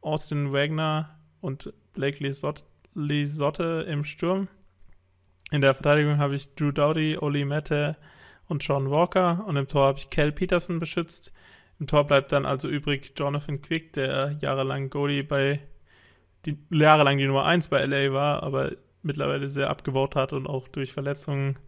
Austin 0.00 0.52
Wagner 0.52 1.18
und 1.40 1.72
Blake 1.92 2.22
Lisotte, 2.94 3.86
im 3.88 4.04
Sturm. 4.04 4.48
In 5.50 5.60
der 5.60 5.74
Verteidigung 5.74 6.18
habe 6.18 6.34
ich 6.34 6.54
Drew 6.54 6.72
Dowdy, 6.72 7.18
Oli 7.18 7.44
Mette 7.44 7.96
und 8.48 8.66
John 8.66 8.90
Walker 8.90 9.44
und 9.46 9.56
im 9.56 9.68
Tor 9.68 9.86
habe 9.86 9.98
ich 9.98 10.10
Cal 10.10 10.32
Peterson 10.32 10.78
beschützt. 10.78 11.32
Im 11.78 11.86
Tor 11.86 12.06
bleibt 12.06 12.32
dann 12.32 12.46
also 12.46 12.68
übrig 12.68 13.12
Jonathan 13.16 13.60
Quick, 13.60 13.92
der 13.92 14.36
jahrelang 14.40 14.88
Goalie 14.88 15.22
bei 15.22 15.60
die, 16.44 16.58
jahrelang 16.70 17.18
die 17.18 17.26
Nummer 17.26 17.44
1 17.44 17.68
bei 17.68 17.84
LA 17.84 18.12
war, 18.12 18.42
aber 18.42 18.72
mittlerweile 19.02 19.48
sehr 19.48 19.70
abgebaut 19.70 20.16
hat 20.16 20.32
und 20.32 20.46
auch 20.46 20.68
durch 20.68 20.92
Verletzungen 20.92 21.58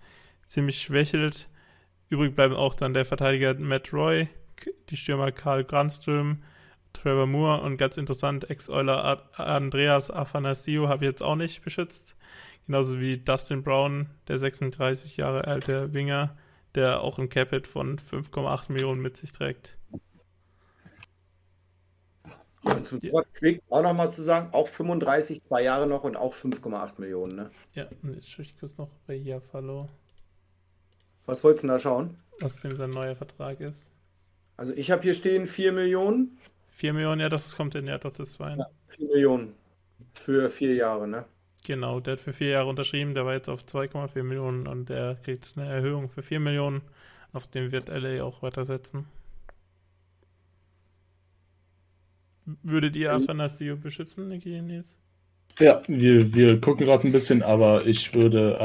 ziemlich 0.46 0.80
schwächelt. 0.80 1.48
Übrig 2.08 2.34
bleiben 2.34 2.54
auch 2.54 2.74
dann 2.74 2.94
der 2.94 3.04
Verteidiger 3.04 3.54
Matt 3.54 3.92
Roy, 3.92 4.28
die 4.88 4.96
Stürmer 4.96 5.32
Karl 5.32 5.64
Grandström, 5.64 6.42
Trevor 6.92 7.26
Moore 7.26 7.62
und 7.62 7.76
ganz 7.76 7.96
interessant, 7.96 8.48
Ex-Euler 8.48 9.28
Andreas 9.32 10.10
Afanasio 10.10 10.88
habe 10.88 11.04
ich 11.04 11.10
jetzt 11.10 11.22
auch 11.22 11.36
nicht 11.36 11.62
beschützt. 11.62 12.16
Genauso 12.66 12.98
wie 12.98 13.18
Dustin 13.18 13.62
Brown, 13.62 14.08
der 14.28 14.38
36 14.38 15.18
Jahre 15.18 15.46
alte 15.46 15.92
Winger, 15.92 16.36
der 16.74 17.02
auch 17.02 17.18
ein 17.18 17.28
Capit 17.28 17.66
von 17.66 17.98
5,8 17.98 18.72
Millionen 18.72 19.02
mit 19.02 19.16
sich 19.16 19.32
trägt. 19.32 19.76
Ja, 22.64 22.78
zu 22.78 22.98
Tor 22.98 23.24
Quick 23.34 23.62
auch 23.68 23.82
nochmal 23.82 24.10
zu 24.10 24.22
sagen, 24.22 24.48
auch 24.52 24.68
35, 24.68 25.42
zwei 25.42 25.62
Jahre 25.62 25.86
noch 25.86 26.04
und 26.04 26.16
auch 26.16 26.32
5,8 26.32 26.98
Millionen, 26.98 27.36
ne? 27.36 27.50
Ja, 27.74 27.86
und 28.02 28.14
jetzt 28.14 28.30
schaue 28.30 28.44
ich 28.44 28.58
kurz 28.58 28.78
noch 28.78 28.88
bei 29.06 29.14
Jafalo. 29.14 29.86
Was 31.26 31.42
wolltest 31.44 31.64
du 31.64 31.68
da 31.68 31.78
schauen? 31.78 32.16
Was 32.40 32.56
denn 32.56 32.76
sein 32.76 32.90
neuer 32.90 33.16
Vertrag 33.16 33.60
ist. 33.60 33.90
Also 34.56 34.72
ich 34.74 34.90
habe 34.90 35.02
hier 35.02 35.14
stehen 35.14 35.46
4 35.46 35.72
Millionen. 35.72 36.38
4 36.68 36.92
Millionen, 36.92 37.20
ja, 37.20 37.28
das 37.28 37.56
kommt 37.56 37.74
in, 37.74 37.86
das 37.86 38.18
ist 38.18 38.36
fein. 38.36 38.58
Ja, 38.58 38.66
4 38.88 39.08
Millionen 39.08 39.54
für 40.14 40.50
vier 40.50 40.74
Jahre, 40.74 41.08
ne? 41.08 41.24
Genau, 41.64 41.98
der 42.00 42.14
hat 42.14 42.20
für 42.20 42.32
vier 42.32 42.50
Jahre 42.50 42.68
unterschrieben, 42.68 43.14
der 43.14 43.24
war 43.24 43.32
jetzt 43.32 43.48
auf 43.48 43.64
2,4 43.64 44.22
Millionen 44.22 44.66
und 44.66 44.88
der 44.88 45.16
kriegt 45.16 45.50
eine 45.56 45.68
Erhöhung 45.68 46.08
für 46.08 46.22
4 46.22 46.40
Millionen. 46.40 46.82
Auf 47.32 47.46
dem 47.46 47.72
wird 47.72 47.88
LA 47.88 48.22
auch 48.22 48.42
weitersetzen. 48.42 49.06
Würdet 52.44 52.94
ihr 52.96 53.12
Athanasio 53.12 53.76
beschützen, 53.76 54.28
Niki 54.28 54.60
Nils? 54.60 54.98
Ja, 55.60 55.82
wir, 55.86 56.34
wir 56.34 56.60
gucken 56.60 56.86
gerade 56.86 57.06
ein 57.06 57.12
bisschen, 57.12 57.42
aber 57.42 57.86
ich 57.86 58.14
würde 58.14 58.60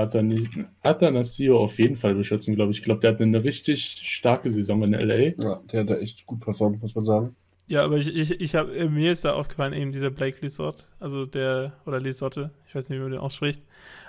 Athanasio 0.81 1.59
auf 1.59 1.77
jeden 1.77 1.95
Fall 1.95 2.15
beschützen, 2.15 2.55
glaube 2.55 2.71
ich. 2.71 2.79
Ich 2.79 2.83
glaube, 2.83 2.99
der 2.99 3.11
hat 3.11 3.21
eine 3.21 3.43
richtig 3.43 3.99
starke 4.03 4.51
Saison 4.51 4.81
in 4.83 4.93
LA. 4.93 5.33
Ja, 5.37 5.61
der 5.71 5.81
hat 5.81 5.89
da 5.89 5.97
echt 5.97 6.25
gut 6.25 6.39
performt, 6.39 6.81
muss 6.81 6.95
man 6.95 7.03
sagen. 7.03 7.35
Ja, 7.67 7.83
aber 7.83 7.97
ich, 7.97 8.15
ich, 8.15 8.41
ich 8.41 8.55
habe 8.55 8.75
äh, 8.75 8.89
mir 8.89 9.11
ist 9.11 9.25
da 9.25 9.33
aufgefallen, 9.33 9.73
eben 9.73 9.91
dieser 9.91 10.09
Blake 10.09 10.39
Lisott, 10.41 10.87
also 10.99 11.27
der, 11.27 11.73
oder 11.85 11.99
Lisotte, 11.99 12.49
ich 12.67 12.73
weiß 12.73 12.89
nicht, 12.89 12.97
wie 12.97 13.03
man 13.03 13.11
den 13.11 13.19
ausspricht, 13.19 13.61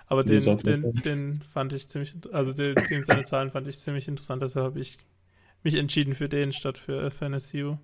aber 0.06 0.24
den, 0.24 0.56
den, 0.58 0.94
den 1.04 1.42
fand 1.42 1.74
ich 1.74 1.86
ziemlich, 1.90 2.14
also 2.32 2.54
den, 2.54 2.74
den, 2.88 3.04
seine 3.04 3.24
Zahlen 3.24 3.50
fand 3.50 3.68
ich 3.68 3.78
ziemlich 3.78 4.08
interessant, 4.08 4.42
deshalb 4.42 4.64
habe 4.64 4.80
ich 4.80 4.96
mich 5.62 5.74
entschieden 5.74 6.14
für 6.14 6.30
den 6.30 6.54
statt 6.54 6.78
für 6.78 7.10
FNSU. 7.10 7.76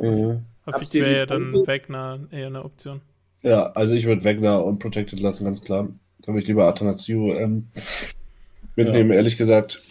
Mhm. 0.00 0.46
Vielleicht 0.64 0.94
wäre 0.94 1.16
ja 1.18 1.26
dann 1.26 1.52
Wegner 1.52 2.26
eher 2.32 2.48
eine 2.48 2.64
Option. 2.64 3.00
Ja, 3.42 3.72
also 3.72 3.94
ich 3.94 4.06
würde 4.06 4.24
Wegner 4.24 4.64
und 4.64 4.78
Protected 4.78 5.20
lassen, 5.20 5.44
ganz 5.44 5.62
klar. 5.62 5.88
Da 6.20 6.28
würde 6.28 6.40
ich 6.40 6.48
lieber 6.48 6.66
Athanasiu 6.66 7.32
ähm, 7.32 7.68
mitnehmen, 8.76 9.10
ja. 9.10 9.16
ehrlich 9.16 9.38
gesagt. 9.38 9.82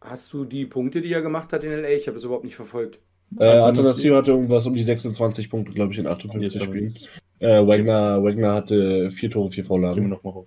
Hast 0.00 0.32
du 0.32 0.44
die 0.44 0.66
Punkte, 0.66 1.02
die 1.02 1.12
er 1.12 1.22
gemacht 1.22 1.52
hat 1.52 1.64
in 1.64 1.72
LA? 1.72 1.90
Ich 1.90 2.06
habe 2.06 2.16
es 2.16 2.24
überhaupt 2.24 2.44
nicht 2.44 2.56
verfolgt. 2.56 2.98
Äh, 3.38 3.44
Athanasiu 3.44 4.14
hatte 4.16 4.32
irgendwas 4.32 4.66
um 4.66 4.74
die 4.74 4.82
26 4.82 5.50
Punkte, 5.50 5.72
glaube 5.72 5.92
ich, 5.92 5.98
in 5.98 6.06
58 6.06 6.62
Spielen. 6.62 6.94
Äh, 7.40 7.66
Wagner, 7.66 8.22
Wagner 8.22 8.52
hatte 8.54 9.10
vier 9.10 9.30
Tore, 9.30 9.50
vier 9.50 9.64
Vorlagen. 9.64 9.94
Gehen 9.96 10.04
wir 10.04 10.16
nochmal 10.16 10.34
auf. 10.34 10.46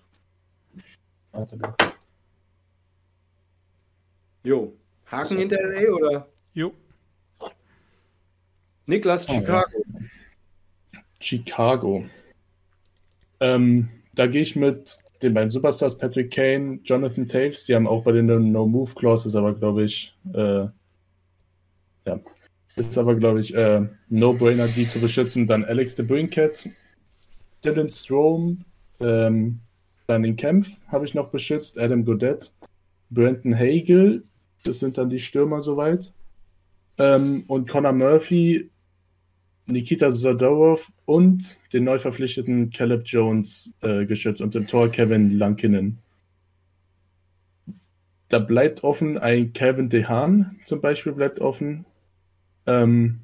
Jo. 4.43 4.73
Haken 5.05 5.37
hinter 5.37 5.57
LA 5.61 5.93
oder? 5.93 6.27
Jo. 6.53 6.73
Niklas, 8.85 9.27
Chicago. 9.27 9.67
Oh, 9.73 9.83
ja. 9.99 10.07
Chicago. 11.19 12.05
Ähm, 13.39 13.89
da 14.13 14.27
gehe 14.27 14.41
ich 14.41 14.55
mit 14.55 14.97
den 15.21 15.33
beiden 15.33 15.51
Superstars 15.51 15.97
Patrick 15.97 16.31
Kane, 16.31 16.79
Jonathan 16.83 17.27
Taves, 17.27 17.65
die 17.65 17.75
haben 17.75 17.87
auch 17.87 18.03
bei 18.03 18.11
den 18.11 18.25
No-Move-Clauses, 18.25 19.35
aber 19.35 19.53
glaube 19.53 19.83
ich, 19.83 20.15
äh, 20.33 20.67
ja, 22.05 22.19
ist 22.75 22.97
aber 22.97 23.15
glaube 23.15 23.39
ich 23.41 23.55
äh, 23.55 23.87
No-Brainer, 24.09 24.67
die 24.67 24.87
zu 24.87 24.99
beschützen. 24.99 25.47
Dann 25.47 25.65
Alex 25.65 25.95
de 25.95 26.05
Brinket, 26.05 26.69
Dylan 27.65 27.89
Strom, 27.89 28.63
ähm, 28.99 29.59
dann 30.05 30.23
den 30.23 30.35
Kempf 30.35 30.77
habe 30.87 31.05
ich 31.05 31.13
noch 31.13 31.29
beschützt, 31.29 31.77
Adam 31.79 32.05
Godet, 32.05 32.53
Brandon 33.09 33.57
Hagel, 33.57 34.23
das 34.63 34.79
sind 34.79 34.97
dann 34.97 35.09
die 35.09 35.19
Stürmer 35.19 35.61
soweit. 35.61 36.13
Ähm, 36.97 37.43
und 37.47 37.67
Connor 37.67 37.91
Murphy 37.91 38.69
Nikita 39.67 40.11
Zadorov 40.11 40.91
und 41.05 41.59
den 41.73 41.83
neu 41.83 41.99
verpflichteten 41.99 42.69
Caleb 42.71 43.03
Jones 43.05 43.75
äh, 43.81 44.05
geschützt 44.05 44.41
und 44.41 44.55
im 44.55 44.65
Tor 44.65 44.89
Kevin 44.89 45.37
Lankinen. 45.37 45.99
Da 48.29 48.39
bleibt 48.39 48.83
offen 48.83 49.17
ein 49.17 49.53
Kevin 49.53 49.89
DeHaan 49.89 50.59
zum 50.65 50.81
Beispiel 50.81 51.13
bleibt 51.13 51.39
offen. 51.39 51.85
Ähm, 52.65 53.19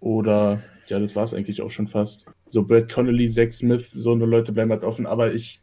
oder, 0.00 0.62
ja, 0.86 0.98
das 0.98 1.16
war 1.16 1.24
es 1.24 1.34
eigentlich 1.34 1.62
auch 1.62 1.70
schon 1.70 1.86
fast. 1.86 2.26
So 2.46 2.64
Brad 2.64 2.90
Connolly, 2.92 3.28
Zach 3.28 3.52
Smith, 3.52 3.90
so 3.90 4.12
eine 4.12 4.26
Leute 4.26 4.52
bleiben 4.52 4.70
halt 4.70 4.84
offen. 4.84 5.06
Aber 5.06 5.32
ich, 5.34 5.60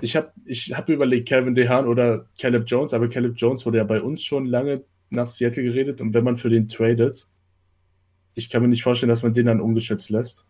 ich 0.00 0.14
habe 0.14 0.32
ich 0.44 0.72
hab 0.74 0.88
überlegt, 0.88 1.28
Kevin 1.28 1.54
DeHaan 1.54 1.86
oder 1.88 2.26
Caleb 2.40 2.64
Jones, 2.66 2.94
aber 2.94 3.08
Caleb 3.08 3.34
Jones 3.36 3.66
wurde 3.66 3.78
ja 3.78 3.84
bei 3.84 4.00
uns 4.00 4.22
schon 4.22 4.46
lange 4.46 4.84
nach 5.10 5.28
Seattle 5.28 5.62
geredet 5.62 6.00
und 6.00 6.14
wenn 6.14 6.24
man 6.24 6.36
für 6.36 6.50
den 6.50 6.68
tradet, 6.68 7.28
ich 8.36 8.50
kann 8.50 8.62
mir 8.62 8.68
nicht 8.68 8.82
vorstellen, 8.82 9.08
dass 9.08 9.22
man 9.22 9.34
den 9.34 9.46
dann 9.46 9.60
ungeschützt 9.60 10.10
lässt. 10.10 10.44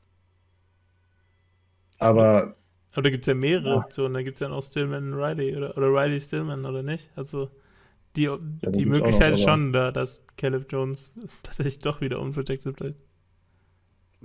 Aber. 1.99 2.57
Aber 2.93 3.03
da 3.03 3.11
gibt 3.11 3.23
es 3.23 3.29
ja 3.29 3.35
mehrere 3.35 3.69
ja. 3.71 3.77
Optionen. 3.77 4.15
Da 4.15 4.23
gibt 4.23 4.37
es 4.37 4.41
ja 4.41 4.49
noch 4.49 4.63
Stillman 4.63 5.13
und 5.13 5.19
Riley 5.21 5.57
oder, 5.57 5.77
oder 5.77 5.87
Riley 5.89 6.21
Stillman, 6.21 6.65
oder 6.65 6.83
nicht? 6.83 7.11
Also 7.15 7.51
die, 8.17 8.25
ja, 8.25 8.39
die 8.39 8.87
Möglichkeit 8.87 9.35
ist 9.35 9.43
schon 9.43 9.73
da, 9.73 9.93
dass 9.93 10.23
Caleb 10.37 10.67
Jones 10.71 11.15
tatsächlich 11.43 11.79
doch 11.79 12.01
wieder 12.01 12.21
unprotected 12.21 12.77
bleibt. 12.77 12.97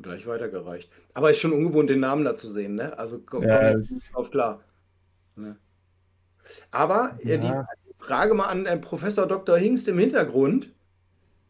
Gleich 0.02 0.26
weitergereicht. 0.26 0.90
Aber 1.14 1.30
ist 1.30 1.40
schon 1.40 1.52
ungewohnt, 1.52 1.90
den 1.90 2.00
Namen 2.00 2.24
da 2.26 2.36
zu 2.36 2.50
sehen, 2.50 2.76
ne? 2.76 2.98
Also 2.98 3.20
komm, 3.20 3.44
ja, 3.44 3.74
komm 3.74 3.82
auf 4.14 4.32
klar. 4.32 4.64
Ne? 5.36 5.58
Aber 6.72 7.18
ja. 7.24 7.38
die 7.38 7.54
Frage 8.00 8.34
mal 8.34 8.48
an 8.48 8.66
äh, 8.66 8.78
Professor 8.78 9.28
Dr. 9.28 9.58
Hingst 9.58 9.88
im 9.88 10.00
Hintergrund. 10.00 10.72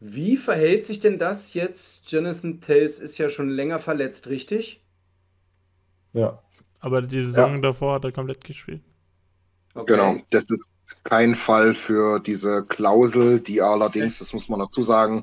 Wie 0.04 0.36
verhält 0.36 0.84
sich 0.84 0.98
denn 0.98 1.16
das 1.16 1.54
jetzt? 1.54 2.10
Jonathan 2.10 2.60
Tays 2.60 2.98
ist 2.98 3.18
ja 3.18 3.28
schon 3.28 3.48
länger 3.48 3.78
verletzt, 3.78 4.26
richtig? 4.26 4.82
Ja. 6.12 6.42
Aber 6.80 7.02
die 7.02 7.22
Saison 7.22 7.54
ja. 7.54 7.60
davor 7.60 7.94
hat 7.94 8.04
er 8.04 8.10
komplett 8.10 8.42
gespielt. 8.42 8.82
Okay. 9.74 9.92
Genau, 9.92 10.16
das 10.30 10.44
ist 10.48 10.70
kein 11.04 11.36
Fall 11.36 11.76
für 11.76 12.18
diese 12.18 12.64
Klausel, 12.64 13.38
die 13.38 13.62
allerdings, 13.62 14.18
das 14.18 14.32
muss 14.32 14.48
man 14.48 14.58
dazu 14.58 14.82
sagen, 14.82 15.22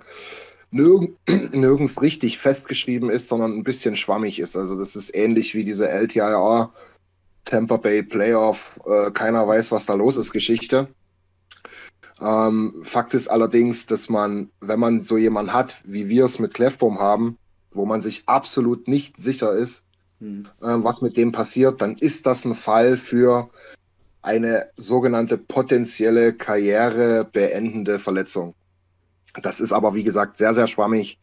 nirg 0.72 1.12
nirgends 1.52 2.02
richtig 2.02 2.38
festgeschrieben 2.38 3.10
ist, 3.10 3.28
sondern 3.28 3.58
ein 3.58 3.66
bisschen 3.66 3.98
schwammig 3.98 4.40
ist. 4.40 4.56
Also 4.56 4.80
das 4.80 4.96
ist 4.96 5.14
ähnlich 5.14 5.56
wie 5.56 5.66
diese 5.66 5.90
LTIR 5.90 6.72
Tampa 7.44 7.76
Bay 7.76 8.02
Playoff, 8.02 8.80
äh, 8.86 9.12
keiner 9.12 9.46
weiß, 9.46 9.74
was 9.74 9.86
da 9.86 9.96
los 9.96 10.16
ist, 10.16 10.32
Geschichte. 10.32 10.88
Ähm, 12.22 12.82
Fakt 12.84 13.14
ist 13.14 13.30
allerdings, 13.30 13.86
dass 13.86 14.10
man, 14.10 14.50
wenn 14.60 14.80
man 14.80 15.02
so 15.02 15.18
jemanden 15.18 15.54
hat, 15.54 15.78
wie 15.86 16.10
wir 16.10 16.26
es 16.26 16.40
mit 16.40 16.54
Clefbaum 16.54 17.00
haben, 17.00 17.38
wo 17.72 17.86
man 17.86 18.02
sich 18.02 18.24
absolut 18.26 18.88
nicht 18.88 19.20
sicher 19.20 19.54
ist, 19.54 19.84
hm. 20.20 20.46
äh, 20.62 20.66
was 20.68 21.02
mit 21.02 21.18
dem 21.18 21.32
passiert, 21.32 21.82
dann 21.82 21.96
ist 21.96 22.26
das 22.26 22.46
ein 22.46 22.56
Fall 22.56 22.98
für 22.98 23.50
eine 24.22 24.70
sogenannte 24.76 25.38
potenzielle 25.38 26.34
Karriere 26.34 27.26
beendende 27.32 28.00
Verletzung. 28.00 28.54
Das 29.42 29.62
ist 29.62 29.72
aber, 29.72 29.94
wie 29.96 30.04
gesagt, 30.04 30.38
sehr, 30.38 30.54
sehr 30.54 30.68
schwammig. 30.68 31.20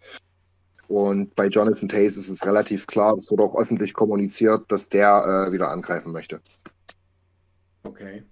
Und 0.89 1.35
bei 1.35 1.49
Jonathan 1.49 1.89
Tays 1.89 2.17
ist 2.17 2.31
es 2.31 2.45
relativ 2.45 2.87
klar, 2.87 3.15
es 3.15 3.31
wurde 3.31 3.43
auch 3.43 3.57
öffentlich 3.57 3.93
kommuniziert, 3.93 4.65
dass 4.69 4.89
der 4.89 5.49
äh, 5.49 5.53
wieder 5.53 5.71
angreifen 5.71 6.13
möchte. 6.13 6.41
Okay. 7.83 8.23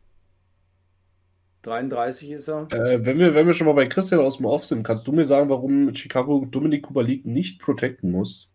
33 1.65 2.31
ist 2.31 2.49
er. 2.49 2.69
Äh, 2.73 3.05
wenn, 3.05 3.19
wir, 3.19 3.35
wenn 3.35 3.47
wir 3.47 3.55
schon 3.55 3.67
mal 3.67 3.73
bei 3.73 3.87
Christian 3.87 4.21
aus 4.21 4.37
dem 4.37 4.47
Off 4.47 4.65
sind, 4.65 4.83
kannst 4.83 5.07
du 5.07 5.13
mir 5.13 5.25
sagen, 5.25 5.49
warum 5.49 5.95
Chicago 5.95 6.45
Dominik 6.45 6.85
Kubalik 6.85 7.25
nicht 7.25 7.61
protecten 7.61 8.11
muss? 8.11 8.51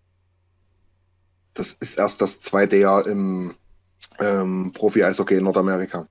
Das 1.54 1.74
ist 1.74 1.98
erst 1.98 2.22
das 2.22 2.40
zweite 2.40 2.78
Jahr 2.78 3.08
im 3.08 3.56
ähm, 4.20 4.72
Profi-Eishockey 4.74 5.36
in 5.36 5.44
Nordamerika. 5.44 6.08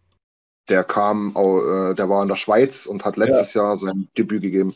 Der 0.68 0.84
kam, 0.84 1.34
äh, 1.36 1.94
der 1.94 2.08
war 2.08 2.22
in 2.22 2.28
der 2.28 2.36
Schweiz 2.36 2.86
und 2.86 3.04
hat 3.04 3.16
letztes 3.16 3.54
ja. 3.54 3.62
Jahr 3.62 3.76
sein 3.76 4.08
Debüt 4.18 4.42
gegeben. 4.42 4.74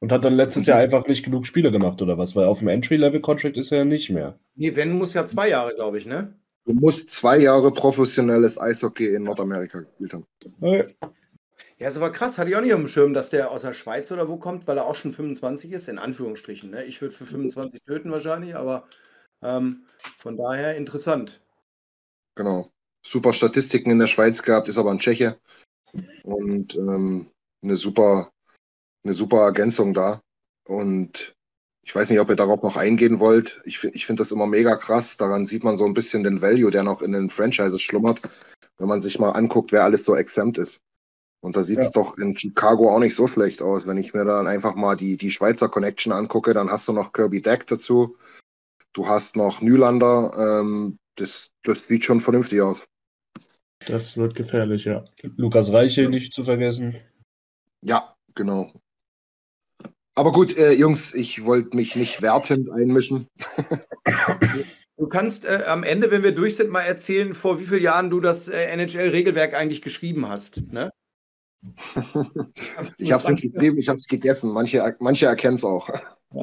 Und 0.00 0.10
hat 0.10 0.24
dann 0.24 0.34
letztes 0.34 0.66
Jahr 0.66 0.78
einfach 0.78 1.06
nicht 1.06 1.24
genug 1.24 1.46
Spiele 1.46 1.70
gemacht, 1.70 2.00
oder 2.00 2.18
was? 2.18 2.34
Weil 2.34 2.46
auf 2.46 2.60
dem 2.60 2.68
Entry-Level-Contract 2.68 3.56
ist 3.56 3.70
er 3.70 3.78
ja 3.78 3.84
nicht 3.84 4.10
mehr. 4.10 4.38
Nee, 4.54 4.74
wenn 4.74 4.98
muss 4.98 5.14
ja 5.14 5.26
zwei 5.26 5.48
Jahre, 5.48 5.74
glaube 5.74 5.98
ich, 5.98 6.06
ne? 6.06 6.34
Du 6.64 6.74
musst 6.74 7.10
zwei 7.10 7.38
Jahre 7.38 7.72
professionelles 7.72 8.58
Eishockey 8.58 9.14
in 9.14 9.24
Nordamerika 9.24 9.80
gespielt 9.80 10.12
haben. 10.12 10.26
Okay. 10.60 10.94
Ja, 11.78 11.88
ist 11.88 11.96
aber 11.96 12.12
krass. 12.12 12.38
Hatte 12.38 12.50
ich 12.50 12.56
auch 12.56 12.60
nicht 12.60 12.72
auf 12.72 12.78
dem 12.78 12.86
Schirm, 12.86 13.12
dass 13.12 13.30
der 13.30 13.50
aus 13.50 13.62
der 13.62 13.72
Schweiz 13.72 14.12
oder 14.12 14.28
wo 14.28 14.36
kommt, 14.36 14.68
weil 14.68 14.78
er 14.78 14.86
auch 14.86 14.94
schon 14.94 15.12
25 15.12 15.72
ist, 15.72 15.88
in 15.88 15.98
Anführungsstrichen. 15.98 16.70
Ne? 16.70 16.84
Ich 16.84 17.00
würde 17.00 17.14
für 17.14 17.26
25 17.26 17.82
töten 17.82 18.12
wahrscheinlich, 18.12 18.54
aber 18.54 18.86
ähm, 19.42 19.84
von 20.18 20.36
daher 20.36 20.76
interessant. 20.76 21.42
Genau. 22.36 22.70
Super 23.04 23.34
Statistiken 23.34 23.90
in 23.90 23.98
der 23.98 24.06
Schweiz 24.06 24.44
gehabt, 24.44 24.68
ist 24.68 24.78
aber 24.78 24.92
ein 24.92 25.00
Tscheche. 25.00 25.40
Und 26.22 26.76
ähm, 26.76 27.32
eine 27.62 27.76
super, 27.76 28.30
eine 29.04 29.14
super 29.14 29.40
Ergänzung 29.40 29.92
da. 29.92 30.20
Und 30.64 31.34
ich 31.84 31.94
weiß 31.94 32.10
nicht, 32.10 32.20
ob 32.20 32.30
ihr 32.30 32.36
darauf 32.36 32.62
noch 32.62 32.76
eingehen 32.76 33.18
wollt. 33.18 33.60
Ich, 33.64 33.82
ich 33.82 34.06
finde 34.06 34.22
das 34.22 34.30
immer 34.30 34.46
mega 34.46 34.76
krass. 34.76 35.16
Daran 35.16 35.46
sieht 35.46 35.64
man 35.64 35.76
so 35.76 35.84
ein 35.84 35.94
bisschen 35.94 36.22
den 36.22 36.40
Value, 36.40 36.70
der 36.70 36.84
noch 36.84 37.02
in 37.02 37.12
den 37.12 37.28
Franchises 37.28 37.82
schlummert, 37.82 38.20
wenn 38.78 38.88
man 38.88 39.00
sich 39.00 39.18
mal 39.18 39.30
anguckt, 39.30 39.72
wer 39.72 39.84
alles 39.84 40.04
so 40.04 40.14
exempt 40.14 40.58
ist. 40.58 40.80
Und 41.40 41.56
da 41.56 41.64
sieht 41.64 41.78
es 41.78 41.86
ja. 41.86 41.90
doch 41.92 42.18
in 42.18 42.36
Chicago 42.36 42.94
auch 42.94 43.00
nicht 43.00 43.16
so 43.16 43.26
schlecht 43.26 43.62
aus. 43.62 43.84
Wenn 43.84 43.96
ich 43.96 44.14
mir 44.14 44.24
dann 44.24 44.46
einfach 44.46 44.76
mal 44.76 44.94
die, 44.94 45.16
die 45.16 45.32
Schweizer 45.32 45.68
Connection 45.68 46.12
angucke, 46.12 46.54
dann 46.54 46.70
hast 46.70 46.86
du 46.86 46.92
noch 46.92 47.12
Kirby 47.12 47.42
Deck 47.42 47.66
dazu. 47.66 48.16
Du 48.92 49.08
hast 49.08 49.34
noch 49.34 49.60
Nylander. 49.60 50.60
Ähm, 50.60 50.98
das, 51.16 51.50
das 51.64 51.88
sieht 51.88 52.04
schon 52.04 52.20
vernünftig 52.20 52.60
aus. 52.60 52.84
Das 53.86 54.16
wird 54.16 54.36
gefährlich, 54.36 54.84
ja. 54.84 55.04
Lukas 55.36 55.72
Reiche 55.72 56.08
nicht 56.08 56.32
zu 56.32 56.44
vergessen. 56.44 56.94
Ja, 57.84 58.14
genau. 58.36 58.70
Aber 60.14 60.32
gut, 60.32 60.56
äh, 60.58 60.72
Jungs, 60.72 61.14
ich 61.14 61.44
wollte 61.44 61.74
mich 61.76 61.96
nicht 61.96 62.22
wertend 62.22 62.70
einmischen. 62.70 63.28
Du 64.98 65.08
kannst 65.08 65.46
äh, 65.46 65.64
am 65.66 65.82
Ende, 65.82 66.12
wenn 66.12 66.22
wir 66.22 66.32
durch 66.32 66.54
sind, 66.54 66.70
mal 66.70 66.82
erzählen, 66.82 67.34
vor 67.34 67.58
wie 67.58 67.64
vielen 67.64 67.82
Jahren 67.82 68.10
du 68.10 68.20
das 68.20 68.48
äh, 68.48 68.66
NHL-Regelwerk 68.66 69.52
eigentlich 69.52 69.82
geschrieben 69.82 70.28
hast. 70.28 70.60
Ne? 70.70 70.92
ich 72.98 73.10
habe 73.10 73.24
es 73.24 73.28
nicht 73.28 73.52
geschrieben, 73.52 73.78
ich 73.78 73.88
habe 73.88 73.98
es 73.98 74.06
gegessen. 74.06 74.52
Manche, 74.52 74.94
manche 75.00 75.26
erkennen 75.26 75.56
es 75.56 75.64
auch. 75.64 75.88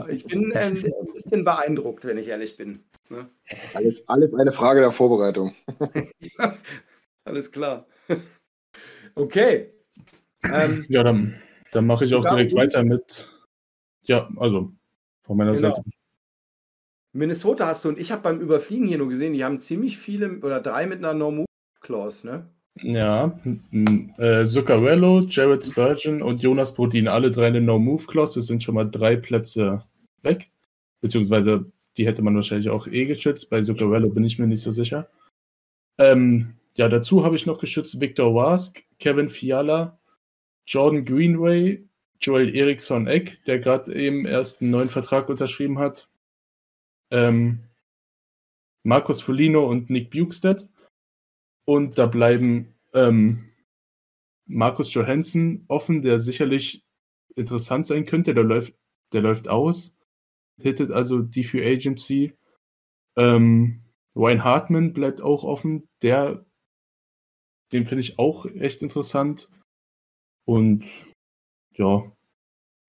Ich 0.10 0.26
bin 0.26 0.52
äh, 0.52 0.60
ein 0.60 0.84
bisschen 1.14 1.46
beeindruckt, 1.46 2.04
wenn 2.06 2.18
ich 2.18 2.28
ehrlich 2.28 2.58
bin. 2.58 2.80
Ne? 3.10 3.30
Alles, 3.76 4.10
alles 4.10 4.34
eine 4.34 4.52
Frage 4.52 4.82
der 4.82 4.92
Vorbereitung. 4.92 5.54
ja, 6.20 6.58
alles 7.24 7.52
klar. 7.52 7.88
Okay. 9.16 9.74
Ähm, 10.44 10.86
ja, 10.90 11.04
dann, 11.04 11.40
dann 11.72 11.86
mache 11.86 12.04
ich 12.04 12.14
auch 12.14 12.26
direkt 12.26 12.54
weiter 12.56 12.84
mit. 12.84 13.30
Ja, 14.10 14.28
also 14.38 14.74
von 15.22 15.38
meiner 15.38 15.54
genau. 15.54 15.70
Seite. 15.70 15.84
Minnesota 17.14 17.68
hast 17.68 17.86
du 17.86 17.90
und 17.90 18.00
ich 18.00 18.12
habe 18.12 18.24
beim 18.24 18.42
Überfliegen 18.42 18.88
hier 18.88 18.98
nur 18.98 19.10
gesehen, 19.10 19.34
die 19.34 19.44
haben 19.44 19.60
ziemlich 19.60 20.00
viele 20.00 20.40
oder 20.40 20.60
drei 20.60 20.88
mit 20.88 20.98
einer 20.98 21.14
No-Move-Clause, 21.14 22.26
ne? 22.26 22.50
Ja, 22.82 23.40
äh, 24.18 24.46
Zuccarello, 24.46 25.22
Jared 25.28 25.66
Spurgeon 25.66 26.22
und 26.22 26.42
Jonas 26.42 26.74
Brodin, 26.74 27.08
alle 27.08 27.30
drei 27.30 27.48
eine 27.48 27.62
No-Move-Clause. 27.62 28.40
Das 28.40 28.48
sind 28.48 28.64
schon 28.64 28.76
mal 28.76 28.90
drei 28.90 29.16
Plätze 29.16 29.84
weg. 30.24 30.50
Beziehungsweise 31.02 31.72
die 31.98 32.08
hätte 32.08 32.22
man 32.22 32.36
wahrscheinlich 32.36 32.70
auch 32.70 32.88
eh 32.88 33.06
geschützt. 33.06 33.50
Bei 33.50 33.62
Zuccarello 33.62 34.10
bin 34.10 34.24
ich 34.24 34.40
mir 34.40 34.48
nicht 34.48 34.64
so 34.64 34.72
sicher. 34.72 35.10
Ähm, 36.00 36.56
ja, 36.76 36.90
dazu 36.90 37.24
habe 37.24 37.36
ich 37.36 37.46
noch 37.46 37.60
geschützt 37.60 38.00
Victor 38.00 38.34
Wask, 38.34 38.84
Kevin 39.00 39.30
Fiala, 39.30 40.00
Jordan 40.66 41.06
Greenway, 41.06 41.89
Joel 42.22 42.54
Eriksson 42.56 43.08
Eck, 43.08 43.44
der 43.46 43.60
gerade 43.60 43.96
eben 43.96 44.26
erst 44.26 44.62
einen 44.62 44.72
neuen 44.72 44.90
Vertrag 44.90 45.30
unterschrieben 45.30 45.80
hat. 45.80 46.10
Ähm, 47.12 47.64
Markus 48.84 49.22
Folino 49.22 49.66
und 49.70 49.90
Nick 49.90 50.12
Bukestead. 50.12 50.68
Und 51.66 51.98
da 51.98 52.08
bleiben 52.08 52.74
ähm, 52.94 53.50
Markus 54.46 54.94
Johansson 54.94 55.66
offen, 55.68 56.02
der 56.02 56.20
sicherlich 56.20 56.84
interessant 57.36 57.86
sein 57.86 58.06
könnte. 58.06 58.34
Der 58.34 58.44
läuft, 58.44 58.74
der 59.14 59.22
läuft 59.22 59.48
aus, 59.48 59.96
hittet 60.60 60.92
also 60.92 61.20
die 61.20 61.44
für 61.44 61.64
Agency. 61.64 62.34
Ähm, 63.16 63.84
Ryan 64.16 64.44
Hartman 64.44 64.94
bleibt 64.94 65.22
auch 65.22 65.44
offen. 65.44 65.88
Der, 66.02 66.46
den 67.72 67.86
finde 67.86 68.02
ich 68.02 68.18
auch 68.18 68.46
echt 68.46 68.82
interessant. 68.82 69.50
Und 70.46 70.86
ja. 71.80 72.12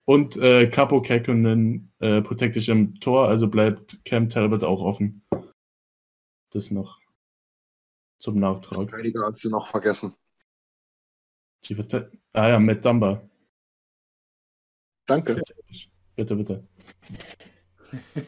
Und 0.05 0.37
äh, 0.37 0.69
Capo 0.69 1.01
Kekkonen 1.01 1.93
äh, 2.01 2.21
protected 2.21 2.67
im 2.69 2.99
Tor, 3.01 3.29
also 3.29 3.49
bleibt 3.49 4.05
Cam 4.05 4.29
Talbot 4.29 4.65
auch 4.65 4.83
offen. 4.83 5.25
Das 6.51 6.71
noch 6.71 7.01
zum 8.19 8.39
Nachtrag. 8.39 8.91
Verteidiger 8.91 9.27
hast 9.27 9.45
du 9.45 9.51
noch 9.51 9.69
vergessen. 9.69 10.15
Die 11.65 11.75
Verte 11.75 12.11
ah 12.33 12.49
ja, 12.49 12.59
Matt 12.59 12.85
Dumba. 12.85 13.23
Danke. 15.07 15.41
Bitte, 16.17 16.37
bitte. 16.37 16.69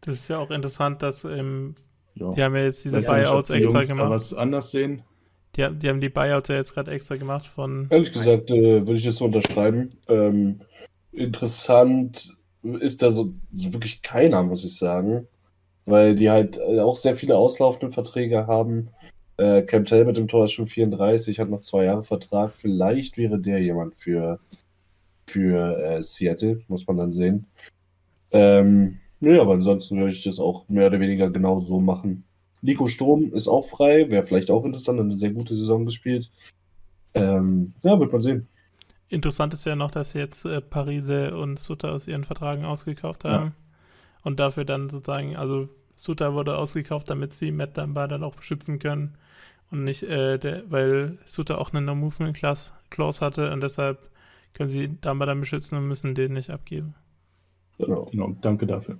Das 0.00 0.14
ist 0.14 0.28
ja 0.28 0.38
auch 0.38 0.52
interessant, 0.52 1.02
dass 1.02 1.24
ähm, 1.24 1.74
ja. 2.14 2.30
die 2.32 2.42
haben 2.42 2.54
ja 2.54 2.62
jetzt 2.62 2.84
diese 2.84 3.00
Buyouts 3.00 3.50
extra 3.50 3.72
Jungs 3.72 3.88
gemacht. 3.88 4.10
was 4.10 4.32
anders 4.32 4.70
sehen. 4.70 5.02
Die, 5.56 5.68
die 5.78 5.88
haben 5.88 6.00
die 6.00 6.08
Buyouts 6.08 6.48
ja 6.48 6.56
jetzt 6.56 6.74
gerade 6.74 6.90
extra 6.90 7.14
gemacht 7.14 7.46
von. 7.46 7.86
Ehrlich 7.90 8.12
gesagt, 8.12 8.50
äh, 8.50 8.86
würde 8.86 8.94
ich 8.98 9.04
das 9.04 9.16
so 9.16 9.24
unterschreiben. 9.24 9.92
Ähm, 10.08 10.60
interessant 11.12 12.36
ist 12.80 13.02
da 13.02 13.10
so, 13.10 13.32
so, 13.52 13.72
wirklich 13.72 14.02
keiner, 14.02 14.42
muss 14.42 14.64
ich 14.64 14.76
sagen. 14.76 15.26
weil 15.86 16.16
die 16.16 16.30
halt 16.30 16.58
äh, 16.58 16.80
auch 16.80 16.96
sehr 16.96 17.16
viele 17.16 17.36
auslaufende 17.36 17.92
Verträge 17.92 18.46
haben. 18.46 18.90
Äh, 19.38 19.62
Cam 19.62 19.84
Talbot 19.84 20.18
im 20.18 20.28
Tor 20.28 20.44
ist 20.44 20.52
schon 20.52 20.68
34, 20.68 21.38
hat 21.38 21.48
noch 21.48 21.60
zwei 21.60 21.84
Jahre 21.84 22.02
Vertrag. 22.02 22.54
Vielleicht 22.54 23.16
wäre 23.16 23.38
der 23.38 23.60
jemand 23.62 23.96
für, 23.96 24.40
für 25.26 25.78
äh, 25.78 26.02
Seattle, 26.02 26.62
muss 26.68 26.86
man 26.86 26.96
dann 26.96 27.12
sehen. 27.12 27.46
Ähm, 28.32 28.98
ja, 29.20 29.40
aber 29.40 29.54
ansonsten 29.54 29.98
würde 29.98 30.12
ich 30.12 30.24
das 30.24 30.38
auch 30.38 30.68
mehr 30.68 30.88
oder 30.88 31.00
weniger 31.00 31.30
genau 31.30 31.60
so 31.60 31.80
machen. 31.80 32.24
Nico 32.62 32.88
Strom 32.88 33.32
ist 33.32 33.48
auch 33.48 33.66
frei, 33.66 34.08
wäre 34.10 34.26
vielleicht 34.26 34.50
auch 34.50 34.64
interessant, 34.64 35.00
eine 35.00 35.18
sehr 35.18 35.30
gute 35.30 35.54
Saison 35.54 35.84
gespielt. 35.84 36.30
Ähm, 37.14 37.72
ja, 37.82 37.98
wird 37.98 38.12
man 38.12 38.20
sehen. 38.20 38.48
Interessant 39.08 39.54
ist 39.54 39.64
ja 39.64 39.76
noch, 39.76 39.90
dass 39.90 40.14
jetzt 40.14 40.44
äh, 40.44 40.60
Parise 40.60 41.36
und 41.36 41.58
Sutter 41.58 41.92
aus 41.92 42.08
ihren 42.08 42.24
Vertragen 42.24 42.64
ausgekauft 42.64 43.24
haben. 43.24 43.46
Ja. 43.46 43.52
Und 44.22 44.40
dafür 44.40 44.64
dann 44.64 44.90
sozusagen, 44.90 45.36
also 45.36 45.68
Sutter 45.94 46.34
wurde 46.34 46.58
ausgekauft, 46.58 47.08
damit 47.08 47.32
sie 47.32 47.52
Matt 47.52 47.78
Dunbar 47.78 48.08
dann 48.08 48.24
auch 48.24 48.34
beschützen 48.34 48.78
können. 48.78 49.16
Und 49.70 49.84
nicht, 49.84 50.02
äh, 50.02 50.38
der, 50.38 50.70
weil 50.70 51.18
Sutter 51.24 51.58
auch 51.58 51.72
eine 51.72 51.80
No-Movement-Clause 51.80 52.72
hatte 53.20 53.52
und 53.52 53.62
deshalb 53.62 54.10
können 54.54 54.70
sie 54.70 54.88
Dunbar 54.88 55.26
dann 55.26 55.40
beschützen 55.40 55.78
und 55.78 55.86
müssen 55.86 56.14
den 56.14 56.32
nicht 56.32 56.50
abgeben. 56.50 56.94
Genau, 57.78 58.04
genau 58.04 58.36
danke 58.40 58.66
dafür. 58.66 58.98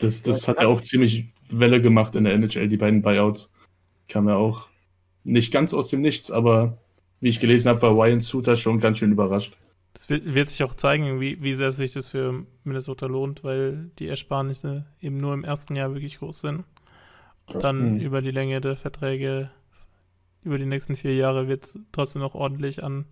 Das, 0.00 0.22
das 0.22 0.48
hat 0.48 0.60
ja 0.60 0.68
auch 0.68 0.80
ziemlich 0.80 1.32
Welle 1.58 1.80
gemacht 1.80 2.14
in 2.14 2.24
der 2.24 2.34
NHL, 2.34 2.68
die 2.68 2.76
beiden 2.76 3.02
Buyouts. 3.02 3.52
Kam 4.08 4.28
ja 4.28 4.36
auch 4.36 4.68
nicht 5.24 5.52
ganz 5.52 5.72
aus 5.74 5.88
dem 5.88 6.00
Nichts, 6.00 6.30
aber 6.30 6.78
wie 7.20 7.28
ich 7.28 7.40
gelesen 7.40 7.68
habe, 7.68 7.82
war 7.82 7.90
Ryan 7.90 8.20
Suter 8.20 8.56
schon 8.56 8.80
ganz 8.80 8.98
schön 8.98 9.12
überrascht. 9.12 9.56
Es 9.94 10.08
wird, 10.08 10.34
wird, 10.34 10.48
sich 10.48 10.62
auch 10.64 10.74
zeigen, 10.74 11.20
wie, 11.20 11.42
wie 11.42 11.52
sehr 11.52 11.70
sich 11.70 11.92
das 11.92 12.08
für 12.08 12.46
Minnesota 12.64 13.06
lohnt, 13.06 13.44
weil 13.44 13.90
die 13.98 14.08
Ersparnisse 14.08 14.86
eben 15.00 15.18
nur 15.18 15.34
im 15.34 15.44
ersten 15.44 15.74
Jahr 15.74 15.92
wirklich 15.92 16.18
groß 16.18 16.40
sind. 16.40 16.64
Und 17.46 17.62
dann 17.62 17.94
mhm. 17.94 18.00
über 18.00 18.22
die 18.22 18.30
Länge 18.30 18.60
der 18.60 18.76
Verträge, 18.76 19.50
über 20.42 20.58
die 20.58 20.66
nächsten 20.66 20.96
vier 20.96 21.14
Jahre 21.14 21.46
wird 21.46 21.64
es 21.64 21.78
trotzdem 21.92 22.22
noch 22.22 22.34
ordentlich 22.34 22.82
an 22.82 23.04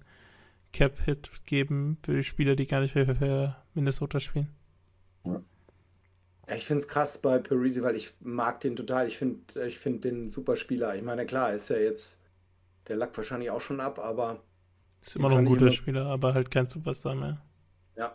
Cap-Hit 0.73 1.31
geben 1.45 1.99
für 2.03 2.17
die 2.17 2.25
Spieler, 2.25 2.57
die 2.57 2.67
gar 2.67 2.81
nicht 2.81 2.95
mehr 2.95 3.15
für 3.15 3.57
Minnesota 3.75 4.19
spielen. 4.19 4.49
Ja. 5.25 5.43
Ich 6.57 6.65
finde 6.65 6.83
es 6.83 6.89
krass 6.89 7.19
bei 7.19 7.39
Parisi, 7.39 7.83
weil 7.83 7.97
ich 7.97 8.13
mag 8.21 8.61
den 8.61 8.77
total. 8.77 9.07
Ich 9.09 9.19
finde 9.19 9.67
ich 9.67 9.79
find 9.79 10.05
den 10.05 10.31
super 10.31 10.57
Spieler. 10.57 10.97
Ich 10.97 11.03
meine, 11.03 11.27
klar, 11.27 11.53
ist 11.53 11.71
ja 11.71 11.77
jetzt, 11.77 12.21
der 12.89 12.97
lag 12.97 13.11
wahrscheinlich 13.17 13.51
auch 13.51 13.61
schon 13.61 13.81
ab, 13.81 13.99
aber 13.99 14.43
ist 15.03 15.17
immer 15.17 15.29
noch 15.29 15.39
ein 15.39 15.45
guter 15.45 15.71
Spieler, 15.71 16.07
aber 16.07 16.35
halt 16.35 16.51
kein 16.51 16.67
Superstar 16.67 17.15
mehr. 17.15 17.41
Ja. 17.97 18.15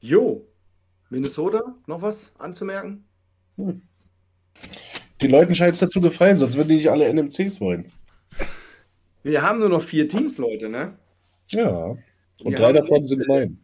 Jo. 0.00 0.46
Minnesota, 1.10 1.74
noch 1.86 2.02
was 2.02 2.32
anzumerken? 2.38 3.04
Hm. 3.56 3.82
Den 5.22 5.30
Leuten 5.30 5.54
scheint 5.54 5.74
es 5.74 5.80
dazu 5.80 6.00
gefallen, 6.00 6.38
sonst 6.38 6.56
würden 6.56 6.68
die 6.68 6.76
nicht 6.76 6.90
alle 6.90 7.12
NMCs 7.12 7.60
wollen. 7.60 7.86
Wir 9.22 9.42
haben 9.42 9.58
nur 9.58 9.68
noch 9.68 9.82
vier 9.82 10.08
Teams, 10.08 10.38
Leute, 10.38 10.68
ne? 10.68 10.96
Ja. 11.48 11.86
Und 11.86 12.00
Wir 12.44 12.56
drei 12.56 12.72
davon 12.72 13.06
sind 13.06 13.26
mein. 13.26 13.58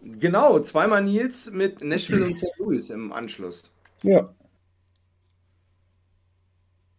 Genau, 0.00 0.60
zweimal 0.60 1.02
Nils 1.02 1.50
mit 1.50 1.82
Nashville 1.82 2.24
und 2.24 2.36
St. 2.36 2.46
Louis 2.58 2.90
im 2.90 3.12
Anschluss. 3.12 3.70
Ja. 4.02 4.32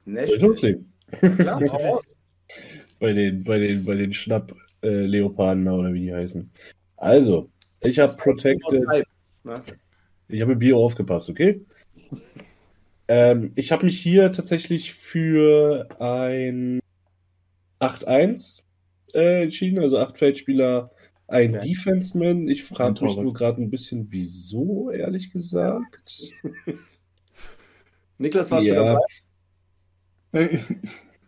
Nashville. 0.05 0.83
Klar, 1.11 1.63
raus 1.63 2.15
bei 2.99 3.13
den, 3.13 3.43
bei 3.43 3.57
den, 3.57 3.85
bei 3.85 3.95
den 3.95 4.13
Schnapp-Leoparden 4.13 5.67
äh, 5.67 5.69
oder 5.69 5.93
wie 5.93 6.01
die 6.01 6.13
heißen. 6.13 6.49
Also, 6.97 7.49
ich 7.81 7.99
habe 7.99 8.13
Protected. 8.17 8.85
Ne? 9.43 9.63
Ich 10.27 10.41
habe 10.41 10.55
Bio 10.55 10.83
aufgepasst, 10.83 11.29
okay? 11.29 11.65
ähm, 13.07 13.51
ich 13.55 13.71
habe 13.71 13.85
mich 13.85 13.99
hier 13.99 14.31
tatsächlich 14.31 14.93
für 14.93 15.87
ein 15.99 16.81
8-1 17.79 18.61
äh, 19.13 19.43
entschieden, 19.43 19.79
also 19.79 19.97
8 19.97 20.17
Feldspieler, 20.17 20.91
ein 21.29 21.55
okay. 21.55 21.69
Defenseman. 21.69 22.47
Ich 22.47 22.63
frage 22.63 23.03
mich 23.03 23.15
nur 23.15 23.33
gerade 23.33 23.61
ein 23.61 23.69
bisschen, 23.69 24.07
wieso, 24.09 24.91
ehrlich 24.91 25.31
gesagt. 25.31 26.23
Niklas, 28.17 28.51
warst 28.51 28.67
ja. 28.67 28.75
du 28.75 28.99
dabei? 30.31 30.59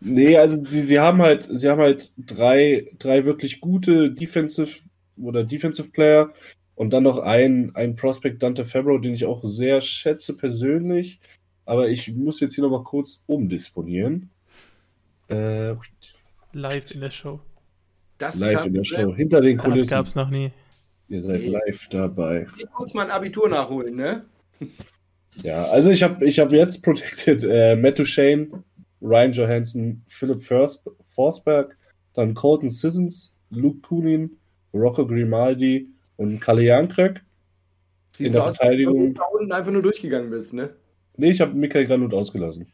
Nee, 0.04 0.36
also 0.36 0.64
sie, 0.64 0.82
sie 0.82 0.98
haben 0.98 1.22
halt, 1.22 1.44
sie 1.44 1.68
haben 1.68 1.80
halt 1.80 2.12
drei, 2.16 2.90
drei 2.98 3.24
wirklich 3.24 3.60
gute 3.60 4.10
Defensive 4.10 4.80
oder 5.16 5.44
Defensive 5.44 5.90
Player 5.90 6.32
und 6.74 6.92
dann 6.92 7.04
noch 7.04 7.18
ein, 7.18 7.70
ein 7.76 7.94
Prospect 7.94 8.42
Dante 8.42 8.64
Fabro, 8.64 8.98
den 8.98 9.14
ich 9.14 9.26
auch 9.26 9.44
sehr 9.44 9.80
schätze 9.80 10.36
persönlich. 10.36 11.20
Aber 11.64 11.88
ich 11.88 12.12
muss 12.12 12.40
jetzt 12.40 12.56
hier 12.56 12.64
nochmal 12.64 12.82
kurz 12.82 13.22
umdisponieren. 13.26 14.30
Äh, 15.28 15.76
live 16.52 16.90
in 16.90 17.00
der 17.00 17.10
Show. 17.10 17.40
Das 18.22 18.38
live 18.38 18.66
in 18.66 18.74
der 18.74 18.84
Show, 18.84 19.14
hinter 19.14 19.40
den 19.40 19.58
Kulissen. 19.58 19.80
Das 19.82 19.90
gab's 19.90 20.14
noch 20.14 20.30
nie. 20.30 20.52
Ihr 21.08 21.20
seid 21.20 21.44
live 21.46 21.88
dabei. 21.90 22.46
Ich 22.56 22.64
muss 22.78 22.94
mein 22.94 23.10
Abitur 23.10 23.48
nachholen, 23.48 23.96
ne? 23.96 24.24
Ja, 25.42 25.64
also 25.64 25.90
ich 25.90 26.02
habe 26.02 26.24
ich 26.24 26.38
hab 26.38 26.52
jetzt 26.52 26.82
Protected 26.82 27.42
äh, 27.42 27.74
Matt 27.74 27.98
Duchesne, 27.98 28.62
Ryan 29.00 29.32
Johansson, 29.32 30.02
Philip 30.06 30.40
Forsberg, 31.14 31.76
dann 32.14 32.34
Colton 32.34 32.70
Sissons, 32.70 33.34
Luke 33.50 33.80
Kunin, 33.80 34.38
Rocco 34.72 35.06
Grimaldi 35.06 35.88
und 36.16 36.38
Kalle 36.38 36.62
Jankrek. 36.62 37.22
Sieht 38.10 38.28
in 38.28 38.32
der 38.32 38.44
aus, 38.44 38.56
Verteidigung. 38.56 39.00
Als 39.00 39.14
du 39.14 39.20
da 39.20 39.24
unten 39.32 39.52
einfach 39.52 39.72
nur 39.72 39.82
durchgegangen 39.82 40.30
bist, 40.30 40.54
ne? 40.54 40.70
Nee, 41.16 41.32
ich 41.32 41.40
habe 41.40 41.54
Michael 41.54 41.86
Granut 41.86 42.14
ausgelassen. 42.14 42.70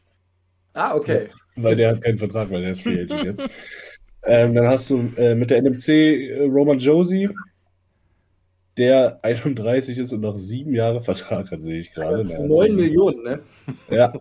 Ah, 0.75 0.95
okay. 0.95 1.29
Ja, 1.57 1.63
weil 1.63 1.77
der 1.77 1.91
hat 1.91 2.03
keinen 2.03 2.19
Vertrag, 2.19 2.51
weil 2.51 2.63
der 2.63 2.73
ist 2.73 2.83
Free 2.83 3.01
Agent 3.03 3.25
jetzt. 3.25 3.55
ähm, 4.29 4.55
dann 4.55 4.67
hast 4.67 4.91
du 4.91 5.11
äh, 5.17 5.35
mit 5.35 5.51
der 5.51 5.63
NMC 5.63 5.89
äh, 5.89 6.43
Roman 6.45 6.79
Josie, 6.79 7.31
der 8.77 9.19
31 9.23 9.99
ist 9.99 10.13
und 10.13 10.21
noch 10.21 10.37
sieben 10.37 10.75
Jahre 10.75 11.03
Vertrag 11.03 11.51
hat, 11.51 11.63
sehe 11.63 11.79
ich 11.79 11.93
gerade. 11.93 12.23
Ja, 12.23 12.39
9 12.39 12.77
Millionen, 12.77 13.23
ne? 13.23 13.41
Ja. 13.91 14.13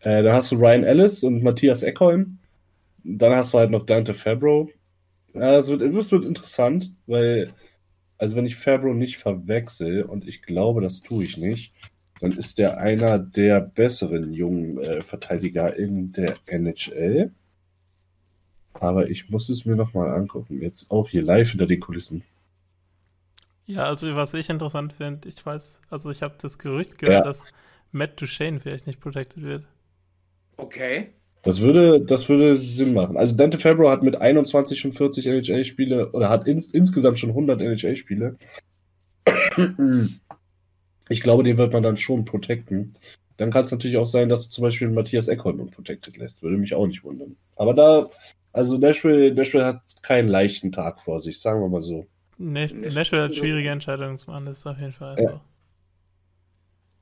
Äh, 0.00 0.24
dann 0.24 0.34
hast 0.34 0.50
du 0.50 0.56
Ryan 0.56 0.82
Ellis 0.82 1.22
und 1.22 1.44
Matthias 1.44 1.84
Eckholm. 1.84 2.38
Dann 3.04 3.36
hast 3.36 3.54
du 3.54 3.58
halt 3.58 3.70
noch 3.70 3.86
Dante 3.86 4.14
Fabro. 4.14 4.68
Ja, 5.32 5.58
es 5.58 5.68
wird, 5.68 5.80
wird 5.80 6.24
interessant, 6.24 6.92
weil, 7.06 7.52
also 8.18 8.34
wenn 8.34 8.46
ich 8.46 8.56
Fabro 8.56 8.94
nicht 8.94 9.16
verwechsel, 9.16 10.02
und 10.02 10.26
ich 10.26 10.42
glaube, 10.42 10.80
das 10.80 11.00
tue 11.02 11.22
ich 11.22 11.36
nicht, 11.36 11.72
dann 12.20 12.32
ist 12.32 12.58
der 12.58 12.78
einer 12.78 13.18
der 13.18 13.60
besseren 13.60 14.32
jungen 14.32 14.78
äh, 14.78 15.02
Verteidiger 15.02 15.76
in 15.76 16.10
der 16.10 16.34
NHL. 16.46 17.30
Aber 18.74 19.08
ich 19.08 19.30
muss 19.30 19.48
es 19.48 19.64
mir 19.64 19.76
nochmal 19.76 20.10
angucken. 20.14 20.60
Jetzt 20.60 20.90
auch 20.90 21.08
hier 21.08 21.22
live 21.22 21.50
hinter 21.50 21.66
den 21.66 21.80
Kulissen. 21.80 22.22
Ja, 23.66 23.84
also 23.84 24.14
was 24.16 24.34
ich 24.34 24.50
interessant 24.50 24.92
finde, 24.92 25.28
ich 25.28 25.44
weiß, 25.44 25.80
also 25.88 26.10
ich 26.10 26.22
habe 26.22 26.34
das 26.40 26.58
Gerücht 26.58 26.98
gehört, 26.98 27.24
ja. 27.24 27.24
dass 27.24 27.44
Matt 27.92 28.20
Duchesne 28.20 28.60
vielleicht 28.60 28.86
nicht 28.86 29.00
protected 29.00 29.42
wird. 29.42 29.64
Okay. 30.56 31.10
Das 31.42 31.60
würde, 31.60 32.00
das 32.00 32.28
würde 32.28 32.56
Sinn 32.56 32.94
machen. 32.94 33.16
Also 33.16 33.36
Dante 33.36 33.58
Fabro 33.58 33.90
hat 33.90 34.02
mit 34.02 34.16
21 34.16 34.78
schon 34.78 34.92
40 34.92 35.26
NHL-Spiele 35.26 36.12
oder 36.12 36.28
hat 36.28 36.46
in, 36.46 36.64
insgesamt 36.72 37.18
schon 37.18 37.30
100 37.30 37.60
NHL-Spiele. 37.60 38.36
Ich 41.08 41.20
glaube, 41.20 41.42
den 41.42 41.58
wird 41.58 41.72
man 41.72 41.82
dann 41.82 41.98
schon 41.98 42.24
protecten. 42.24 42.94
Dann 43.36 43.50
kann 43.50 43.64
es 43.64 43.72
natürlich 43.72 43.96
auch 43.96 44.06
sein, 44.06 44.28
dass 44.28 44.44
du 44.44 44.50
zum 44.50 44.62
Beispiel 44.62 44.88
Matthias 44.88 45.26
Eckholm 45.26 45.58
unprotected 45.58 46.16
lässt. 46.16 46.42
Würde 46.42 46.58
mich 46.58 46.74
auch 46.74 46.86
nicht 46.86 47.02
wundern. 47.02 47.36
Aber 47.56 47.74
da, 47.74 48.08
also 48.52 48.76
Nashville, 48.78 49.34
Nashville 49.34 49.64
hat 49.64 49.80
keinen 50.02 50.28
leichten 50.28 50.72
Tag 50.72 51.00
vor 51.00 51.20
sich, 51.20 51.40
sagen 51.40 51.60
wir 51.60 51.68
mal 51.68 51.82
so. 51.82 52.06
Nashville 52.38 53.22
hat 53.22 53.34
schwierige 53.34 53.70
Entscheidungen 53.70 54.18
zu 54.18 54.30
machen, 54.30 54.46
das 54.46 54.58
ist 54.58 54.66
auf 54.66 54.78
jeden 54.78 54.92
Fall 54.92 55.16
ja. 55.18 55.30
so. 55.30 55.40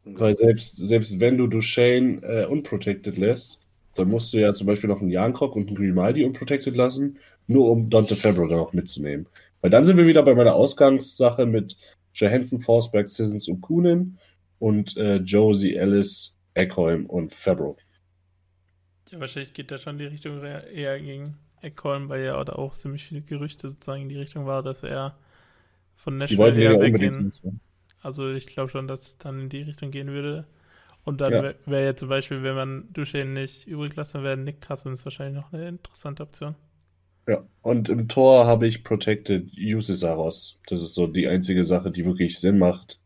Weil 0.05 0.37
selbst, 0.37 0.77
selbst 0.77 1.21
wenn 1.21 1.37
du 1.37 1.47
Duchesne 1.47 2.23
äh, 2.23 2.47
unprotected 2.47 3.17
lässt, 3.17 3.61
dann 3.95 4.09
musst 4.09 4.33
du 4.33 4.39
ja 4.39 4.55
zum 4.55 4.67
Beispiel 4.67 4.89
noch 4.89 5.01
einen 5.01 5.11
Jankrock 5.11 5.57
und 5.57 5.69
einen 5.69 5.77
Grimaldi 5.77 6.25
unprotected 6.25 6.77
lassen, 6.77 7.19
nur 7.47 7.71
um 7.71 7.91
Dante 7.91 8.17
Fabro 8.17 8.47
dann 8.47 8.61
auch 8.61 8.73
mitzunehmen. 8.73 9.27
Weil 9.61 9.71
dann 9.71 9.85
sind 9.85 9.97
wir 9.97 10.07
wieder 10.07 10.23
bei 10.23 10.35
meiner 10.35 10.55
Ausgangssache 10.55 11.47
mit 11.47 11.77
Johansson, 12.15 12.61
Forsberg, 12.61 13.11
Sissons 13.11 13.49
und 13.49 13.61
Kunin 13.61 14.19
und 14.59 14.97
äh, 14.97 15.17
Josie, 15.17 15.75
Ellis, 15.75 16.37
Eckholm 16.55 17.07
und 17.07 17.35
Fabro. 17.35 17.77
Ja, 19.11 19.21
wahrscheinlich 19.21 19.53
geht 19.53 19.71
da 19.71 19.79
schon 19.79 19.99
die 19.99 20.07
Richtung 20.07 20.43
eher 20.43 21.01
gegen 21.01 21.37
Eckholm, 21.63 22.09
weil 22.09 22.25
ja 22.25 22.37
auch 22.37 22.73
ziemlich 22.75 23.05
viele 23.05 23.23
Gerüchte 23.23 23.69
sozusagen 23.69 24.03
in 24.03 24.09
die 24.09 24.19
Richtung 24.19 24.47
war, 24.47 24.63
dass 24.63 24.83
er 24.83 25.17
von 25.97 26.17
Nashville 26.17 26.53
her 26.53 26.81
weggehen. 26.81 27.33
Also 28.03 28.31
ich 28.31 28.47
glaube 28.47 28.71
schon, 28.71 28.89
dass 28.89 29.01
es 29.01 29.19
dann 29.19 29.41
in 29.41 29.49
die 29.49 29.63
Richtung 29.63 29.91
gehen 29.91 30.09
würde. 30.09 30.47
Und 31.05 31.21
dann 31.21 31.33
ja. 31.33 31.43
wäre 31.43 31.55
wär 31.67 31.81
ja 31.81 31.97
zum 31.97 32.09
Beispiel, 32.09 32.43
wenn 32.43 32.55
man 32.55 32.93
Duchesne 32.93 33.33
nicht 33.33 33.67
übrig 33.67 33.97
lässt, 33.97 34.15
dann 34.15 34.23
wäre 34.23 34.37
Nick 34.37 34.61
Cousins 34.61 35.05
wahrscheinlich 35.05 35.43
noch 35.43 35.53
eine 35.53 35.69
interessante 35.69 36.23
Option. 36.23 36.55
Ja, 37.27 37.45
und 37.63 37.89
im 37.89 38.09
Tor 38.09 38.47
habe 38.47 38.67
ich 38.67 38.85
Protected 38.85 39.51
Uses 39.57 40.05
raus. 40.05 40.59
Das 40.67 40.83
ist 40.83 40.95
so 40.95 41.07
die 41.07 41.29
einzige 41.29 41.65
Sache, 41.65 41.91
die 41.91 42.05
wirklich 42.05 42.39
Sinn 42.39 42.59
macht. 42.59 43.01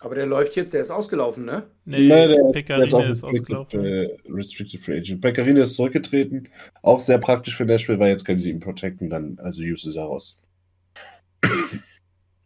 Aber 0.00 0.14
der 0.14 0.26
läuft 0.26 0.54
jetzt, 0.54 0.72
der 0.74 0.80
ist 0.82 0.90
ausgelaufen, 0.92 1.44
ne? 1.44 1.64
Nee, 1.84 2.06
Nee, 2.08 2.28
der, 2.28 2.52
Pekkarine 2.52 2.84
der 2.84 2.84
ist, 2.84 2.94
auch 2.94 3.08
ist 3.10 3.24
ausgelaufen. 3.24 3.84
äh, 3.84 4.08
restricted 4.28 4.80
Free 4.80 4.98
Agent. 4.98 5.20
Pekkarine 5.20 5.60
ist 5.62 5.74
zurückgetreten. 5.74 6.48
Auch 6.82 7.00
sehr 7.00 7.18
praktisch 7.18 7.56
für 7.56 7.64
Nashville, 7.64 7.98
weil 7.98 8.10
jetzt 8.10 8.24
können 8.24 8.38
sie 8.38 8.50
ihn 8.50 8.60
protecten, 8.60 9.10
dann, 9.10 9.38
also 9.40 9.60
Use 9.60 9.88
ist 9.88 9.96
er 9.96 10.04
raus. 10.04 10.36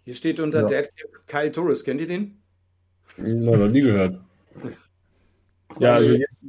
Hier 0.05 0.15
steht 0.15 0.41
unter 0.41 0.61
Ja. 0.63 0.67
Deadcap 0.67 1.27
Kyle 1.27 1.53
Torres, 1.53 1.85
kennt 1.85 2.01
ihr 2.01 2.07
den? 2.09 2.41
Noch 3.19 3.57
noch 3.57 3.69
nie 3.69 3.83
gehört. 3.83 4.19
Ja, 5.81 5.95
also 5.95 6.13
jetzt, 6.13 6.45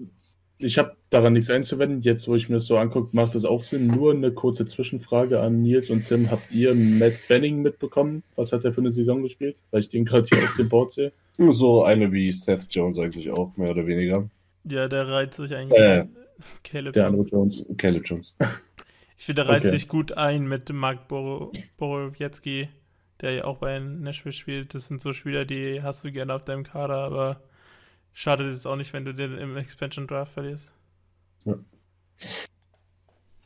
ich 0.59 0.77
habe 0.77 0.95
daran 1.09 1.33
nichts 1.33 1.49
einzuwenden. 1.49 2.01
Jetzt, 2.01 2.27
wo 2.27 2.35
ich 2.35 2.47
mir 2.49 2.55
das 2.55 2.65
so 2.67 2.77
angucke, 2.77 3.15
macht 3.15 3.35
es 3.35 3.45
auch 3.45 3.61
Sinn. 3.63 3.87
Nur 3.87 4.13
eine 4.13 4.31
kurze 4.31 4.65
Zwischenfrage 4.65 5.39
an 5.41 5.61
Nils 5.61 5.89
und 5.89 6.05
Tim. 6.05 6.31
Habt 6.31 6.51
ihr 6.51 6.73
Matt 6.75 7.13
Benning 7.27 7.61
mitbekommen? 7.61 8.23
Was 8.35 8.51
hat 8.53 8.63
er 8.65 8.71
für 8.71 8.81
eine 8.81 8.91
Saison 8.91 9.21
gespielt? 9.23 9.57
Weil 9.71 9.81
ich 9.81 9.89
den 9.89 10.05
gerade 10.05 10.27
hier 10.29 10.43
auf 10.43 10.55
dem 10.55 10.69
Board 10.69 10.93
sehe. 10.93 11.11
So 11.37 11.83
eine 11.83 12.11
wie 12.11 12.31
Seth 12.31 12.67
Jones 12.69 12.97
eigentlich 12.99 13.29
auch, 13.31 13.55
mehr 13.57 13.71
oder 13.71 13.85
weniger. 13.87 14.29
Ja, 14.65 14.87
der 14.87 15.07
reiht 15.07 15.33
sich 15.33 15.53
eigentlich 15.53 15.79
Äh. 15.79 16.05
Caleb. 16.63 16.93
Der 16.93 17.07
andere 17.07 17.23
Jones. 17.25 17.65
Caleb 17.77 18.03
Jones. 18.07 18.35
Ich 19.15 19.25
finde, 19.27 19.43
der 19.43 19.51
reiht 19.53 19.61
Okay. 19.61 19.69
sich 19.69 19.87
gut 19.87 20.11
ein 20.17 20.47
mit 20.47 20.67
Mark 20.73 21.07
Boro- 21.07 21.53
Borowiecki, 21.77 22.67
der 23.21 23.31
ja 23.31 23.43
auch 23.45 23.59
bei 23.59 23.79
Nashville 23.79 24.33
spielt. 24.33 24.73
Das 24.73 24.87
sind 24.89 25.01
so 25.01 25.13
Spieler, 25.13 25.45
die 25.45 25.81
hast 25.81 26.03
du 26.03 26.11
gerne 26.11 26.33
auf 26.33 26.43
deinem 26.43 26.63
Kader, 26.63 26.95
aber 26.95 27.39
schadet 28.13 28.53
es 28.53 28.65
auch 28.65 28.75
nicht, 28.75 28.93
wenn 28.93 29.05
du 29.05 29.13
den 29.13 29.37
im 29.37 29.57
Expansion 29.57 30.07
Draft 30.07 30.33
verlierst. 30.33 30.73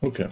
Okay. 0.01 0.27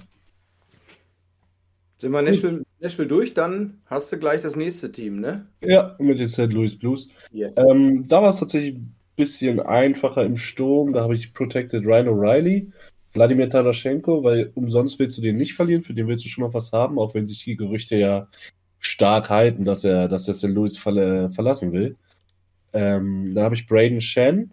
Sind 1.98 2.12
wir 2.12 2.22
Nashville, 2.22 2.64
Nashville 2.80 3.08
durch, 3.08 3.34
dann 3.34 3.82
hast 3.86 4.12
du 4.12 4.20
gleich 4.20 4.42
das 4.42 4.56
nächste 4.56 4.92
Team, 4.92 5.22
ne? 5.22 5.48
Ja, 5.62 5.96
mit 5.98 6.20
den 6.20 6.28
St. 6.28 6.52
Louis 6.52 6.78
Blues. 6.78 7.10
Yes. 7.32 7.58
Ähm, 7.58 8.06
da 8.08 8.22
war 8.22 8.30
es 8.30 8.38
tatsächlich 8.38 8.76
ein 8.76 8.96
bisschen 9.16 9.60
einfacher 9.62 10.24
im 10.24 10.38
Sturm. 10.38 10.94
Da 10.94 11.02
habe 11.02 11.16
ich 11.16 11.34
Protected 11.34 11.86
Ryan 11.86 12.10
O'Reilly, 12.10 12.72
Wladimir 13.14 13.50
Taraschenko, 13.50 14.24
weil 14.24 14.52
umsonst 14.56 15.00
willst 15.00 15.18
du 15.18 15.22
den 15.22 15.38
nicht 15.38 15.54
verlieren. 15.54 15.84
Für 15.84 15.94
den 15.94 16.08
willst 16.08 16.26
du 16.26 16.30
schon 16.30 16.44
noch 16.44 16.54
was 16.54 16.74
haben, 16.74 17.00
auch 17.00 17.14
wenn 17.14 17.28
sich 17.28 17.44
die 17.44 17.56
Gerüchte 17.56 17.96
ja 17.96 18.28
stark 18.80 19.30
halten, 19.30 19.64
dass 19.64 19.86
er, 19.86 20.10
dass 20.10 20.28
er 20.28 20.34
St. 20.34 20.50
Louis 20.50 20.78
verla 20.78 21.30
verlassen 21.30 21.72
will. 21.72 21.96
Ähm, 22.76 23.34
dann 23.34 23.46
habe 23.46 23.56
ich 23.56 23.68
Braden 23.68 24.02
Shen, 24.02 24.52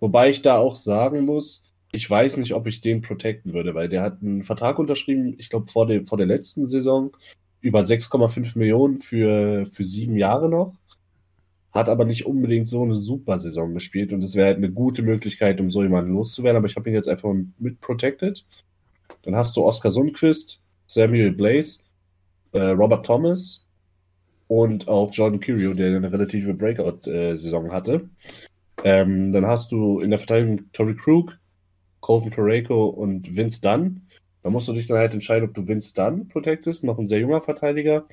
wobei 0.00 0.30
ich 0.30 0.40
da 0.40 0.56
auch 0.56 0.76
sagen 0.76 1.26
muss, 1.26 1.70
ich 1.92 2.08
weiß 2.08 2.38
nicht, 2.38 2.54
ob 2.54 2.66
ich 2.66 2.80
den 2.80 3.02
protecten 3.02 3.52
würde, 3.52 3.74
weil 3.74 3.90
der 3.90 4.00
hat 4.02 4.22
einen 4.22 4.44
Vertrag 4.44 4.78
unterschrieben, 4.78 5.34
ich 5.38 5.50
glaube, 5.50 5.70
vor, 5.70 5.88
vor 6.06 6.16
der 6.16 6.26
letzten 6.26 6.66
Saison 6.66 7.14
über 7.60 7.80
6,5 7.80 8.56
Millionen 8.56 8.98
für, 9.00 9.66
für 9.66 9.84
sieben 9.84 10.16
Jahre 10.16 10.48
noch. 10.48 10.72
Hat 11.72 11.90
aber 11.90 12.06
nicht 12.06 12.24
unbedingt 12.24 12.68
so 12.68 12.82
eine 12.82 12.96
super 12.96 13.38
Saison 13.38 13.74
gespielt 13.74 14.12
und 14.12 14.24
es 14.24 14.34
wäre 14.34 14.46
halt 14.46 14.56
eine 14.56 14.72
gute 14.72 15.02
Möglichkeit, 15.02 15.60
um 15.60 15.70
so 15.70 15.82
jemanden 15.82 16.14
loszuwerden. 16.14 16.56
Aber 16.56 16.66
ich 16.66 16.76
habe 16.76 16.88
ihn 16.88 16.94
jetzt 16.94 17.08
einfach 17.08 17.32
mit 17.58 17.80
protected. 17.80 18.44
Dann 19.22 19.36
hast 19.36 19.54
du 19.56 19.64
Oscar 19.64 19.90
Sundquist, 19.90 20.62
Samuel 20.86 21.32
Blaze, 21.32 21.80
äh, 22.52 22.70
Robert 22.70 23.04
Thomas 23.04 23.66
und 24.50 24.88
auch 24.88 25.12
Jordan 25.12 25.38
Curio, 25.38 25.74
der 25.74 25.94
eine 25.94 26.12
relative 26.12 26.54
Breakout-Saison 26.54 27.70
hatte. 27.70 28.10
Ähm, 28.82 29.30
dann 29.30 29.46
hast 29.46 29.70
du 29.70 30.00
in 30.00 30.10
der 30.10 30.18
Verteidigung 30.18 30.72
Tory 30.72 30.96
Krug, 30.96 31.38
Colton 32.00 32.32
Pareko 32.32 32.88
und 32.88 33.36
Vince 33.36 33.60
Dunn. 33.60 34.00
Da 34.42 34.50
musst 34.50 34.66
du 34.66 34.72
dich 34.72 34.88
dann 34.88 34.98
halt 34.98 35.14
entscheiden, 35.14 35.48
ob 35.48 35.54
du 35.54 35.68
Vince 35.68 35.94
Dunn 35.94 36.26
protectest, 36.26 36.82
noch 36.82 36.98
ein 36.98 37.06
sehr 37.06 37.20
junger 37.20 37.42
Verteidiger. 37.42 38.06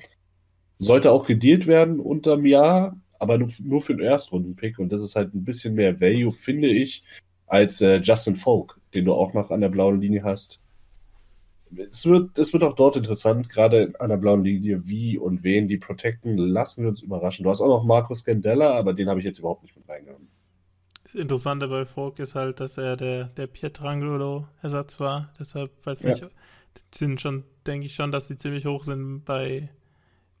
Sollte 0.78 1.10
auch 1.10 1.26
gedealt 1.26 1.66
werden 1.66 1.98
unterm 1.98 2.46
Jahr, 2.46 2.96
aber 3.18 3.36
nur, 3.36 3.48
nur 3.64 3.82
für 3.82 3.96
den 3.96 4.06
Erstrunden-Pick. 4.06 4.78
Und 4.78 4.92
das 4.92 5.02
ist 5.02 5.16
halt 5.16 5.34
ein 5.34 5.44
bisschen 5.44 5.74
mehr 5.74 6.00
Value, 6.00 6.30
finde 6.30 6.68
ich, 6.68 7.02
als 7.48 7.80
äh, 7.80 7.96
Justin 7.96 8.36
Folk, 8.36 8.78
den 8.94 9.06
du 9.06 9.12
auch 9.12 9.32
noch 9.34 9.50
an 9.50 9.60
der 9.60 9.70
blauen 9.70 10.00
Linie 10.00 10.22
hast. 10.22 10.60
Es 11.90 12.06
wird, 12.06 12.38
es 12.38 12.52
wird 12.52 12.62
auch 12.62 12.74
dort 12.74 12.96
interessant, 12.96 13.48
gerade 13.48 13.92
an 13.98 14.08
der 14.10 14.16
blauen 14.16 14.44
Linie, 14.44 14.86
wie 14.86 15.18
und 15.18 15.42
wen 15.42 15.68
die 15.68 15.76
protecten. 15.78 16.36
Lassen 16.36 16.82
wir 16.82 16.88
uns 16.88 17.02
überraschen. 17.02 17.42
Du 17.44 17.50
hast 17.50 17.60
auch 17.60 17.68
noch 17.68 17.84
Markus 17.84 18.20
Scandella, 18.20 18.72
aber 18.78 18.94
den 18.94 19.08
habe 19.08 19.20
ich 19.20 19.26
jetzt 19.26 19.38
überhaupt 19.38 19.62
nicht 19.62 19.76
mit 19.76 19.88
reingenommen. 19.88 20.28
Das 21.04 21.14
Interessante 21.14 21.68
bei 21.68 21.86
Folk 21.86 22.18
ist 22.18 22.34
halt, 22.34 22.60
dass 22.60 22.76
er 22.76 22.96
der, 22.96 23.24
der 23.24 23.46
Pietrangelo-Ersatz 23.46 25.00
war. 25.00 25.32
Deshalb 25.38 25.70
weiß 25.84 26.02
Ja. 26.02 26.10
nicht, 26.10 26.28
sind 26.94 27.20
schon, 27.20 27.44
denke 27.66 27.86
ich 27.86 27.94
schon, 27.94 28.12
dass 28.12 28.28
die 28.28 28.38
ziemlich 28.38 28.66
hoch 28.66 28.84
sind 28.84 29.24
bei, 29.24 29.68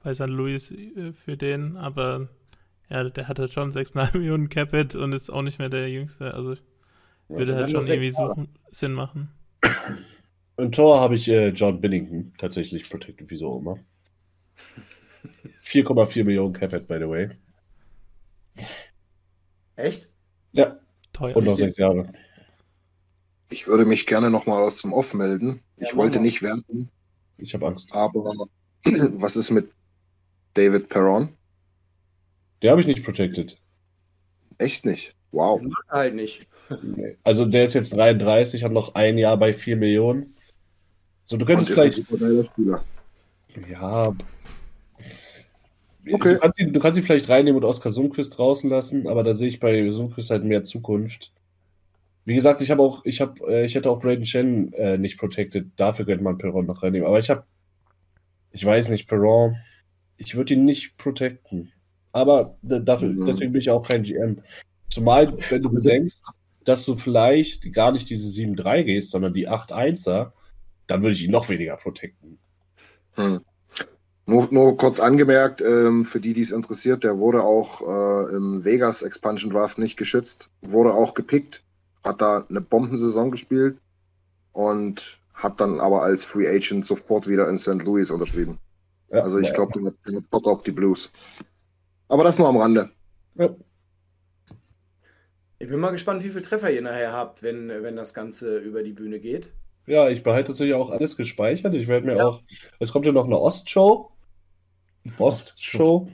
bei 0.02 0.14
St. 0.14 0.26
Louis 0.26 0.70
äh, 0.70 1.12
für 1.12 1.36
den, 1.36 1.76
aber 1.76 2.28
ja, 2.90 3.04
der 3.04 3.28
hat 3.28 3.38
halt 3.38 3.52
schon 3.52 3.72
6,5 3.72 4.12
Millionen 4.18 4.48
Capit 4.48 4.94
und 4.94 5.12
ist 5.12 5.30
auch 5.30 5.42
nicht 5.42 5.58
mehr 5.58 5.68
der 5.68 5.90
Jüngste. 5.90 6.34
Also 6.34 6.54
würde 7.28 7.52
dann 7.52 7.62
halt 7.62 7.70
schon 7.72 7.86
irgendwie 7.86 8.10
suchen, 8.10 8.48
Sinn 8.70 8.92
machen. 8.92 9.30
Im 10.58 10.72
Tor 10.72 11.00
habe 11.00 11.14
ich 11.14 11.28
äh, 11.28 11.48
John 11.50 11.80
Binnington 11.80 12.32
tatsächlich 12.36 12.90
protected, 12.90 13.30
wie 13.30 13.36
so 13.36 13.58
immer. 13.58 13.78
4,4 15.64 16.24
Millionen 16.24 16.52
Capit, 16.52 16.88
by 16.88 16.98
the 16.98 17.08
way. 17.08 17.28
Echt? 19.76 20.08
Ja, 20.52 20.80
Teuer. 21.12 21.36
und 21.36 21.44
noch 21.44 21.56
sechs 21.56 21.76
Jahre. 21.76 22.10
Ich 23.50 23.66
würde 23.68 23.86
mich 23.86 24.06
gerne 24.06 24.30
nochmal 24.30 24.62
aus 24.62 24.82
dem 24.82 24.92
Off 24.92 25.14
melden. 25.14 25.60
Ja, 25.76 25.88
Ich 25.88 25.96
wollte 25.96 26.18
mal. 26.18 26.24
nicht 26.24 26.42
werten, 26.42 26.90
Ich 27.38 27.54
habe 27.54 27.66
Angst. 27.68 27.90
aber 27.92 28.34
was 28.84 29.36
ist 29.36 29.50
mit 29.52 29.70
David 30.54 30.88
Perron? 30.88 31.28
Der 32.62 32.72
habe 32.72 32.80
ich 32.80 32.86
nicht 32.88 33.04
protected. 33.04 33.56
Echt 34.58 34.84
nicht. 34.84 35.14
Wow. 35.30 35.60
Den 35.60 35.68
mag 35.68 35.84
halt 35.90 36.14
nicht. 36.16 36.48
Also 37.22 37.44
der 37.44 37.64
ist 37.64 37.74
jetzt 37.74 37.94
33, 37.94 38.64
hat 38.64 38.72
noch 38.72 38.96
ein 38.96 39.18
Jahr 39.18 39.36
bei 39.36 39.54
4 39.54 39.76
Millionen. 39.76 40.34
So, 41.28 41.36
du 41.36 41.44
könntest 41.44 41.68
vielleicht. 41.68 42.04
Ja. 43.70 44.14
Okay. 46.10 46.34
Du, 46.34 46.38
kannst 46.40 46.58
ihn, 46.58 46.72
du 46.72 46.80
kannst 46.80 46.96
ihn 46.96 47.04
vielleicht 47.04 47.28
reinnehmen 47.28 47.62
und 47.62 47.68
Oskar 47.68 47.92
Sundquist 47.92 48.38
draußen 48.38 48.70
lassen, 48.70 49.06
aber 49.06 49.22
da 49.22 49.34
sehe 49.34 49.48
ich 49.48 49.60
bei 49.60 49.90
Sundquist 49.90 50.30
halt 50.30 50.44
mehr 50.44 50.64
Zukunft. 50.64 51.32
Wie 52.24 52.34
gesagt, 52.34 52.62
ich 52.62 52.70
habe 52.70 52.80
auch, 52.80 53.04
ich 53.04 53.20
habe, 53.20 53.34
äh, 53.46 53.66
ich 53.66 53.74
hätte 53.74 53.90
auch 53.90 54.00
Braden 54.00 54.24
Shen 54.24 54.72
äh, 54.72 54.96
nicht 54.96 55.18
protected. 55.18 55.66
Dafür 55.76 56.06
könnte 56.06 56.24
man 56.24 56.38
Perron 56.38 56.64
noch 56.64 56.82
reinnehmen. 56.82 57.06
Aber 57.06 57.18
ich 57.18 57.28
habe, 57.28 57.44
ich 58.50 58.64
weiß 58.64 58.88
nicht, 58.88 59.06
Perron, 59.06 59.56
ich 60.16 60.34
würde 60.34 60.54
ihn 60.54 60.64
nicht 60.64 60.96
protecten. 60.96 61.72
Aber 62.12 62.56
dafür, 62.62 63.08
Mhm. 63.10 63.26
deswegen 63.26 63.52
bin 63.52 63.60
ich 63.60 63.68
auch 63.68 63.86
kein 63.86 64.02
GM. 64.02 64.40
Zumal, 64.88 65.36
wenn 65.50 65.60
du 65.60 65.70
bedenkst, 65.70 66.22
dass 66.64 66.86
du 66.86 66.96
vielleicht 66.96 67.70
gar 67.74 67.92
nicht 67.92 68.08
diese 68.08 68.30
7-3 68.30 68.82
gehst, 68.84 69.10
sondern 69.10 69.34
die 69.34 69.46
8-1er, 69.46 70.32
dann 70.88 71.02
würde 71.02 71.12
ich 71.14 71.22
ihn 71.22 71.30
noch 71.30 71.48
weniger 71.48 71.76
protecten. 71.76 72.38
Hm. 73.14 73.40
Nur, 74.26 74.48
nur 74.50 74.76
kurz 74.76 75.00
angemerkt, 75.00 75.62
ähm, 75.62 76.04
für 76.04 76.20
die, 76.20 76.34
die 76.34 76.42
es 76.42 76.50
interessiert, 76.50 77.02
der 77.04 77.16
wurde 77.18 77.42
auch 77.42 77.80
äh, 77.80 78.36
im 78.36 78.64
Vegas 78.64 79.02
Expansion 79.02 79.50
Draft 79.50 79.78
nicht 79.78 79.96
geschützt, 79.96 80.50
wurde 80.60 80.92
auch 80.92 81.14
gepickt, 81.14 81.64
hat 82.04 82.20
da 82.20 82.44
eine 82.50 82.60
Bombensaison 82.60 83.30
gespielt 83.30 83.78
und 84.52 85.18
hat 85.32 85.60
dann 85.60 85.80
aber 85.80 86.02
als 86.02 86.24
Free 86.24 86.46
Agent 86.48 86.84
sofort 86.84 87.26
wieder 87.26 87.48
in 87.48 87.58
St. 87.58 87.82
Louis 87.84 88.10
unterschrieben. 88.10 88.58
Ja, 89.10 89.22
Also 89.22 89.38
ich 89.38 89.48
ja. 89.48 89.54
glaube, 89.54 89.72
der, 89.78 89.86
hat- 89.86 89.94
der 90.06 90.16
hat 90.18 90.28
Bock 90.30 90.46
auf 90.46 90.62
die 90.62 90.72
Blues. 90.72 91.10
Aber 92.08 92.24
das 92.24 92.38
nur 92.38 92.48
am 92.48 92.56
Rande. 92.58 92.90
Ja. 93.36 93.54
Ich 95.58 95.68
bin 95.68 95.80
mal 95.80 95.90
gespannt, 95.90 96.22
wie 96.22 96.30
viel 96.30 96.42
Treffer 96.42 96.70
ihr 96.70 96.82
nachher 96.82 97.12
habt, 97.12 97.42
wenn, 97.42 97.68
wenn 97.68 97.96
das 97.96 98.14
Ganze 98.14 98.58
über 98.58 98.82
die 98.82 98.92
Bühne 98.92 99.20
geht. 99.20 99.48
Ja, 99.88 100.08
ich 100.08 100.22
behalte 100.22 100.52
ja 100.66 100.76
auch 100.76 100.90
alles 100.90 101.16
gespeichert. 101.16 101.74
Ich 101.74 101.88
werde 101.88 102.06
mir 102.06 102.16
Ja. 102.16 102.26
auch, 102.28 102.42
es 102.78 102.92
kommt 102.92 103.06
ja 103.06 103.12
noch 103.12 103.24
eine 103.26 103.38
Ostshow. 103.38 104.10
Ostshow. 105.18 106.08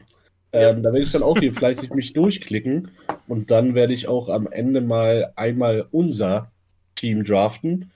Ähm, 0.53 0.85
da 0.85 0.93
werde 0.93 1.05
ich 1.05 1.11
dann 1.11 1.25
auch 1.25 1.37
hier 1.39 1.53
fleißig 1.53 1.91
mich 1.91 2.13
durchklicken 2.13 2.93
und 3.27 3.51
dann 3.51 3.75
werde 3.75 3.93
ich 3.93 4.07
auch 4.07 4.29
am 4.29 4.47
Ende 4.47 4.81
mal 4.81 5.33
einmal 5.35 5.89
unser 5.91 6.53
Team 6.95 7.25
draften 7.25 7.91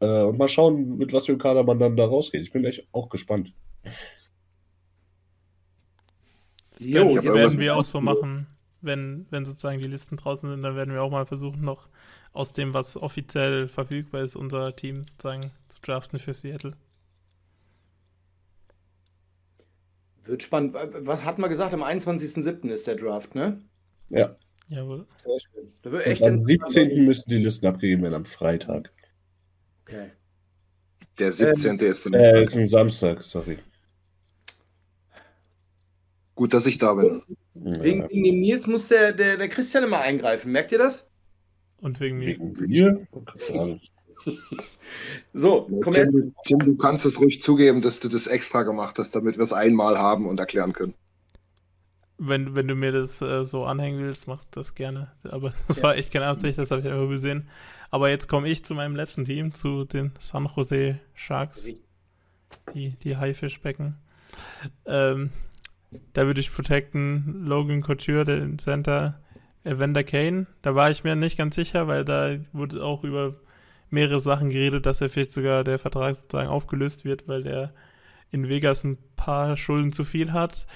äh, 0.00 0.22
und 0.22 0.38
mal 0.38 0.48
schauen, 0.48 0.96
mit 0.96 1.12
was 1.12 1.26
für 1.26 1.32
einem 1.32 1.40
Kader 1.40 1.62
man 1.62 1.78
dann 1.78 1.96
da 1.96 2.06
rausgeht. 2.06 2.40
Ich 2.42 2.52
bin 2.52 2.64
echt 2.64 2.86
auch 2.92 3.10
gespannt. 3.10 3.52
Das 6.78 6.86
Jo, 6.86 7.22
werden, 7.22 7.58
wir 7.58 7.76
auch 7.76 7.84
so 7.84 8.00
machen, 8.00 8.46
wenn, 8.80 9.26
wenn 9.30 9.44
sozusagen 9.44 9.78
die 9.78 9.86
Listen 9.86 10.16
draußen 10.16 10.48
sind, 10.48 10.62
dann 10.62 10.76
werden 10.76 10.94
wir 10.94 11.02
auch 11.02 11.10
mal 11.10 11.26
versuchen, 11.26 11.62
noch 11.62 11.88
aus 12.34 12.52
dem, 12.52 12.74
was 12.74 12.96
offiziell 12.96 13.68
verfügbar 13.68 14.22
ist, 14.22 14.36
unser 14.36 14.76
Team 14.76 15.04
sozusagen 15.04 15.50
zu 15.68 15.80
draften 15.80 16.18
für 16.18 16.34
Seattle. 16.34 16.74
Wird 20.24 20.42
spannend. 20.42 20.74
Was 20.74 21.24
hat 21.24 21.38
man 21.38 21.48
gesagt? 21.48 21.72
Am 21.72 21.82
21.07. 21.82 22.68
ist 22.68 22.86
der 22.86 22.96
Draft, 22.96 23.34
ne? 23.34 23.58
Ja, 24.08 24.36
Jawohl. 24.68 25.06
Sehr 25.16 25.38
schön. 25.38 25.72
Da 25.82 25.92
wird 25.92 26.06
echt 26.06 26.22
am 26.22 26.38
interessant. 26.38 26.70
17. 26.70 27.04
müssen 27.04 27.30
die 27.30 27.38
Listen 27.38 27.66
abgegeben 27.66 28.02
werden, 28.02 28.14
am 28.14 28.24
Freitag. 28.24 28.90
Okay. 29.82 30.10
Der 31.18 31.32
17. 31.32 31.78
ist 31.78 32.06
der 32.06 32.34
Äh, 32.34 32.42
ist 32.42 32.56
ein 32.56 32.66
Samstag, 32.66 33.22
sorry. 33.22 33.58
Gut, 36.34 36.52
dass 36.54 36.66
ich 36.66 36.78
da 36.78 36.94
bin. 36.94 37.22
Wegen, 37.54 38.08
wegen 38.08 38.24
dem 38.24 38.40
Nils 38.40 38.66
muss 38.66 38.88
der, 38.88 39.12
der, 39.12 39.36
der 39.36 39.48
Christian 39.48 39.84
immer 39.84 40.00
eingreifen. 40.00 40.50
Merkt 40.50 40.72
ihr 40.72 40.78
das? 40.78 41.08
Und 41.84 42.00
wegen 42.00 42.18
mir. 42.18 42.38
Wegen 42.38 42.66
mir? 42.66 43.06
So, 45.34 45.68
komm 45.82 45.92
her. 45.92 46.10
Tim, 46.10 46.34
Tim, 46.44 46.58
du 46.60 46.76
kannst 46.76 47.04
es 47.04 47.20
ruhig 47.20 47.42
zugeben, 47.42 47.82
dass 47.82 48.00
du 48.00 48.08
das 48.08 48.26
extra 48.26 48.62
gemacht 48.62 48.98
hast, 48.98 49.14
damit 49.14 49.36
wir 49.36 49.44
es 49.44 49.52
einmal 49.52 49.98
haben 49.98 50.26
und 50.26 50.40
erklären 50.40 50.72
können. 50.72 50.94
Wenn, 52.16 52.54
wenn 52.54 52.66
du 52.68 52.74
mir 52.74 52.92
das 52.92 53.20
äh, 53.20 53.44
so 53.44 53.64
anhängen 53.64 54.00
willst, 54.00 54.26
mach 54.26 54.44
das 54.50 54.74
gerne. 54.74 55.12
Aber 55.24 55.52
das 55.68 55.82
war 55.82 55.96
echt 55.96 56.10
keine 56.10 56.26
Absicht, 56.26 56.56
das 56.56 56.70
habe 56.70 56.80
ich 56.80 56.86
einfach 56.86 57.08
gesehen. 57.08 57.48
Aber 57.90 58.08
jetzt 58.08 58.28
komme 58.28 58.48
ich 58.48 58.64
zu 58.64 58.74
meinem 58.74 58.96
letzten 58.96 59.24
Team, 59.24 59.52
zu 59.52 59.84
den 59.84 60.12
San 60.20 60.48
Jose 60.56 61.00
Sharks. 61.12 61.68
Die, 62.74 62.90
die 63.02 63.16
Haifischbecken. 63.18 63.96
Ähm, 64.86 65.30
da 66.14 66.24
würde 66.24 66.40
ich 66.40 66.52
protecten 66.52 67.44
Logan 67.44 67.82
Couture, 67.82 68.24
den 68.24 68.58
Center, 68.58 69.20
Evander 69.64 70.04
Kane. 70.04 70.46
Da 70.62 70.74
war 70.74 70.90
ich 70.90 71.04
mir 71.04 71.16
nicht 71.16 71.38
ganz 71.38 71.54
sicher, 71.54 71.88
weil 71.88 72.04
da 72.04 72.36
wurde 72.52 72.84
auch 72.84 73.02
über 73.04 73.34
mehrere 73.90 74.20
Sachen 74.20 74.50
geredet, 74.50 74.86
dass 74.86 75.00
er 75.00 75.08
vielleicht 75.10 75.32
sogar 75.32 75.64
der 75.64 75.78
Vertrag 75.78 76.16
sozusagen 76.16 76.48
aufgelöst 76.48 77.04
wird, 77.04 77.28
weil 77.28 77.42
der 77.42 77.72
in 78.30 78.48
Vegas 78.48 78.84
ein 78.84 78.98
paar 79.16 79.56
Schulden 79.56 79.92
zu 79.92 80.04
viel 80.04 80.32
hat. 80.32 80.66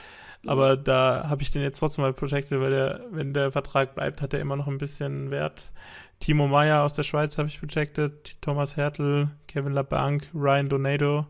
Aber 0.46 0.76
da 0.76 1.26
habe 1.28 1.42
ich 1.42 1.50
den 1.50 1.62
jetzt 1.62 1.80
trotzdem 1.80 2.02
mal 2.02 2.12
protected, 2.12 2.60
weil 2.60 2.70
der, 2.70 3.04
wenn 3.10 3.34
der 3.34 3.50
Vertrag 3.50 3.94
bleibt, 3.94 4.22
hat 4.22 4.32
er 4.32 4.40
immer 4.40 4.56
noch 4.56 4.68
ein 4.68 4.78
bisschen 4.78 5.30
Wert. 5.30 5.72
Timo 6.20 6.46
Meyer 6.46 6.82
aus 6.82 6.92
der 6.94 7.02
Schweiz 7.02 7.38
habe 7.38 7.48
ich 7.48 7.60
protected, 7.60 8.40
Thomas 8.40 8.76
Hertel, 8.76 9.30
Kevin 9.48 9.72
LaBanc, 9.72 10.28
Ryan 10.34 10.68
Donato. 10.68 11.26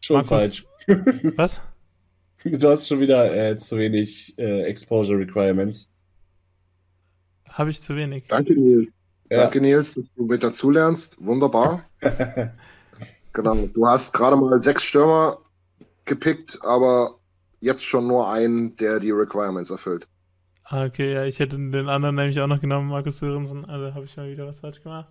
Schon 0.00 0.16
Markus- 0.16 0.30
falsch. 0.30 0.66
Was? 1.36 1.60
Du 2.44 2.68
hast 2.68 2.86
schon 2.86 3.00
wieder 3.00 3.34
äh, 3.34 3.56
zu 3.58 3.76
wenig 3.76 4.38
äh, 4.38 4.62
Exposure 4.62 5.18
Requirements. 5.18 5.92
Habe 7.56 7.70
ich 7.70 7.80
zu 7.80 7.96
wenig. 7.96 8.24
Danke, 8.28 8.54
Nils. 8.54 8.90
Ja. 9.30 9.42
Danke, 9.42 9.60
Nils, 9.60 9.94
dass 9.94 10.04
du 10.16 10.24
mit 10.26 10.42
dazulernst. 10.42 11.16
Wunderbar. 11.20 11.84
Genau. 13.32 13.54
Du 13.66 13.86
hast 13.86 14.14
gerade 14.14 14.34
mal 14.34 14.58
sechs 14.62 14.82
Stürmer 14.82 15.36
gepickt, 16.06 16.58
aber 16.62 17.10
jetzt 17.60 17.84
schon 17.84 18.06
nur 18.06 18.30
einen, 18.30 18.74
der 18.78 18.98
die 18.98 19.10
Requirements 19.10 19.68
erfüllt. 19.70 20.06
Ah, 20.64 20.86
okay, 20.86 21.12
ja, 21.12 21.24
ich 21.24 21.38
hätte 21.38 21.56
den 21.58 21.86
anderen 21.90 22.14
nämlich 22.14 22.40
auch 22.40 22.46
noch 22.46 22.62
genommen, 22.62 22.88
Markus 22.88 23.18
Sörensen. 23.18 23.66
Also 23.66 23.94
habe 23.94 24.06
ich 24.06 24.16
mal 24.16 24.30
wieder 24.30 24.46
was 24.46 24.60
falsch 24.60 24.82
gemacht. 24.82 25.08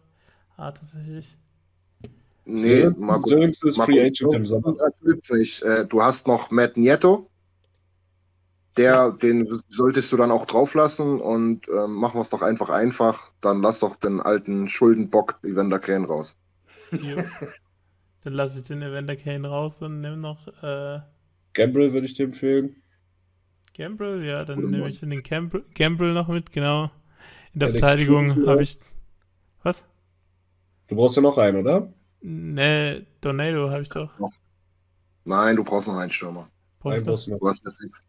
Ah, 0.57 0.71
tatsächlich. 0.71 1.37
Nee, 2.45 2.81
Sörensen- 2.81 3.05
Markus, 3.05 3.29
Sörensen 3.29 3.69
ist 3.69 3.75
Free 3.75 3.95
Markus 4.01 4.21
Agent 4.23 4.35
im 4.35 4.47
Sommer. 4.47 4.75
nicht. 5.37 5.61
Äh, 5.61 5.85
Du 5.87 6.01
hast 6.01 6.27
noch 6.27 6.49
Matt 6.49 6.77
Nieto. 6.77 7.29
Der, 8.77 9.11
den 9.11 9.47
solltest 9.69 10.11
du 10.11 10.17
dann 10.17 10.31
auch 10.31 10.45
drauflassen 10.45 11.21
und 11.21 11.67
ähm, 11.69 11.93
machen 11.93 12.17
wir 12.17 12.21
es 12.21 12.29
doch 12.29 12.41
einfach 12.41 12.69
einfach. 12.69 13.31
Dann 13.39 13.61
lass 13.61 13.79
doch 13.79 13.95
den 13.95 14.19
alten 14.19 14.67
Schuldenbock 14.67 15.39
Evander 15.43 15.79
Kane 15.79 16.05
raus. 16.05 16.37
Jo. 16.91 17.23
Dann 18.23 18.33
lasse 18.33 18.59
ich 18.59 18.65
den 18.65 18.81
Evander 18.81 19.15
Kane 19.15 19.47
raus 19.47 19.83
und 19.83 20.01
nehme 20.01 20.17
noch 20.17 20.47
äh, 20.63 20.99
Gamble 21.53 21.93
würde 21.93 22.05
ich 22.05 22.15
dir 22.15 22.25
empfehlen. 22.25 22.75
Gamble. 23.75 24.25
Ja, 24.25 24.45
dann 24.45 24.69
nehme 24.69 24.89
ich 24.89 24.99
den 24.99 25.23
Gamble, 25.23 25.63
Gamble 25.73 26.13
noch 26.13 26.27
mit, 26.27 26.51
genau. 26.51 26.91
In 27.53 27.59
der 27.59 27.69
Alex 27.69 27.79
Verteidigung 27.79 28.47
habe 28.47 28.63
ich. 28.63 28.79
Was? 29.63 29.83
Du 30.87 30.95
brauchst 30.95 31.15
ja 31.15 31.21
noch 31.21 31.37
einen, 31.37 31.57
oder? 31.57 31.91
Ne, 32.21 33.05
Tornado 33.21 33.69
habe 33.69 33.83
ich 33.83 33.89
doch. 33.89 34.11
Nein, 35.23 35.55
du 35.55 35.63
brauchst 35.63 35.87
noch 35.87 35.97
einen 35.97 36.11
Stürmer. 36.11 36.49
Brauch 36.79 36.95
noch? 36.95 37.03
brauchst 37.03 37.27
du 37.27 37.31
noch. 37.31 37.39
Du 37.39 37.47
hast 37.47 37.63
nichts. 37.83 38.05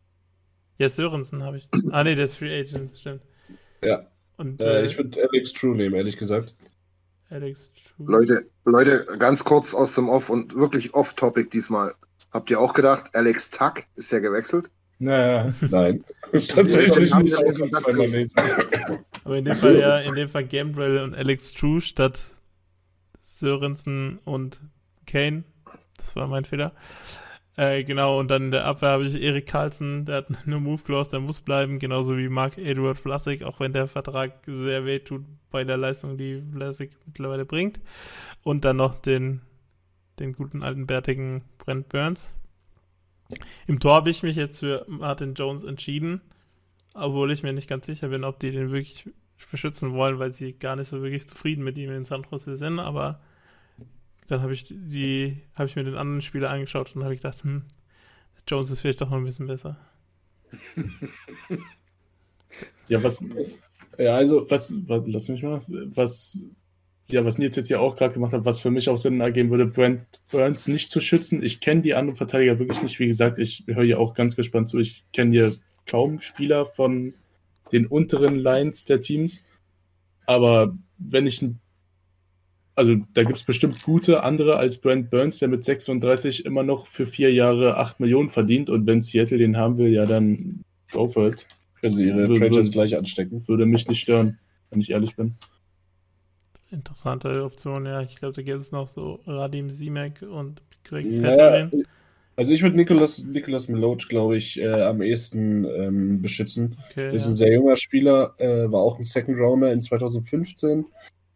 Ja, 0.79 0.89
Sörensen 0.89 1.43
habe 1.43 1.59
ich. 1.59 1.69
Ah, 1.91 2.05
ne, 2.05 2.17
der 2.17 2.27
ist 2.27 2.37
Free 2.37 2.61
Agent, 2.61 2.97
stimmt. 2.99 3.23
Ja. 3.83 4.03
Und 4.37 4.61
Äh, 4.61 4.83
äh, 4.83 4.87
ich 4.87 4.97
würde 4.99 5.27
Alex 5.31 5.53
True 5.53 5.75
nehmen, 5.75 5.95
ehrlich 5.95 6.17
gesagt. 6.17 6.55
Alex 7.31 7.71
True. 7.97 8.07
Leute, 8.11 8.47
Leute, 8.65 9.07
ganz 9.19 9.45
kurz 9.45 9.75
aus 9.75 9.95
dem 9.95 10.09
Off 10.09 10.29
und 10.29 10.55
wirklich 10.55 10.95
off-topic 10.95 11.51
diesmal. 11.51 11.95
Habt 12.31 12.51
ihr 12.51 12.61
auch 12.61 12.75
gedacht, 12.75 13.11
Alex 13.15 13.51
Tuck 13.51 13.85
ist 13.95 14.13
ja 14.13 14.19
gewechselt? 14.19 14.71
Naja, 14.99 15.55
nein. 15.61 16.05
Tatsächlich 16.49 17.15
nicht. 17.15 17.37
Aber 19.25 19.37
in 19.37 19.45
dem 19.45 19.57
Fall 19.57 19.79
ja, 19.79 19.99
in 19.99 20.15
dem 20.15 20.29
Fall 20.29 20.47
Gambrel 20.47 21.03
und 21.03 21.15
Alex 21.15 21.53
True 21.53 21.81
statt 21.81 22.21
Sörensen 23.21 24.19
und 24.25 24.61
Kane. 25.07 25.45
Das 25.99 26.17
war 26.17 26.27
mein 26.27 26.45
Fehler. 26.45 26.73
Äh, 27.59 27.85
genau, 27.85 28.21
und 28.21 28.31
dann 28.31 28.45
in 28.45 28.51
der 28.51 28.67
Abwehr 28.67 28.91
habe 28.91 29.07
ich 29.07 29.21
Erik 29.21 29.47
Carlsen, 29.47 30.05
der 30.05 30.17
hat 30.17 30.29
nur 30.47 30.61
Move 30.61 30.83
Clause, 30.83 31.11
der 31.11 31.21
muss 31.21 31.41
bleiben, 31.41 31.79
genauso 31.79 32.17
wie 32.19 32.29
Mark 32.29 32.59
Edward 32.59 32.99
Vlasic, 32.99 33.43
auch 33.43 33.61
wenn 33.61 33.73
der 33.73 33.89
Vertrag 33.89 34.35
sehr 34.47 34.85
weh 34.85 34.99
tut 34.99 35.25
bei 35.51 35.65
der 35.65 35.79
Leistung, 35.79 36.19
die 36.19 36.43
Vlasic 36.53 36.93
mittlerweile 37.07 37.47
bringt. 37.47 37.81
Und 38.43 38.65
dann 38.67 38.77
noch 38.77 38.95
den, 38.95 39.41
den 40.19 40.35
guten 40.35 40.63
alten 40.63 40.87
bärtigen 40.87 41.45
Brent 41.57 41.89
Burns. 41.89 42.35
Im 43.67 43.81
Tor 43.81 43.95
habe 43.95 44.11
ich 44.11 44.23
mich 44.23 44.37
jetzt 44.37 44.61
für 44.61 44.85
Martin 44.87 45.35
Jones 45.35 45.65
entschieden, 45.65 46.21
obwohl 46.95 47.33
ich 47.33 47.43
mir 47.43 47.55
nicht 47.55 47.69
ganz 47.69 47.87
sicher 47.87 48.09
bin, 48.09 48.25
ob 48.25 48.39
die 48.39 48.53
den 48.53 48.71
wirklich 48.71 49.09
beschützen 49.51 49.95
wollen, 49.95 50.19
weil 50.19 50.33
sie 50.33 50.53
gar 50.53 50.77
nicht 50.77 50.89
so 50.89 51.03
wirklich 51.03 51.27
zufrieden 51.27 51.65
mit 51.65 51.79
ihm 51.79 51.91
in 51.91 52.05
San 52.05 52.27
Jose 52.31 52.55
sind, 52.57 52.79
aber 52.79 53.21
dann 54.27 54.43
habe 54.43 54.53
ich 54.53 54.65
die, 54.69 55.43
habe 55.55 55.67
ich 55.67 55.77
mir 55.77 55.85
den 55.85 55.97
anderen 55.97 56.23
Spieler 56.23 56.51
angeschaut 56.51 56.95
und 56.95 57.05
habe 57.05 57.15
ich 57.15 57.21
gedacht, 57.21 57.43
hm, 57.43 57.63
Jones 58.49 58.71
ist 58.71 58.81
vielleicht 58.81 59.01
doch 59.01 59.11
noch 59.11 59.17
ein 59.19 59.25
bisschen 59.25 59.47
besser. 59.47 59.77
Ja, 62.89 63.03
was, 63.03 63.25
ja, 63.99 64.15
also, 64.15 64.49
was, 64.51 64.73
was, 64.87 65.03
lass 65.07 65.29
mich 65.29 65.43
mal, 65.43 65.61
was, 65.67 66.45
ja, 67.11 67.25
was 67.25 67.39
Nils 67.39 67.57
jetzt 67.57 67.69
ja 67.69 67.79
auch 67.79 67.97
gerade 67.97 68.15
gemacht 68.15 68.33
hat, 68.33 68.45
was 68.45 68.61
für 68.61 68.71
mich 68.71 68.89
auch 68.89 68.97
Sinn 68.97 69.21
ergeben 69.21 69.51
würde, 69.51 69.67
Brent 69.67 70.05
Burns 70.31 70.69
nicht 70.69 70.91
zu 70.91 71.01
schützen. 71.01 71.43
Ich 71.43 71.61
kenne 71.61 71.83
die 71.83 71.95
anderen 71.95 72.17
Verteidiger 72.17 72.59
wirklich 72.59 72.83
nicht. 72.83 72.99
Wie 72.99 73.07
gesagt, 73.07 73.39
ich 73.39 73.65
höre 73.67 73.85
hier 73.85 74.01
auch 74.01 74.15
ganz 74.15 74.37
gespannt 74.37 74.69
zu. 74.69 74.79
Ich 74.79 75.05
kenne 75.13 75.33
hier 75.33 75.55
kaum 75.87 76.21
Spieler 76.21 76.67
von 76.67 77.15
den 77.73 77.87
unteren 77.87 78.37
Lines 78.37 78.85
der 78.85 79.01
Teams. 79.01 79.45
Aber 80.27 80.77
wenn 80.99 81.27
ich 81.27 81.43
ein 81.43 81.61
also 82.77 82.95
da 83.15 83.25
gibt 83.25 83.39
es 83.39 83.43
bestimmt 83.45 83.83
gute 83.83 84.23
andere 84.23 84.57
als 84.57 84.79
Brent 84.79 85.11
Burns, 85.11 85.39
der 85.39 85.49
mit 85.49 85.65
36 85.65 86.45
immer 86.45 86.63
noch 86.63 86.87
für 86.87 87.07
vier 87.07 87.33
Jahre 87.33 87.79
8 87.79 87.99
Millionen 88.01 88.29
verdient. 88.31 88.71
Und 88.71 88.87
wenn 88.87 89.03
Seattle 89.03 89.39
den 89.39 89.57
haben 89.57 89.79
will, 89.79 89.89
ja, 89.93 90.07
dann 90.07 90.63
go 90.93 91.09
for 91.09 91.29
it. 91.29 91.47
Können 91.81 91.95
sie 91.95 92.07
ihre 92.09 92.29
Würde- 92.29 92.71
gleich 92.71 92.97
anstecken. 92.97 93.43
Würde 93.49 93.67
mich 93.67 93.89
nicht 93.89 94.01
stören, 94.01 94.39
wenn 94.71 94.81
ich 94.81 94.91
ehrlich 94.91 95.17
bin. 95.17 95.35
Interessante 96.71 97.45
Option, 97.45 97.87
ja. 97.87 98.03
Ich 98.03 98.17
glaube, 98.17 98.35
da 98.35 98.43
gibt 98.43 98.61
es 98.61 98.73
noch 98.73 98.89
so 98.89 99.21
Radim 99.27 99.71
Simek 99.71 100.23
und 100.23 100.63
Greg 100.85 101.07
Naja, 101.07 101.67
Petterin. 101.67 101.85
also 102.35 102.53
ich 102.53 102.63
würde 102.63 102.77
Nicolas, 102.77 103.25
Nicolas 103.25 103.69
Meloche, 103.69 104.09
glaube 104.09 104.37
ich, 104.37 104.61
äh, 104.61 104.69
am 104.83 105.01
ehesten 105.01 105.65
ähm, 105.65 106.21
beschützen. 106.23 106.77
Okay, 106.91 107.15
Ist 107.15 107.25
ja. 107.25 107.31
ein 107.31 107.37
sehr 107.37 107.53
junger 107.55 107.77
Spieler, 107.77 108.35
äh, 108.39 108.71
war 108.71 108.81
auch 108.81 108.99
ein 108.99 109.05
Second 109.05 109.39
Rounder 109.39 109.73
in 109.73 109.81
2015 109.81 110.85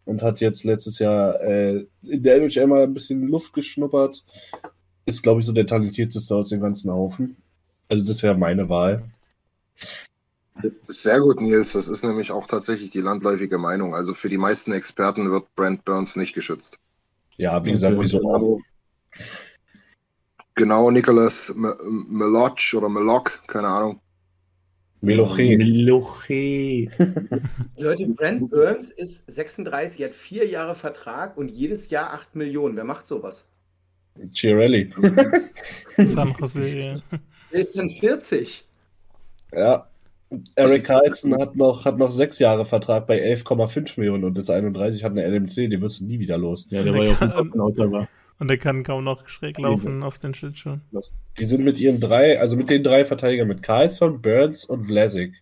und 0.05 0.23
hat 0.23 0.41
jetzt 0.41 0.65
letztes 0.65 0.99
Jahr 0.99 1.41
äh, 1.41 1.87
in 2.03 2.23
der 2.23 2.37
NHL 2.37 2.67
mal 2.67 2.83
ein 2.83 2.95
bisschen 2.95 3.29
Luft 3.29 3.53
geschnuppert. 3.53 4.25
Ist, 5.07 5.23
glaube 5.23 5.41
ich, 5.41 5.47
so 5.47 5.53
der 5.53 5.67
talentierteste 5.67 6.35
aus 6.35 6.49
dem 6.49 6.61
ganzen 6.61 6.91
Haufen. 6.91 7.37
Also 7.89 8.05
das 8.05 8.23
wäre 8.23 8.37
meine 8.37 8.69
Wahl. 8.69 9.05
Sehr 10.89 11.21
gut, 11.21 11.41
Nils. 11.41 11.73
Das 11.73 11.89
ist 11.89 12.05
nämlich 12.05 12.31
auch 12.33 12.47
tatsächlich 12.47 12.91
die 12.91 13.01
landläufige 13.01 13.59
Meinung. 13.59 13.95
Also 13.95 14.15
für 14.15 14.29
die 14.29 14.39
meisten 14.39 14.73
Experten 14.73 15.31
wird 15.31 15.55
Brent 15.55 15.85
Burns 15.85 16.17
nicht 16.17 16.35
geschützt. 16.35 16.79
Ja, 17.37 17.65
wie 17.65 17.71
gesagt, 17.71 17.97
wieso 17.99 18.21
auch? 18.31 18.61
Genau, 20.55 20.91
Nicholas 20.91 21.49
M- 21.51 22.07
Meloch 22.11 22.57
oder 22.75 22.89
Meloch, 22.89 23.25
keine 23.47 23.69
Ahnung. 23.69 24.01
Meloche. 25.01 25.57
Meloche. 25.57 26.89
Leute, 27.79 28.07
Brent 28.09 28.51
Burns 28.51 28.91
ist 28.91 29.31
36, 29.31 30.05
hat 30.05 30.15
vier 30.15 30.47
Jahre 30.47 30.75
Vertrag 30.75 31.37
und 31.37 31.49
jedes 31.49 31.89
Jahr 31.91 32.13
8 32.13 32.37
Millionen. 32.37 32.77
Wer 32.77 32.85
macht 32.85 33.09
sowas? 33.09 33.49
Chiarelli. 34.33 34.93
San 35.97 36.35
Jose, 36.39 37.03
ist 37.51 37.79
dann 37.79 37.89
40. 37.89 38.67
Ja. 39.55 39.87
Eric 40.55 40.85
Carlson 40.85 41.37
hat 41.41 41.57
noch, 41.57 41.85
hat 41.85 41.99
noch 41.99 42.13
sechs 42.13 42.39
Jahre 42.39 42.65
Vertrag 42.65 43.09
bei 43.09 43.21
11,5 43.21 43.99
Millionen 43.99 44.23
und 44.23 44.39
ist 44.39 44.49
31, 44.49 45.03
hat 45.03 45.13
eine 45.13 45.27
LMC, 45.27 45.69
den 45.69 45.81
wirst 45.81 46.01
du 46.01 46.05
nie 46.05 46.21
wieder 46.21 46.39
los. 46.39 46.69
Ja, 46.71 46.85
der 46.85 46.95
war 46.95 47.05
ja 47.05 47.15
auch 47.15 47.21
ein. 47.21 48.09
Und 48.41 48.49
der 48.49 48.57
kann 48.57 48.83
kaum 48.83 49.05
noch 49.05 49.29
schräg 49.29 49.59
laufen 49.59 50.03
auf 50.03 50.17
den 50.17 50.33
Schlittschuhen. 50.33 50.81
Die 51.39 51.45
sind 51.45 51.63
mit 51.63 51.79
ihren 51.79 52.01
drei, 52.01 52.41
also 52.41 52.57
mit 52.57 52.71
den 52.71 52.83
drei 52.83 53.05
Verteidigern, 53.05 53.47
mit 53.47 53.63
Carlson, 53.63 54.23
Burns 54.23 54.65
und 54.65 54.87
Vlasic, 54.87 55.35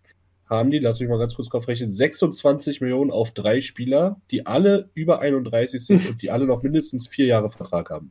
haben 0.50 0.72
die, 0.72 0.80
lass 0.80 0.98
mich 0.98 1.08
mal 1.08 1.18
ganz 1.18 1.34
kurz 1.36 1.48
Kopf 1.48 1.68
rechnen, 1.68 1.90
26 1.90 2.80
Millionen 2.80 3.12
auf 3.12 3.30
drei 3.30 3.60
Spieler, 3.60 4.20
die 4.32 4.46
alle 4.46 4.90
über 4.94 5.20
31 5.20 5.84
sind 5.84 6.08
und 6.08 6.22
die 6.22 6.32
alle 6.32 6.46
noch 6.46 6.64
mindestens 6.64 7.06
vier 7.06 7.26
Jahre 7.26 7.50
Vertrag 7.50 7.90
haben. 7.90 8.10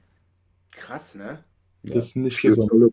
Krass, 0.71 1.15
ne? 1.15 1.43
Das 1.83 2.05
ist 2.05 2.15
nicht. 2.15 2.39
Zolle. 2.39 2.91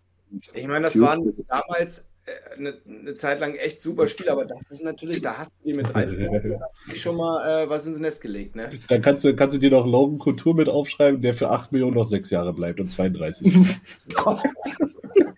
Ich 0.52 0.66
meine, 0.66 0.86
das 0.86 1.00
waren 1.00 1.32
damals 1.46 2.10
eine, 2.56 2.74
eine, 2.86 3.14
Zeit 3.16 3.40
lang 3.40 3.54
echt 3.54 3.82
super 3.82 4.06
Spiel, 4.06 4.28
aber 4.28 4.44
das 4.44 4.62
ist 4.70 4.82
natürlich, 4.82 5.20
da 5.20 5.38
hast 5.38 5.52
du 5.60 5.68
die 5.68 5.74
mit 5.74 5.92
drei 5.92 6.06
schon 6.94 7.16
mal 7.16 7.64
äh, 7.64 7.68
was 7.68 7.86
ins 7.86 7.98
Nest 7.98 8.22
gelegt. 8.22 8.56
Ne? 8.56 8.70
Dann 8.88 9.02
kannst 9.02 9.24
du, 9.24 9.34
kannst 9.36 9.56
du 9.56 9.60
dir 9.60 9.70
noch 9.70 9.86
Logan 9.86 10.18
Kultur 10.18 10.54
mit 10.54 10.68
aufschreiben, 10.68 11.20
der 11.20 11.34
für 11.34 11.50
8 11.50 11.72
Millionen 11.72 11.94
noch 11.94 12.04
6 12.04 12.30
Jahre 12.30 12.52
bleibt 12.52 12.80
und 12.80 12.88
32. 12.88 13.46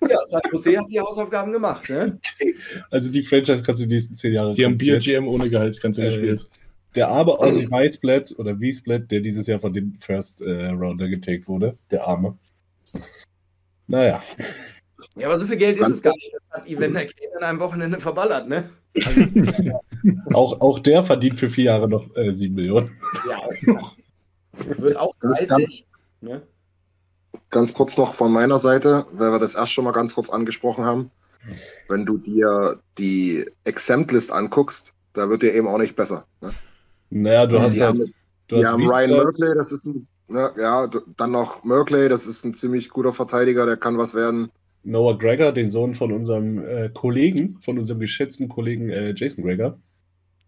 ja, 0.09 0.19
San 0.25 0.41
Jose 0.53 0.79
hat 0.79 0.87
die 0.89 1.01
Hausaufgaben 1.01 1.53
gemacht. 1.53 1.91
Ne? 1.91 2.19
Also 2.91 3.11
die 3.11 3.23
Franchise 3.23 3.63
kannst 3.63 3.83
du 3.83 3.87
die 3.87 3.95
nächsten 3.95 4.15
10 4.15 4.33
Jahre. 4.33 4.53
Die 4.53 4.65
haben 4.65 4.79
BGM 4.79 5.27
ohne 5.27 5.49
Gehaltsgrenze 5.49 6.03
äh, 6.03 6.07
gespielt. 6.07 6.47
Der 6.95 7.09
arme 7.09 7.33
Aussie 7.33 7.71
Weißblatt 7.71 8.35
oder 8.39 8.59
Wiesblatt, 8.59 9.11
der 9.11 9.21
dieses 9.21 9.47
Jahr 9.47 9.61
von 9.61 9.75
den 9.75 9.97
First 9.99 10.41
äh, 10.41 10.69
Rounder 10.69 11.09
getaked 11.09 11.47
wurde, 11.47 11.77
der 11.91 12.07
arme. 12.07 12.39
Naja. 13.87 14.23
Ja, 15.17 15.29
aber 15.29 15.39
so 15.39 15.47
viel 15.47 15.57
Geld 15.57 15.79
ist 15.79 15.89
es 15.89 16.03
gar 16.03 16.15
nicht. 16.15 16.33
Das 16.35 16.61
hat 16.61 16.69
Evander 16.69 17.01
Kane 17.01 17.37
an 17.39 17.43
einem 17.43 17.61
Wochenende 17.61 18.01
verballert, 18.01 18.49
ne? 18.49 18.71
Also, 18.95 19.21
auch, 20.35 20.61
auch 20.61 20.79
der 20.79 21.05
verdient 21.05 21.39
für 21.39 21.49
vier 21.49 21.65
Jahre 21.65 21.89
noch 21.89 22.15
äh, 22.17 22.33
7 22.33 22.55
Millionen. 22.55 22.93
Ja, 23.29 23.39
wird 24.79 24.97
auch 24.97 25.15
30. 25.21 25.87
Ne? 26.21 26.43
Ganz 27.51 27.75
kurz 27.75 27.97
noch 27.97 28.15
von 28.15 28.33
meiner 28.33 28.59
Seite, 28.59 29.07
weil 29.13 29.33
wir 29.33 29.39
das 29.39 29.55
erst 29.55 29.73
schon 29.73 29.85
mal 29.85 29.93
ganz 29.93 30.15
kurz 30.15 30.31
angesprochen 30.31 30.85
haben. 30.85 31.11
Wenn 31.89 32.05
du 32.05 32.19
dir 32.19 32.81
die 32.99 33.45
Exempt-List 33.65 34.33
anguckst, 34.33 34.93
da 35.13 35.31
wird 35.31 35.43
dir 35.43 35.55
eben 35.55 35.69
auch 35.69 35.79
nicht 35.79 35.97
besser. 35.97 36.27
Ne? 36.41 36.53
Naja, 37.11 37.47
du 37.47 37.61
hast 37.61 37.77
ja. 37.77 37.87
Haben, 37.87 38.13
du 38.49 38.57
hast 38.57 38.67
haben 38.67 38.89
Ryan 38.89 39.11
Merkley, 39.11 39.55
das 39.55 39.73
ist 39.73 39.87
ein, 39.87 40.09
ne, 40.29 40.51
ja, 40.59 40.91
dann 41.17 41.31
noch 41.31 41.63
Merkley, 41.63 42.09
das 42.09 42.27
ist 42.27 42.45
ein 42.45 42.55
ziemlich 42.55 42.91
guter 42.91 43.15
Verteidiger, 43.15 43.65
der 43.65 43.77
kann 43.77 43.97
was 43.97 44.15
werden. 44.15 44.51
Noah 44.87 45.19
Gregor, 45.19 45.51
den 45.53 45.69
Sohn 45.69 45.95
von 45.95 46.13
unserem 46.13 46.65
äh, 46.65 46.89
Kollegen, 46.91 47.59
von 47.61 47.77
unserem 47.77 47.99
geschätzten 47.99 48.49
Kollegen 48.49 48.89
äh, 48.89 49.15
Jason 49.17 49.43
Gregor. 49.43 49.81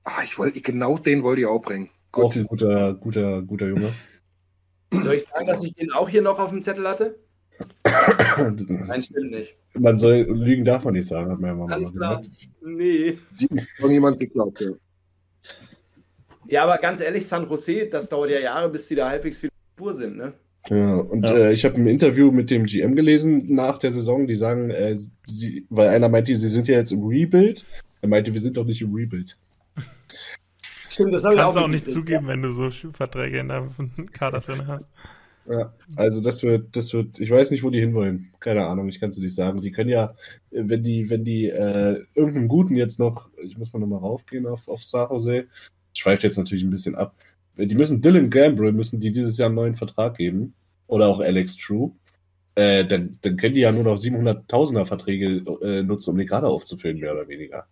Ah, 0.05 0.23
ich 0.23 0.39
wollte, 0.39 0.61
genau 0.61 0.97
den 0.97 1.25
wollte 1.25 1.41
ich 1.41 1.47
auch 1.47 1.61
bringen. 1.61 1.91
Gut. 2.13 2.25
Auch 2.25 2.37
ein 2.37 2.47
guter, 2.47 2.95
guter, 2.95 3.43
guter 3.43 3.67
Junge. 3.67 3.93
Soll 4.93 5.15
ich 5.15 5.25
sagen, 5.25 5.47
dass 5.47 5.63
ich 5.65 5.75
den 5.75 5.93
auch 5.93 6.09
hier 6.09 6.23
noch 6.23 6.39
auf 6.39 6.51
dem 6.51 6.63
Zettel 6.63 6.89
hatte? 6.89 7.19
Nein, 8.69 9.03
stimmt 9.03 9.33
nicht. 9.33 9.57
Man 9.75 9.99
soll, 9.99 10.19
lügen 10.31 10.65
darf 10.65 10.85
man 10.85 10.95
nicht 10.95 11.09
sagen, 11.09 11.33
hat 11.33 11.41
mir 11.41 11.49
ja 11.49 11.55
mal 11.55 11.73
Alles 11.73 11.93
klar. 11.93 12.23
Nee. 12.63 13.19
Die 13.41 13.49
hat 13.49 13.89
niemand 13.91 14.21
geglaubt, 14.21 14.61
ja. 14.61 14.71
Ja, 16.47 16.63
aber 16.63 16.79
ganz 16.79 17.01
ehrlich, 17.01 17.27
San 17.27 17.49
Jose, 17.49 17.89
das 17.89 18.09
dauert 18.09 18.31
ja 18.31 18.39
Jahre, 18.39 18.71
bis 18.71 18.87
sie 18.87 18.95
da 18.95 19.09
halbwegs 19.09 19.43
wieder 19.43 19.53
pur 19.77 19.93
sind, 19.93 20.17
ne? 20.17 20.33
Ja, 20.69 20.97
und 20.97 21.25
ja. 21.25 21.35
Äh, 21.35 21.53
ich 21.53 21.65
habe 21.65 21.77
ein 21.77 21.87
Interview 21.87 22.31
mit 22.31 22.51
dem 22.51 22.67
GM 22.67 22.95
gelesen 22.95 23.55
nach 23.55 23.79
der 23.79 23.91
Saison, 23.91 24.27
die 24.27 24.35
sagen, 24.35 24.71
äh, 24.71 24.97
sie, 25.27 25.67
weil 25.71 25.89
einer 25.89 26.09
meinte, 26.09 26.35
sie 26.37 26.49
sind 26.49 26.69
ja 26.69 26.77
jetzt 26.77 26.93
im 26.93 27.07
Rebuild. 27.07 27.65
Er 28.01 28.09
meinte, 28.09 28.33
wir 28.33 28.41
sind 28.41 28.57
doch 28.57 28.65
nicht 28.65 28.83
im 28.83 28.95
Rebuild. 28.95 29.39
Stimmt, 30.91 31.15
das 31.15 31.23
Kannst 31.23 31.57
du 31.57 31.61
auch 31.61 31.69
nicht 31.69 31.91
zugeben, 31.91 32.27
wenn 32.27 32.43
du 32.43 32.51
so 32.51 32.71
Verträge 32.93 33.39
in 33.39 33.49
deinem 33.49 33.71
Kader 34.13 34.41
drin 34.41 34.67
hast. 34.67 34.89
Ja, 35.49 35.73
also 35.97 36.21
das 36.21 36.43
wird, 36.43 36.77
das 36.77 36.93
wird, 36.93 37.19
ich 37.21 37.31
weiß 37.31 37.51
nicht, 37.51 37.63
wo 37.63 37.71
die 37.71 37.81
hinwollen. 37.81 38.31
Keine 38.39 38.67
Ahnung, 38.67 38.89
ich 38.89 39.01
kann 39.01 39.09
es 39.09 39.17
dir 39.17 39.23
nicht 39.23 39.35
sagen. 39.35 39.63
Die 39.63 39.71
können 39.71 39.89
ja, 39.89 40.15
wenn 40.51 40.83
die, 40.83 41.09
wenn 41.09 41.25
die 41.25 41.47
äh, 41.47 42.05
irgendeinen 42.15 42.49
guten 42.49 42.77
jetzt 42.77 42.99
noch, 42.99 43.31
ich 43.43 43.57
muss 43.57 43.73
mal 43.73 43.79
nochmal 43.79 44.01
raufgehen 44.01 44.47
auf, 44.47 44.69
auf 44.69 44.83
San 44.85 45.09
Jose, 45.09 45.47
schweift 45.95 46.23
jetzt 46.23 46.37
natürlich 46.37 46.65
ein 46.65 46.71
bisschen 46.71 46.95
ab. 46.95 47.15
Die 47.59 47.75
müssen 47.75 48.01
Dylan 48.01 48.31
Gambrill, 48.31 48.73
müssen 48.73 49.01
die 49.01 49.11
dieses 49.11 49.37
Jahr 49.37 49.47
einen 49.47 49.57
neuen 49.57 49.75
Vertrag 49.75 50.17
geben. 50.17 50.55
Oder 50.87 51.09
auch 51.09 51.21
Alex 51.21 51.57
True. 51.57 51.93
Äh, 52.55 52.85
dann, 52.85 53.19
dann 53.23 53.37
können 53.37 53.55
die 53.55 53.61
ja 53.61 53.73
nur 53.73 53.85
noch 53.85 53.97
700.000er 53.97 54.85
Verträge 54.85 55.45
äh, 55.63 55.83
nutzen, 55.83 56.11
um 56.11 56.17
den 56.17 56.27
Kader 56.27 56.49
aufzufüllen, 56.49 56.99
mehr 56.99 57.13
oder 57.13 57.29
weniger. 57.29 57.67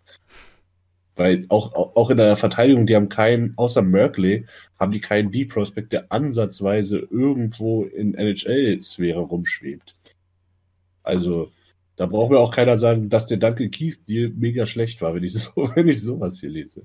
Weil 1.16 1.46
auch, 1.48 1.74
auch 1.74 2.10
in 2.10 2.18
der 2.18 2.36
Verteidigung, 2.36 2.86
die 2.86 2.94
haben 2.94 3.08
keinen, 3.08 3.54
außer 3.56 3.82
Merkley, 3.82 4.44
haben 4.78 4.92
die 4.92 5.00
keinen 5.00 5.32
D-Prospect, 5.32 5.92
der 5.92 6.12
ansatzweise 6.12 6.98
irgendwo 6.98 7.84
in 7.84 8.14
NHL-Sphäre 8.14 9.20
rumschwebt. 9.20 9.94
Also, 11.02 11.50
da 11.96 12.06
braucht 12.06 12.30
mir 12.30 12.38
auch 12.38 12.52
keiner 12.52 12.76
sagen, 12.76 13.08
dass 13.08 13.26
der 13.26 13.38
Duncan 13.38 13.70
Keith 13.70 13.98
dir 14.06 14.30
mega 14.30 14.66
schlecht 14.66 15.00
war, 15.00 15.14
wenn 15.14 15.24
ich, 15.24 15.34
so, 15.34 15.50
wenn 15.74 15.88
ich 15.88 16.02
sowas 16.02 16.38
hier 16.38 16.50
lese. 16.50 16.82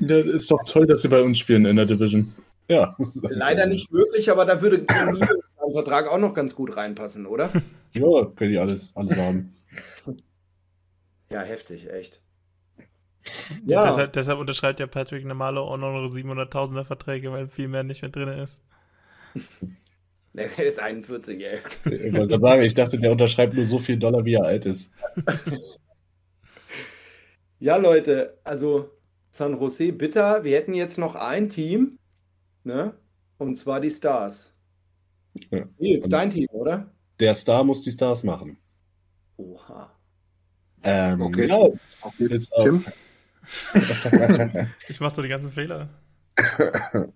Ja, 0.00 0.16
ist 0.18 0.50
doch 0.50 0.64
toll, 0.66 0.86
dass 0.86 1.02
sie 1.02 1.08
bei 1.08 1.22
uns 1.22 1.38
spielen 1.38 1.66
in 1.66 1.76
der 1.76 1.86
Division. 1.86 2.32
Ja. 2.68 2.96
Leider 3.22 3.66
nicht 3.66 3.92
möglich, 3.92 4.30
aber 4.30 4.44
da 4.44 4.60
würde 4.60 4.84
ein 4.88 5.72
Vertrag 5.72 6.08
auch 6.08 6.18
noch 6.18 6.34
ganz 6.34 6.54
gut 6.54 6.76
reinpassen, 6.76 7.26
oder? 7.26 7.50
Ja, 7.92 8.24
können 8.36 8.52
die 8.52 8.58
alles, 8.58 8.92
alles 8.94 9.16
haben. 9.16 9.52
Ja, 11.32 11.40
heftig, 11.40 11.90
echt. 11.90 12.22
Ja. 13.66 13.84
Deshalb, 13.84 14.12
deshalb, 14.12 14.38
unterschreibt 14.38 14.78
ja 14.78 14.86
Patrick 14.86 15.24
Namalo 15.24 15.62
auch 15.62 15.76
noch 15.76 15.88
700.000er 15.88 16.84
Verträge, 16.84 17.32
weil 17.32 17.48
viel 17.48 17.66
mehr 17.66 17.82
nicht 17.82 18.02
mehr 18.02 18.12
drin 18.12 18.28
ist. 18.28 18.60
Der 20.34 20.56
ist 20.60 20.78
41, 20.78 21.44
ey. 21.44 21.58
Ich 21.86 22.12
wollte 22.12 22.28
gerade 22.28 22.40
sagen, 22.40 22.62
ich 22.62 22.74
dachte, 22.74 23.00
der 23.00 23.10
unterschreibt 23.10 23.54
nur 23.54 23.66
so 23.66 23.80
viel 23.80 23.96
Dollar, 23.96 24.24
wie 24.24 24.34
er 24.34 24.44
alt 24.44 24.66
ist. 24.66 24.92
Ja, 27.62 27.76
Leute, 27.76 28.38
also 28.42 28.90
San 29.30 29.58
Jose 29.58 29.92
bitter. 29.92 30.44
Wir 30.44 30.56
hätten 30.56 30.74
jetzt 30.74 30.98
noch 30.98 31.14
ein 31.14 31.48
Team, 31.48 31.98
ne? 32.64 32.94
Und 33.38 33.56
zwar 33.56 33.80
die 33.80 33.90
Stars. 33.90 34.54
Ja. 35.50 35.64
Nils, 35.78 36.08
dein 36.08 36.30
Team, 36.30 36.48
oder? 36.50 36.90
Der 37.20 37.34
Star 37.34 37.64
muss 37.64 37.82
die 37.82 37.92
Stars 37.92 38.24
machen. 38.24 38.58
Oha. 39.36 39.90
Ähm, 40.82 41.20
okay. 41.20 41.46
Ja, 41.48 41.58
okay. 42.02 42.38
Tim? 42.62 42.84
ich 44.88 45.00
mach 45.00 45.12
doch 45.12 45.22
die 45.22 45.28
ganzen 45.28 45.50
Fehler. 45.50 45.88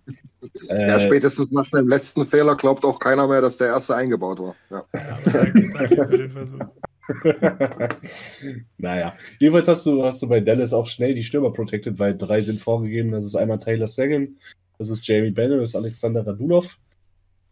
ja, 0.69 0.99
spätestens 0.99 1.51
nach 1.51 1.69
dem 1.69 1.87
letzten 1.87 2.27
Fehler 2.27 2.55
glaubt 2.55 2.85
auch 2.85 2.99
keiner 2.99 3.27
mehr, 3.27 3.41
dass 3.41 3.57
der 3.57 3.67
erste 3.67 3.95
eingebaut 3.95 4.39
war. 4.39 4.55
Ja. 4.69 4.83
danke, 5.25 5.71
danke 5.73 6.07
für 6.09 6.17
den 6.17 6.31
Versuch. 6.31 6.59
naja, 8.77 9.15
jedenfalls 9.39 9.67
hast 9.67 9.85
du, 9.85 10.03
hast 10.03 10.21
du 10.21 10.27
bei 10.27 10.39
Dallas 10.39 10.73
auch 10.73 10.87
schnell 10.87 11.13
die 11.13 11.23
Stürmer 11.23 11.51
protected, 11.51 11.99
weil 11.99 12.17
drei 12.17 12.41
sind 12.41 12.59
vorgegeben. 12.59 13.11
Das 13.11 13.25
ist 13.25 13.35
einmal 13.35 13.59
Taylor 13.59 13.87
Sagan, 13.87 14.37
das 14.77 14.89
ist 14.89 15.05
Jamie 15.07 15.31
Bennett, 15.31 15.61
das 15.61 15.71
ist 15.71 15.75
Alexander 15.75 16.25
Radulov. 16.25 16.77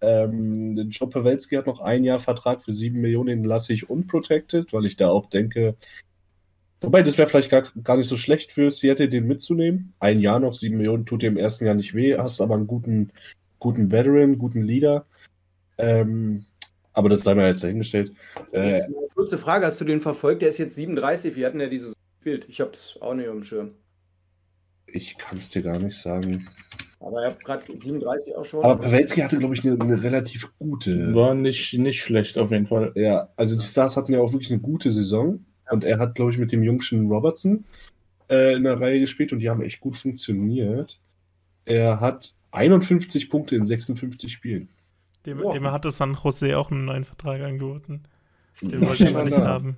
Ähm, 0.01 0.89
Joe 0.89 1.09
Pawelski 1.09 1.55
hat 1.55 1.67
noch 1.67 1.79
ein 1.79 2.03
Jahr 2.03 2.19
Vertrag 2.19 2.61
für 2.61 2.73
sieben 2.73 2.99
Millionen, 3.01 3.27
den 3.27 3.43
lasse 3.43 3.73
ich 3.73 3.89
unprotected, 3.89 4.73
weil 4.73 4.85
ich 4.85 4.97
da 4.97 5.09
auch 5.09 5.29
denke, 5.29 5.75
Wobei, 6.83 7.01
das 7.01 7.17
wäre 7.17 7.29
vielleicht 7.29 7.49
gar, 7.49 7.63
gar 7.81 7.95
nicht 7.95 8.09
so 8.09 8.17
schlecht 8.17 8.51
für 8.51 8.69
Seattle, 8.69 9.07
den 9.07 9.25
mitzunehmen. 9.25 9.93
Ein 9.99 10.19
Jahr 10.19 10.41
noch, 10.41 10.53
sieben 10.53 10.77
Millionen 10.77 11.05
tut 11.05 11.21
dir 11.21 11.27
im 11.27 11.37
ersten 11.37 11.65
Jahr 11.65 11.75
nicht 11.75 11.95
weh, 11.95 12.17
hast 12.17 12.41
aber 12.41 12.55
einen 12.55 12.67
guten, 12.67 13.11
guten 13.57 13.89
Veteran, 13.89 14.37
guten 14.37 14.61
Leader. 14.61 15.05
Ähm, 15.77 16.45
aber 16.91 17.07
das 17.07 17.21
sei 17.21 17.35
mal 17.35 17.47
jetzt 17.47 17.63
dahingestellt. 17.63 18.11
Äh, 18.51 18.81
kurze 19.15 19.37
Frage, 19.37 19.65
hast 19.65 19.79
du 19.81 19.85
den 19.85 20.01
verfolgt? 20.01 20.41
Der 20.41 20.49
ist 20.49 20.57
jetzt 20.57 20.75
37, 20.75 21.35
wir 21.35 21.45
hatten 21.45 21.59
ja 21.59 21.67
dieses 21.67 21.93
Bild. 22.21 22.45
Ich 22.47 22.61
habe 22.61 22.71
es 22.71 22.97
auch 23.01 23.13
nicht 23.13 23.27
auf 23.27 23.35
dem 23.35 23.43
Schirm. 23.43 23.71
Ich 24.87 25.17
kann 25.17 25.37
es 25.37 25.49
dir 25.49 25.61
gar 25.61 25.79
nicht 25.79 25.97
sagen. 25.97 26.47
Aber 26.99 27.21
er 27.21 27.31
hat 27.31 27.43
gerade 27.43 27.65
37 27.77 28.35
auch 28.35 28.45
schon. 28.45 28.63
Aber 28.63 28.79
Pawelski 28.79 29.21
hatte, 29.21 29.37
glaube 29.37 29.55
ich, 29.55 29.65
eine, 29.65 29.79
eine, 29.79 30.03
relativ 30.03 30.49
gute. 30.57 31.13
War 31.13 31.33
nicht, 31.33 31.73
nicht 31.73 32.01
schlecht 32.01 32.37
auf 32.37 32.51
jeden 32.51 32.67
Fall. 32.67 32.93
Ja, 32.95 33.29
also 33.35 33.55
die 33.55 33.63
Stars 33.63 33.97
hatten 33.97 34.13
ja 34.13 34.19
auch 34.19 34.31
wirklich 34.31 34.51
eine 34.51 34.61
gute 34.61 34.91
Saison. 34.91 35.45
Und 35.69 35.83
er 35.83 35.99
hat, 35.99 36.15
glaube 36.15 36.31
ich, 36.31 36.37
mit 36.37 36.51
dem 36.51 36.63
Jungschen 36.63 37.09
Robertson 37.09 37.65
äh, 38.29 38.55
in 38.55 38.63
der 38.63 38.79
Reihe 38.79 38.99
gespielt 38.99 39.33
und 39.33 39.39
die 39.39 39.49
haben 39.49 39.61
echt 39.61 39.79
gut 39.79 39.97
funktioniert. 39.97 40.99
Er 41.65 41.99
hat 41.99 42.35
51 42.51 43.29
Punkte 43.29 43.55
in 43.55 43.65
56 43.65 44.31
Spielen. 44.31 44.69
Dem, 45.25 45.41
wow. 45.41 45.53
dem 45.53 45.71
hatte 45.71 45.91
San 45.91 46.17
Jose 46.21 46.57
auch 46.57 46.71
einen 46.71 46.85
neuen 46.85 47.05
Vertrag 47.05 47.41
angeboten. 47.41 48.03
Den 48.61 48.81
wollte 48.81 49.03
ich 49.03 49.09
aber 49.09 49.25
nicht 49.25 49.37
haben. 49.37 49.77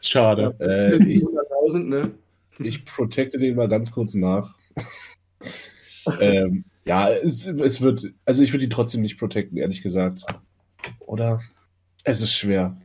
Schade. 0.00 0.54
Äh, 0.60 0.94
ich, 0.96 1.24
ne? 1.74 2.12
ich 2.58 2.84
protecte 2.84 3.38
den 3.38 3.56
mal 3.56 3.68
ganz 3.68 3.90
kurz 3.90 4.14
nach. 4.14 4.54
ähm, 6.20 6.64
ja, 6.84 7.10
es, 7.10 7.46
es 7.46 7.80
wird, 7.80 8.14
also 8.24 8.42
ich 8.42 8.52
würde 8.52 8.64
ihn 8.64 8.70
trotzdem 8.70 9.02
nicht 9.02 9.18
protecten, 9.18 9.58
ehrlich 9.58 9.82
gesagt. 9.82 10.24
Oder? 11.00 11.40
Es 12.04 12.22
ist 12.22 12.32
schwer. 12.32 12.76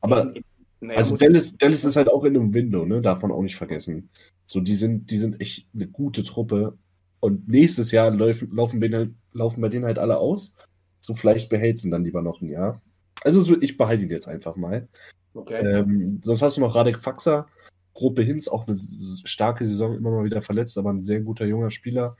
Aber 0.00 0.34
naja, 0.80 0.98
also 0.98 1.16
Dallas, 1.16 1.56
Dallas 1.56 1.84
ist 1.84 1.96
halt 1.96 2.10
auch 2.10 2.24
in 2.24 2.36
einem 2.36 2.52
Window, 2.52 2.84
ne? 2.84 3.00
Darf 3.00 3.22
man 3.22 3.32
auch 3.32 3.42
nicht 3.42 3.56
vergessen. 3.56 4.10
So, 4.44 4.60
die 4.60 4.74
sind, 4.74 5.10
die 5.10 5.16
sind 5.16 5.40
echt 5.40 5.66
eine 5.74 5.86
gute 5.86 6.22
Truppe. 6.22 6.76
Und 7.20 7.48
nächstes 7.48 7.90
Jahr 7.92 8.10
laufen, 8.10 8.54
laufen, 8.54 9.16
laufen 9.32 9.60
bei 9.60 9.68
denen 9.68 9.86
halt 9.86 9.98
alle 9.98 10.18
aus. 10.18 10.54
So, 11.00 11.14
vielleicht 11.14 11.48
behält 11.48 11.78
sie 11.78 11.90
dann 11.90 12.04
lieber 12.04 12.20
noch 12.20 12.42
ein 12.42 12.50
Jahr. 12.50 12.82
Also, 13.22 13.56
ich 13.60 13.76
behalte 13.76 14.04
ihn 14.04 14.10
jetzt 14.10 14.28
einfach 14.28 14.56
mal. 14.56 14.88
Okay. 15.34 15.60
Ähm, 15.64 16.20
sonst 16.24 16.42
hast 16.42 16.56
du 16.56 16.60
noch 16.60 16.74
Radek 16.74 16.98
Faxa, 16.98 17.46
Gruppe 17.94 18.22
Hinz, 18.22 18.48
auch 18.48 18.66
eine 18.66 18.76
starke 19.24 19.66
Saison, 19.66 19.94
immer 19.94 20.10
mal 20.10 20.24
wieder 20.24 20.42
verletzt, 20.42 20.78
aber 20.78 20.90
ein 20.90 21.02
sehr 21.02 21.20
guter 21.20 21.46
junger 21.46 21.70
Spieler. 21.70 22.16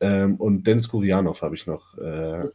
Ähm, 0.00 0.36
und 0.36 0.66
Dennis 0.66 0.88
Kurianov 0.88 1.42
habe 1.42 1.54
ich 1.54 1.66
noch. 1.66 1.96
Äh, 1.98 2.46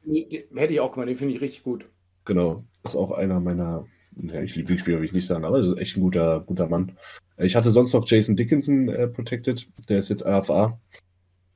hätte 0.56 0.74
ich 0.74 0.80
auch 0.80 0.92
gemacht, 0.92 1.10
den 1.10 1.18
finde 1.18 1.36
ich 1.36 1.42
richtig 1.42 1.64
gut. 1.64 1.88
Genau, 2.26 2.64
ist 2.84 2.96
auch 2.96 3.12
einer 3.12 3.40
meiner 3.40 3.86
ja, 4.22 4.42
ich 4.42 4.56
Lieblingsspieler 4.56 5.00
will 5.00 5.06
ich 5.06 5.14
nicht 5.14 5.28
sagen, 5.28 5.46
aber 5.46 5.60
ist 5.60 5.78
echt 5.78 5.98
ein 5.98 6.02
guter, 6.02 6.42
guter 6.46 6.68
Mann. 6.68 6.98
Ich 7.38 7.56
hatte 7.56 7.72
sonst 7.72 7.94
noch 7.94 8.08
Jason 8.08 8.36
Dickinson 8.36 8.90
äh, 8.90 9.08
protected, 9.08 9.68
der 9.90 10.00
ist 10.00 10.10
jetzt 10.10 10.26
AFA. 10.26 10.80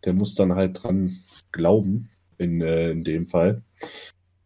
Der 0.05 0.13
muss 0.13 0.35
dann 0.35 0.55
halt 0.55 0.83
dran 0.83 1.19
glauben, 1.51 2.09
in, 2.37 2.61
äh, 2.61 2.91
in 2.91 3.03
dem 3.03 3.27
Fall. 3.27 3.63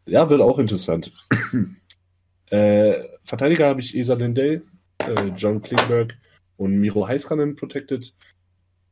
Ja, 0.05 0.29
wird 0.29 0.41
auch 0.41 0.59
interessant. 0.59 1.11
äh, 2.49 3.03
Verteidiger 3.23 3.67
habe 3.67 3.79
ich 3.81 3.97
Esa 3.97 4.15
Lindell, 4.15 4.63
äh, 4.99 5.31
John 5.35 5.61
Klingberg 5.61 6.15
und 6.57 6.77
Miro 6.77 7.07
Heiskanen 7.07 7.55
protected. 7.55 8.13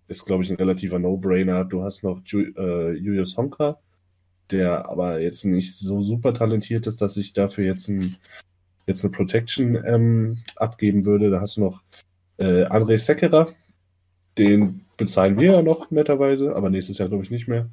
Ist, 0.07 0.25
glaube 0.25 0.43
ich, 0.43 0.49
ein 0.49 0.57
relativer 0.57 0.99
No-Brainer. 0.99 1.65
Du 1.65 1.83
hast 1.83 2.03
noch 2.03 2.21
Ju 2.25 2.41
äh, 2.57 2.93
Julius 2.93 3.37
Honka, 3.37 3.79
der 4.51 4.89
aber 4.89 5.19
jetzt 5.21 5.45
nicht 5.45 5.77
so 5.77 6.01
super 6.01 6.33
talentiert 6.33 6.87
ist, 6.87 7.01
dass 7.01 7.17
ich 7.17 7.33
dafür 7.33 7.65
jetzt, 7.65 7.87
ein, 7.87 8.17
jetzt 8.87 9.03
eine 9.03 9.11
Protection 9.11 9.75
ähm, 9.85 10.37
abgeben 10.55 11.05
würde. 11.05 11.29
Da 11.29 11.41
hast 11.41 11.57
du 11.57 11.61
noch 11.61 11.81
äh, 12.37 12.65
André 12.65 12.97
Seckerer, 12.97 13.49
den 14.37 14.81
bezahlen 14.97 15.39
wir 15.39 15.53
ja 15.53 15.61
noch 15.61 15.91
netterweise, 15.91 16.55
aber 16.55 16.69
nächstes 16.69 16.97
Jahr 16.97 17.09
glaube 17.09 17.23
ich 17.23 17.31
nicht 17.31 17.47
mehr. 17.47 17.69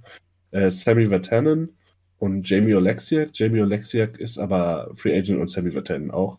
Äh, 0.50 0.70
Sammy 0.70 1.10
Vatanen 1.10 1.77
und 2.18 2.48
Jamie 2.48 2.74
Oleksiak. 2.74 3.30
Jamie 3.34 3.60
Oleksiak 3.60 4.18
ist 4.18 4.38
aber 4.38 4.90
Free 4.94 5.16
Agent 5.16 5.40
und 5.40 5.48
Sammy 5.48 5.74
Vatanen 5.74 6.10
auch. 6.10 6.38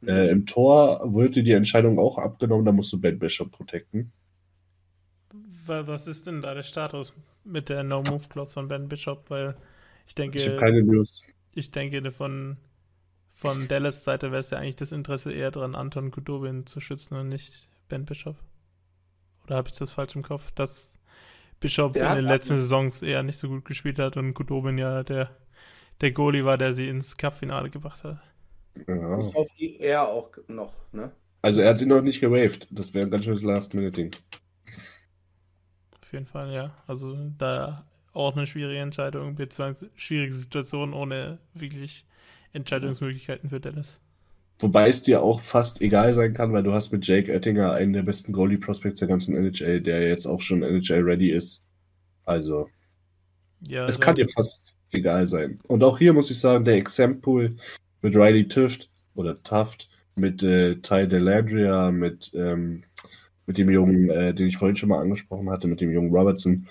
Mhm. 0.00 0.08
Äh, 0.08 0.28
Im 0.28 0.46
Tor 0.46 1.00
wurde 1.04 1.42
die 1.42 1.52
Entscheidung 1.52 1.98
auch 1.98 2.18
abgenommen, 2.18 2.64
da 2.64 2.72
musst 2.72 2.92
du 2.92 3.00
Ben 3.00 3.18
Bishop 3.18 3.52
protecten. 3.52 4.12
Was 5.66 6.06
ist 6.06 6.28
denn 6.28 6.40
da 6.40 6.54
der 6.54 6.62
Status 6.62 7.12
mit 7.42 7.68
der 7.68 7.82
No-Move-Clause 7.82 8.54
von 8.54 8.68
Ben 8.68 8.88
Bishop? 8.88 9.28
Weil 9.30 9.56
ich 10.06 10.14
denke. 10.14 10.38
Ich 10.38 10.46
habe 10.46 10.58
keine 10.58 10.82
News. 10.82 11.22
Ich 11.54 11.72
denke, 11.72 12.12
von, 12.12 12.56
von 13.34 13.66
Dallas 13.66 14.04
Seite 14.04 14.30
wäre 14.30 14.40
es 14.40 14.50
ja 14.50 14.58
eigentlich 14.58 14.76
das 14.76 14.92
Interesse 14.92 15.32
eher 15.32 15.50
dran, 15.50 15.74
Anton 15.74 16.12
Kudobin 16.12 16.66
zu 16.66 16.80
schützen 16.80 17.16
und 17.16 17.28
nicht 17.28 17.68
Ben 17.88 18.04
Bishop. 18.04 18.36
Oder 19.44 19.56
habe 19.56 19.68
ich 19.68 19.74
das 19.74 19.92
falsch 19.92 20.14
im 20.14 20.22
Kopf? 20.22 20.52
Dass 20.52 20.96
Bishop 21.60 21.94
der 21.94 22.10
in 22.10 22.16
den 22.16 22.24
letzten 22.26 22.56
Saisons 22.56 23.02
eher 23.02 23.22
nicht 23.22 23.38
so 23.38 23.48
gut 23.48 23.64
gespielt 23.64 23.98
hat 23.98 24.16
und 24.16 24.34
Kudobin 24.34 24.78
ja 24.78 25.02
der, 25.02 25.30
der 26.00 26.12
Goalie 26.12 26.44
war, 26.44 26.58
der 26.58 26.74
sie 26.74 26.88
ins 26.88 27.16
Cup-Finale 27.16 27.70
gebracht 27.70 28.04
hat. 28.04 28.18
Ja. 28.86 29.18
Ist 29.18 29.34
auf 29.34 29.48
er 29.58 30.08
auch 30.08 30.30
noch, 30.48 30.74
ne? 30.92 31.12
Also 31.42 31.62
er 31.62 31.70
hat 31.70 31.78
sie 31.78 31.86
noch 31.86 32.02
nicht 32.02 32.20
gewaved. 32.20 32.66
Das 32.70 32.92
wäre 32.92 33.06
ein 33.06 33.10
ganz 33.10 33.24
schönes 33.24 33.42
Last-Minute-Ding. 33.42 34.14
Auf 36.02 36.12
jeden 36.12 36.26
Fall, 36.26 36.52
ja. 36.52 36.74
Also 36.86 37.16
da 37.38 37.86
auch 38.12 38.36
eine 38.36 38.46
schwierige 38.46 38.80
Entscheidung, 38.80 39.34
beziehungsweise 39.34 39.90
schwierige 39.96 40.32
Situation 40.32 40.92
ohne 40.92 41.38
wirklich 41.54 42.04
Entscheidungsmöglichkeiten 42.52 43.50
für 43.50 43.60
Dennis. 43.60 44.00
Wobei 44.58 44.88
es 44.88 45.02
dir 45.02 45.22
auch 45.22 45.40
fast 45.40 45.82
egal 45.82 46.14
sein 46.14 46.32
kann, 46.32 46.52
weil 46.52 46.62
du 46.62 46.72
hast 46.72 46.90
mit 46.90 47.06
Jake 47.06 47.30
Oettinger 47.30 47.72
einen 47.72 47.92
der 47.92 48.02
besten 48.02 48.32
Goalie-Prospects 48.32 49.00
der 49.00 49.08
ganzen 49.08 49.36
NHL, 49.36 49.82
der 49.82 50.08
jetzt 50.08 50.26
auch 50.26 50.40
schon 50.40 50.62
NHL-ready 50.62 51.30
ist. 51.30 51.62
Also, 52.24 52.68
ja, 53.60 53.86
es 53.86 54.00
kann 54.00 54.16
dir 54.16 54.28
fast 54.28 54.74
egal 54.90 55.26
sein. 55.26 55.60
Und 55.64 55.84
auch 55.84 55.98
hier 55.98 56.12
muss 56.12 56.30
ich 56.30 56.40
sagen, 56.40 56.64
der 56.64 56.76
Exempel 56.76 57.56
mit 58.00 58.16
Riley 58.16 58.48
Tuft 58.48 58.88
oder 59.14 59.42
Tuft, 59.42 59.90
mit 60.14 60.42
äh, 60.42 60.76
Ty 60.76 61.06
Delandria, 61.06 61.90
mit, 61.90 62.32
ähm, 62.34 62.82
mit 63.46 63.58
dem 63.58 63.70
Jungen, 63.70 64.08
äh, 64.08 64.34
den 64.34 64.46
ich 64.46 64.56
vorhin 64.56 64.76
schon 64.76 64.88
mal 64.88 65.00
angesprochen 65.00 65.50
hatte, 65.50 65.68
mit 65.68 65.80
dem 65.82 65.90
jungen 65.90 66.10
Robertson, 66.10 66.66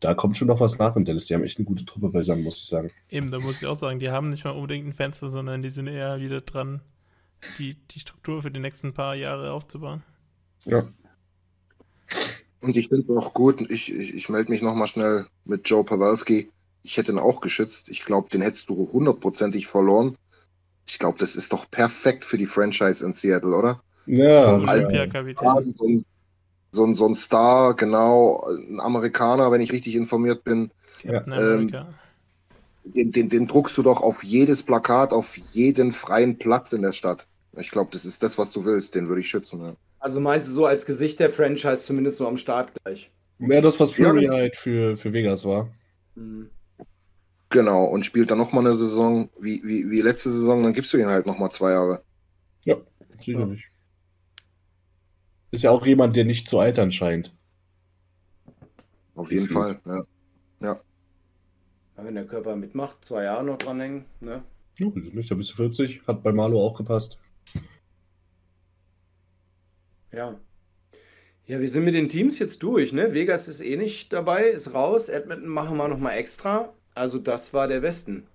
da 0.00 0.14
kommt 0.14 0.36
schon 0.36 0.48
noch 0.48 0.60
was 0.60 0.78
nach 0.78 0.96
in 0.96 1.04
Dallas. 1.04 1.26
Die 1.26 1.34
haben 1.34 1.44
echt 1.44 1.58
eine 1.58 1.66
gute 1.66 1.84
Truppe 1.84 2.08
beisammen, 2.08 2.42
muss 2.42 2.56
ich 2.56 2.66
sagen. 2.66 2.90
Eben, 3.08 3.30
da 3.30 3.38
muss 3.38 3.60
ich 3.60 3.66
auch 3.66 3.76
sagen, 3.76 3.98
die 3.98 4.10
haben 4.10 4.30
nicht 4.30 4.44
mal 4.44 4.50
unbedingt 4.50 4.86
ein 4.86 4.92
Fenster, 4.92 5.30
sondern 5.30 5.62
die 5.62 5.70
sind 5.70 5.86
eher 5.86 6.20
wieder 6.20 6.40
dran, 6.40 6.80
die, 7.58 7.74
die 7.90 8.00
Struktur 8.00 8.42
für 8.42 8.50
die 8.50 8.60
nächsten 8.60 8.92
paar 8.92 9.14
Jahre 9.14 9.52
aufzubauen. 9.52 10.02
Ja. 10.64 10.86
Und 12.60 12.76
ich 12.76 12.88
finde 12.88 13.10
es 13.10 13.18
auch 13.18 13.32
gut, 13.32 13.70
ich, 13.70 13.92
ich, 13.92 14.14
ich 14.14 14.28
melde 14.28 14.50
mich 14.50 14.62
nochmal 14.62 14.88
schnell 14.88 15.26
mit 15.44 15.68
Joe 15.68 15.84
Pawalski. 15.84 16.50
Ich 16.82 16.96
hätte 16.96 17.12
ihn 17.12 17.18
auch 17.18 17.40
geschützt. 17.40 17.88
Ich 17.88 18.04
glaube, 18.04 18.28
den 18.30 18.42
hättest 18.42 18.68
du 18.68 18.90
hundertprozentig 18.92 19.66
verloren. 19.66 20.16
Ich 20.86 20.98
glaube, 20.98 21.18
das 21.18 21.36
ist 21.36 21.52
doch 21.52 21.70
perfekt 21.70 22.24
für 22.24 22.36
die 22.36 22.46
Franchise 22.46 23.04
in 23.04 23.12
Seattle, 23.12 23.56
oder? 23.56 23.82
Ja, 24.06 24.54
Olympiakapitän. 24.54 25.74
So 25.74 25.86
ein, 25.86 26.04
so, 26.70 26.84
ein, 26.84 26.94
so 26.94 27.06
ein 27.06 27.14
Star, 27.14 27.74
genau, 27.74 28.44
ein 28.48 28.80
Amerikaner, 28.80 29.50
wenn 29.52 29.60
ich 29.60 29.72
richtig 29.72 29.94
informiert 29.94 30.44
bin. 30.44 30.70
Ja. 31.04 31.24
Ähm, 31.26 31.72
den, 32.84 33.12
den, 33.12 33.28
den 33.28 33.46
druckst 33.46 33.76
du 33.78 33.82
doch 33.82 34.02
auf 34.02 34.24
jedes 34.24 34.62
Plakat, 34.62 35.12
auf 35.12 35.36
jeden 35.52 35.92
freien 35.92 36.38
Platz 36.38 36.72
in 36.72 36.82
der 36.82 36.92
Stadt. 36.92 37.26
Ich 37.58 37.70
glaube, 37.70 37.90
das 37.92 38.04
ist 38.04 38.22
das, 38.22 38.38
was 38.38 38.52
du 38.52 38.64
willst. 38.64 38.94
Den 38.94 39.08
würde 39.08 39.20
ich 39.20 39.28
schützen. 39.28 39.60
Ja. 39.60 39.76
Also 39.98 40.20
meinst 40.20 40.48
du 40.48 40.52
so 40.52 40.66
als 40.66 40.86
Gesicht 40.86 41.20
der 41.20 41.30
Franchise 41.30 41.82
zumindest 41.82 42.18
so 42.18 42.26
am 42.26 42.36
Start 42.36 42.72
gleich? 42.82 43.10
Mehr 43.38 43.62
das, 43.62 43.80
was 43.80 43.92
Fury 43.92 44.26
ja. 44.26 44.32
halt 44.32 44.56
für, 44.56 44.96
für 44.96 45.12
Vegas 45.12 45.44
war. 45.44 45.70
Mhm. 46.14 46.50
Genau, 47.50 47.84
und 47.84 48.06
spielt 48.06 48.30
dann 48.30 48.38
nochmal 48.38 48.64
eine 48.64 48.76
Saison 48.76 49.28
wie, 49.40 49.60
wie, 49.64 49.90
wie 49.90 50.00
letzte 50.02 50.30
Saison, 50.30 50.62
dann 50.62 50.72
gibst 50.72 50.92
du 50.92 50.98
ihn 50.98 51.06
halt 51.06 51.26
nochmal 51.26 51.50
zwei 51.50 51.72
Jahre. 51.72 52.02
Ja, 52.64 52.76
sicherlich. 53.18 53.60
Ja. 53.60 54.46
Ist 55.50 55.64
ja 55.64 55.70
auch 55.72 55.84
jemand, 55.84 56.14
der 56.14 56.24
nicht 56.24 56.48
zu 56.48 56.60
altern 56.60 56.92
scheint. 56.92 57.34
Auf 59.16 59.32
jeden. 59.32 59.48
Fall, 59.48 59.80
ja. 59.84 60.04
ja. 60.60 60.80
Wenn 61.96 62.14
der 62.14 62.26
Körper 62.26 62.54
mitmacht, 62.54 63.04
zwei 63.04 63.24
Jahre 63.24 63.44
noch 63.44 63.58
dranhängen, 63.58 64.04
ne? 64.20 64.42
Ja, 64.78 64.86
nicht, 64.86 65.30
da 65.30 65.34
bist 65.34 65.50
du 65.50 65.54
40, 65.54 66.06
hat 66.06 66.22
bei 66.22 66.32
Marlo 66.32 66.64
auch 66.64 66.76
gepasst. 66.76 67.18
Ja. 70.12 70.38
Ja, 71.46 71.60
wir 71.60 71.68
sind 71.68 71.84
mit 71.84 71.94
den 71.94 72.08
Teams 72.08 72.38
jetzt 72.38 72.62
durch, 72.62 72.92
ne? 72.92 73.12
Vegas 73.12 73.48
ist 73.48 73.60
eh 73.60 73.76
nicht 73.76 74.12
dabei, 74.12 74.44
ist 74.44 74.72
raus. 74.72 75.08
Edmonton 75.08 75.48
machen 75.48 75.76
wir 75.76 75.88
nochmal 75.88 76.16
extra. 76.16 76.72
Also 76.94 77.18
das 77.18 77.52
war 77.52 77.66
der 77.66 77.82
Westen. 77.82 78.26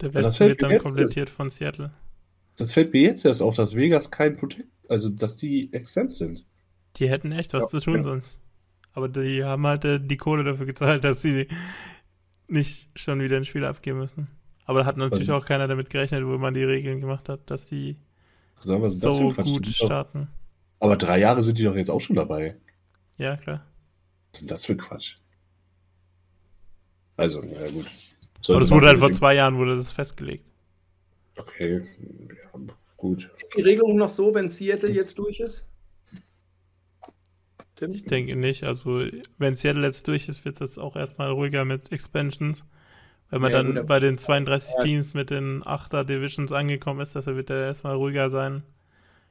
Der 0.00 0.14
Westen 0.14 0.48
wird 0.48 0.62
dann 0.62 0.78
komplettiert 0.78 1.30
von 1.30 1.50
Seattle. 1.50 1.90
Das 2.56 2.72
fällt 2.72 2.92
mir 2.92 3.02
jetzt 3.02 3.24
erst 3.24 3.42
auf, 3.42 3.56
dass 3.56 3.74
Vegas 3.74 4.10
kein 4.10 4.36
Protect, 4.36 4.68
also 4.88 5.08
dass 5.08 5.36
die 5.36 5.72
exempt 5.72 6.14
sind. 6.14 6.44
Die 6.96 7.08
hätten 7.08 7.32
echt 7.32 7.52
was 7.54 7.64
ja, 7.64 7.68
zu 7.68 7.80
tun 7.80 7.96
ja. 7.96 8.02
sonst. 8.02 8.40
Aber 8.92 9.08
die 9.08 9.44
haben 9.44 9.66
halt 9.66 9.84
äh, 9.84 10.00
die 10.00 10.16
Kohle 10.16 10.44
dafür 10.44 10.66
gezahlt, 10.66 11.04
dass 11.04 11.22
sie 11.22 11.48
nicht 12.48 12.88
schon 12.96 13.20
wieder 13.20 13.36
ein 13.36 13.44
Spiel 13.44 13.64
abgeben 13.64 13.98
müssen. 13.98 14.28
Aber 14.64 14.84
hat 14.84 14.96
natürlich 14.96 15.30
also, 15.30 15.42
auch 15.42 15.46
keiner 15.46 15.68
damit 15.68 15.90
gerechnet, 15.90 16.24
wo 16.26 16.36
man 16.38 16.54
die 16.54 16.64
Regeln 16.64 17.00
gemacht 17.00 17.28
hat, 17.28 17.50
dass 17.50 17.68
die 17.68 17.96
Sagen 18.60 18.82
wir, 18.82 18.90
so 18.90 19.32
gut 19.32 19.66
starten. 19.66 20.28
Aber 20.80 20.96
drei 20.96 21.18
Jahre 21.18 21.42
sind 21.42 21.58
die 21.58 21.64
doch 21.64 21.76
jetzt 21.76 21.90
auch 21.90 22.00
schon 22.00 22.16
dabei. 22.16 22.56
Ja, 23.16 23.36
klar. 23.36 23.64
Was 24.32 24.40
ist 24.40 24.48
denn 24.48 24.54
das 24.54 24.64
für 24.64 24.76
Quatsch? 24.76 25.16
Also, 27.16 27.40
naja, 27.40 27.70
gut. 27.70 27.86
Sollte 28.40 28.52
Aber 28.52 28.60
das 28.60 28.70
wurde 28.70 28.86
halt 28.88 28.98
vor 28.98 29.12
zwei 29.12 29.34
Jahren 29.34 29.56
wurde 29.56 29.76
das 29.76 29.90
festgelegt. 29.90 30.44
Okay, 31.36 31.82
ja, 31.82 32.60
gut. 32.96 33.30
Ist 33.38 33.48
die 33.56 33.62
Regelung 33.62 33.96
noch 33.96 34.10
so, 34.10 34.34
wenn 34.34 34.48
Seattle 34.48 34.90
jetzt 34.90 35.18
durch 35.18 35.40
ist? 35.40 35.66
Tim? 37.74 37.92
Ich 37.92 38.04
denke 38.04 38.36
nicht. 38.36 38.64
Also, 38.64 39.04
wenn 39.38 39.56
Seattle 39.56 39.86
jetzt 39.86 40.06
durch 40.08 40.28
ist, 40.28 40.44
wird 40.44 40.60
das 40.60 40.78
auch 40.78 40.96
erstmal 40.96 41.30
ruhiger 41.30 41.64
mit 41.64 41.90
Expansions. 41.92 42.64
Wenn 43.30 43.42
man 43.42 43.52
ja, 43.52 43.62
dann 43.62 43.74
gut, 43.74 43.86
bei 43.86 44.00
den 44.00 44.16
32 44.16 44.74
ja. 44.74 44.84
Teams 44.84 45.14
mit 45.14 45.30
den 45.30 45.62
8er 45.62 46.04
Divisions 46.04 46.52
angekommen 46.52 47.00
ist, 47.00 47.14
deshalb 47.14 47.36
wird 47.36 47.50
er 47.50 47.66
erstmal 47.66 47.94
ruhiger 47.94 48.30
sein. 48.30 48.62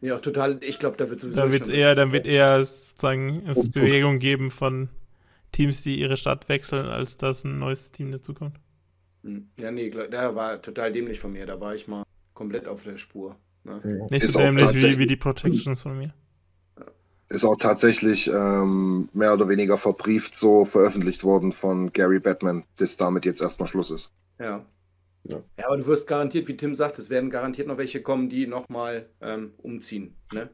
Ja, 0.01 0.19
total. 0.19 0.59
Ich 0.61 0.77
glaube, 0.77 0.97
da 0.97 1.09
wird 1.09 1.19
sowieso. 1.19 1.41
Da 1.41 1.51
wird's 1.51 1.69
eher, 1.69 1.95
dann 1.95 2.11
wird 2.11 2.27
eher 2.27 2.63
sozusagen 2.63 3.47
es 3.47 3.71
Bewegung 3.71 4.19
geben 4.19 4.51
von 4.51 4.89
Teams, 5.51 5.81
die 5.81 5.99
ihre 5.99 6.17
Stadt 6.17 6.47
wechseln, 6.49 6.85
als 6.85 7.17
dass 7.17 7.43
ein 7.43 7.57
neues 7.57 7.91
Team 7.91 8.11
dazukommt. 8.11 8.59
Hm. 9.23 9.49
Ja, 9.59 9.71
nee, 9.71 9.89
der 9.89 10.35
war 10.35 10.61
total 10.61 10.93
dämlich 10.93 11.19
von 11.19 11.33
mir. 11.33 11.47
Da 11.47 11.59
war 11.59 11.73
ich 11.73 11.87
mal 11.87 12.03
komplett 12.35 12.67
auf 12.67 12.83
der 12.83 12.97
Spur. 12.97 13.35
Ne? 13.63 13.79
Ja. 13.83 14.05
Nicht 14.11 14.27
so 14.27 14.37
dämlich 14.37 14.73
wie, 14.75 14.99
wie 14.99 15.07
die 15.07 15.15
Protections 15.15 15.81
von 15.81 15.97
mir. 15.97 16.13
Ist 17.29 17.43
auch 17.43 17.57
tatsächlich 17.57 18.27
ähm, 18.27 19.09
mehr 19.13 19.33
oder 19.33 19.49
weniger 19.49 19.77
verbrieft 19.77 20.35
so 20.35 20.63
veröffentlicht 20.63 21.23
worden 21.23 21.51
von 21.51 21.91
Gary 21.91 22.19
Batman, 22.19 22.63
dass 22.77 22.95
damit 22.95 23.25
jetzt 23.25 23.41
erstmal 23.41 23.67
Schluss 23.67 23.91
ist. 23.91 24.11
Ja. 24.39 24.65
Ja. 25.23 25.41
ja, 25.57 25.65
aber 25.67 25.77
du 25.77 25.85
wirst 25.87 26.07
garantiert, 26.07 26.47
wie 26.47 26.55
Tim 26.55 26.73
sagt, 26.73 26.97
es 26.99 27.09
werden 27.09 27.29
garantiert 27.29 27.67
noch 27.67 27.77
welche 27.77 28.01
kommen, 28.01 28.29
die 28.29 28.47
nochmal 28.47 29.09
ähm, 29.19 29.51
umziehen. 29.57 30.15
Ne? 30.33 30.49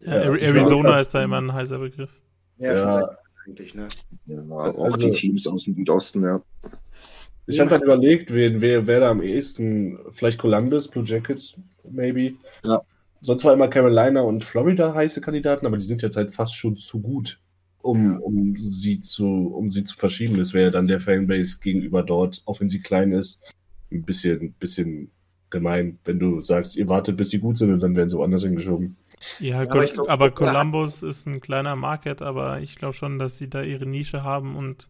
Ja, 0.00 0.14
Arizona 0.14 1.00
ist 1.00 1.10
da 1.10 1.22
immer 1.22 1.40
ein 1.40 1.52
heißer 1.52 1.78
Begriff. 1.78 2.10
Ja, 2.58 2.74
ja. 2.74 2.92
schon 2.92 3.08
eigentlich, 3.46 3.74
ne? 3.74 3.88
Ja, 4.26 4.40
auch 4.40 4.84
also, 4.84 4.96
die 4.96 5.12
Teams 5.12 5.46
aus 5.46 5.64
dem 5.64 5.74
Südosten, 5.74 6.24
ja. 6.24 6.42
Ich 7.46 7.58
habe 7.58 7.70
dann 7.70 7.82
überlegt, 7.82 8.32
wen, 8.32 8.60
wer, 8.60 8.86
wer 8.86 9.00
da 9.00 9.10
am 9.10 9.22
ehesten, 9.22 9.98
vielleicht 10.12 10.38
Columbus, 10.38 10.88
Blue 10.88 11.04
Jackets, 11.04 11.54
maybe. 11.88 12.34
Ja. 12.64 12.80
Sonst 13.20 13.44
war 13.44 13.52
immer 13.52 13.68
Carolina 13.68 14.22
und 14.22 14.44
Florida 14.44 14.94
heiße 14.94 15.20
Kandidaten, 15.20 15.66
aber 15.66 15.76
die 15.76 15.84
sind 15.84 16.02
jetzt 16.02 16.16
halt 16.16 16.34
fast 16.34 16.56
schon 16.56 16.76
zu 16.76 17.02
gut, 17.02 17.40
um, 17.82 18.20
um, 18.22 18.56
sie, 18.56 19.00
zu, 19.00 19.26
um 19.26 19.70
sie 19.70 19.84
zu 19.84 19.96
verschieben. 19.96 20.38
Das 20.38 20.54
wäre 20.54 20.70
dann 20.70 20.86
der 20.86 21.00
Fanbase 21.00 21.58
gegenüber 21.60 22.02
dort, 22.02 22.42
auch 22.46 22.60
wenn 22.60 22.68
sie 22.68 22.80
klein 22.80 23.12
ist, 23.12 23.40
ein 23.92 24.02
bisschen, 24.02 24.54
bisschen 24.54 25.10
gemein, 25.50 25.98
wenn 26.04 26.18
du 26.18 26.40
sagst, 26.40 26.76
ihr 26.76 26.88
wartet, 26.88 27.16
bis 27.16 27.30
sie 27.30 27.40
gut 27.40 27.58
sind 27.58 27.72
und 27.72 27.80
dann 27.80 27.96
werden 27.96 28.08
sie 28.08 28.16
woanders 28.16 28.42
hingeschoben. 28.42 28.96
Ja, 29.38 29.62
ja 29.62 29.70
aber, 29.70 29.84
glaub, 29.84 30.08
aber 30.08 30.30
Columbus 30.30 31.02
ist 31.02 31.26
ein 31.26 31.40
kleiner 31.40 31.76
Market, 31.76 32.22
aber 32.22 32.60
ich 32.60 32.76
glaube 32.76 32.94
schon, 32.94 33.18
dass 33.18 33.36
sie 33.36 33.50
da 33.50 33.62
ihre 33.62 33.86
Nische 33.86 34.22
haben 34.22 34.56
und 34.56 34.88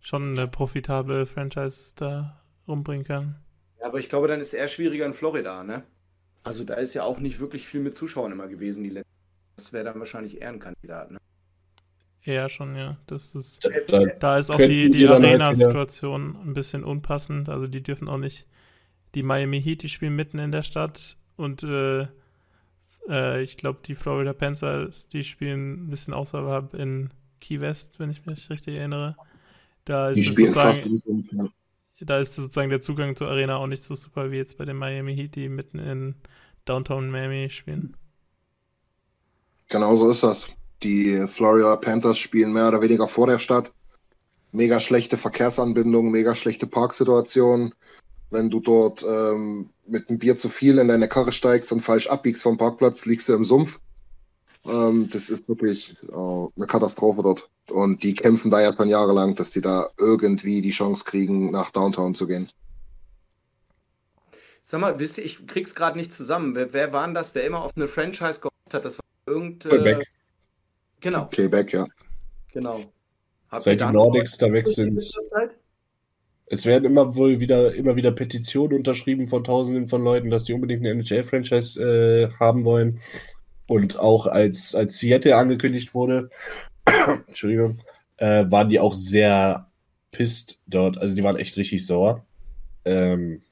schon 0.00 0.38
eine 0.38 0.46
profitable 0.46 1.26
Franchise 1.26 1.94
da 1.96 2.40
rumbringen 2.68 3.04
können. 3.04 3.36
Ja, 3.80 3.86
aber 3.86 3.98
ich 3.98 4.08
glaube, 4.08 4.28
dann 4.28 4.40
ist 4.40 4.48
es 4.48 4.54
eher 4.54 4.68
schwieriger 4.68 5.06
in 5.06 5.14
Florida, 5.14 5.64
ne? 5.64 5.82
Also 6.46 6.62
da 6.62 6.74
ist 6.74 6.94
ja 6.94 7.02
auch 7.02 7.18
nicht 7.18 7.40
wirklich 7.40 7.66
viel 7.66 7.80
mit 7.80 7.96
Zuschauern 7.96 8.30
immer 8.30 8.46
gewesen, 8.46 8.84
die 8.84 8.90
letzten. 8.90 9.10
Das 9.56 9.72
wäre 9.72 9.84
dann 9.84 9.98
wahrscheinlich 9.98 10.40
eher 10.40 10.50
ein 10.50 10.60
Kandidat, 10.60 11.10
ne? 11.10 11.18
Ja, 12.22 12.48
schon, 12.48 12.76
ja. 12.76 12.96
Das 13.08 13.34
ist, 13.34 13.64
da, 13.88 14.04
da 14.04 14.38
ist 14.38 14.50
auch 14.50 14.58
die, 14.58 14.88
die 14.90 15.08
halt 15.08 15.24
Arena-Situation 15.24 16.36
ein 16.36 16.54
bisschen 16.54 16.84
unpassend. 16.84 17.48
Also 17.48 17.66
die 17.66 17.82
dürfen 17.82 18.08
auch 18.08 18.18
nicht. 18.18 18.46
Die 19.16 19.24
Miami 19.24 19.60
Heat, 19.60 19.82
die 19.82 19.88
spielen 19.88 20.14
mitten 20.14 20.38
in 20.38 20.52
der 20.52 20.62
Stadt 20.62 21.16
und 21.36 21.64
äh, 21.64 22.06
äh, 23.08 23.42
ich 23.42 23.56
glaube, 23.56 23.80
die 23.84 23.96
Florida 23.96 24.32
Panthers, 24.32 25.08
die 25.08 25.24
spielen 25.24 25.86
ein 25.86 25.90
bisschen 25.90 26.14
außerhalb 26.14 26.74
in 26.74 27.10
Key 27.40 27.60
West, 27.60 27.98
wenn 27.98 28.10
ich 28.10 28.24
mich 28.24 28.50
richtig 28.50 28.76
erinnere. 28.76 29.16
Da 29.84 30.10
ist, 30.10 30.26
sozusagen, 30.26 30.98
Sumpf, 30.98 31.28
da 32.00 32.20
ist 32.20 32.34
sozusagen 32.34 32.70
der 32.70 32.80
Zugang 32.80 33.16
zur 33.16 33.28
Arena 33.28 33.56
auch 33.56 33.66
nicht 33.66 33.82
so 33.82 33.94
super 33.94 34.30
wie 34.30 34.36
jetzt 34.36 34.58
bei 34.58 34.64
den 34.64 34.76
Miami 34.76 35.14
Heat, 35.14 35.34
die 35.34 35.48
mitten 35.48 35.78
in 35.78 36.14
Downtown 36.66 37.10
Miami 37.10 37.48
spielen. 37.50 37.96
Genau 39.68 39.96
so 39.96 40.10
ist 40.10 40.22
das. 40.22 40.48
Die 40.82 41.26
Florida 41.28 41.76
Panthers 41.76 42.18
spielen 42.18 42.52
mehr 42.52 42.68
oder 42.68 42.82
weniger 42.82 43.08
vor 43.08 43.26
der 43.26 43.38
Stadt. 43.38 43.72
Mega 44.52 44.78
schlechte 44.80 45.16
Verkehrsanbindung, 45.16 46.10
mega 46.10 46.34
schlechte 46.34 46.66
Parksituation. 46.66 47.72
Wenn 48.30 48.50
du 48.50 48.60
dort 48.60 49.04
ähm, 49.04 49.70
mit 49.86 50.08
einem 50.08 50.18
Bier 50.18 50.36
zu 50.36 50.48
viel 50.48 50.78
in 50.78 50.88
deine 50.88 51.08
Karre 51.08 51.32
steigst 51.32 51.72
und 51.72 51.80
falsch 51.80 52.08
abbiegst 52.08 52.42
vom 52.42 52.58
Parkplatz, 52.58 53.06
liegst 53.06 53.28
du 53.28 53.34
im 53.34 53.44
Sumpf. 53.44 53.80
Ähm, 54.68 55.08
das 55.10 55.30
ist 55.30 55.48
wirklich 55.48 55.96
äh, 56.08 56.14
eine 56.14 56.66
Katastrophe 56.66 57.22
dort. 57.22 57.48
Und 57.70 58.02
die 58.02 58.14
kämpfen 58.14 58.50
da 58.50 58.60
ja 58.60 58.72
schon 58.72 58.88
jahrelang, 58.88 59.34
dass 59.34 59.50
die 59.50 59.60
da 59.60 59.88
irgendwie 59.98 60.62
die 60.62 60.70
Chance 60.70 61.04
kriegen, 61.04 61.50
nach 61.50 61.70
Downtown 61.70 62.14
zu 62.14 62.26
gehen. 62.26 62.48
Sag 64.62 64.80
mal, 64.80 64.98
wisst 64.98 65.18
ihr, 65.18 65.24
ich 65.24 65.46
krieg's 65.46 65.74
gerade 65.74 65.96
nicht 65.96 66.12
zusammen. 66.12 66.54
Wer, 66.54 66.72
wer 66.72 66.92
war 66.92 67.06
denn 67.06 67.14
das, 67.14 67.34
wer 67.34 67.44
immer 67.44 67.62
auf 67.62 67.72
eine 67.76 67.88
Franchise 67.88 68.40
gehofft 68.40 68.72
hat? 68.72 68.84
Das 68.84 68.98
war 68.98 69.04
irgendein. 69.26 69.70
Quebec. 69.70 70.06
Genau. 71.00 71.26
Quebec, 71.26 71.72
ja. 71.72 71.86
Genau. 72.52 72.80
Habt 73.48 73.62
Seit 73.62 73.80
die 73.80 73.84
Nordics 73.84 74.38
da 74.38 74.52
weg 74.52 74.66
sind. 74.66 75.00
Es 76.48 76.64
werden 76.64 76.84
immer 76.84 77.16
wohl 77.16 77.40
wieder, 77.40 77.74
immer 77.74 77.96
wieder 77.96 78.12
Petitionen 78.12 78.78
unterschrieben 78.78 79.28
von 79.28 79.44
Tausenden 79.44 79.88
von 79.88 80.02
Leuten, 80.02 80.30
dass 80.30 80.44
die 80.44 80.52
unbedingt 80.52 80.80
eine 80.80 80.90
NHL-Franchise 80.90 81.80
äh, 81.80 82.30
haben 82.38 82.64
wollen. 82.64 83.00
Und 83.66 83.98
auch 83.98 84.26
als, 84.26 84.74
als 84.74 84.98
Seattle 84.98 85.36
angekündigt 85.36 85.94
wurde, 85.94 86.30
Entschuldigung, 87.26 87.78
äh, 88.16 88.44
waren 88.48 88.68
die 88.68 88.80
auch 88.80 88.94
sehr 88.94 89.70
pisst 90.12 90.58
dort. 90.66 90.98
Also 90.98 91.14
die 91.14 91.22
waren 91.22 91.36
echt 91.36 91.56
richtig 91.56 91.86
sauer. 91.86 92.24
Ähm, 92.84 93.42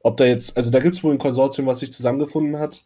ob 0.00 0.16
da 0.16 0.24
jetzt, 0.24 0.56
also 0.56 0.70
da 0.70 0.80
gibt 0.80 0.96
es 0.96 1.04
wohl 1.04 1.12
ein 1.12 1.18
Konsortium, 1.18 1.66
was 1.66 1.80
sich 1.80 1.92
zusammengefunden 1.92 2.58
hat, 2.58 2.84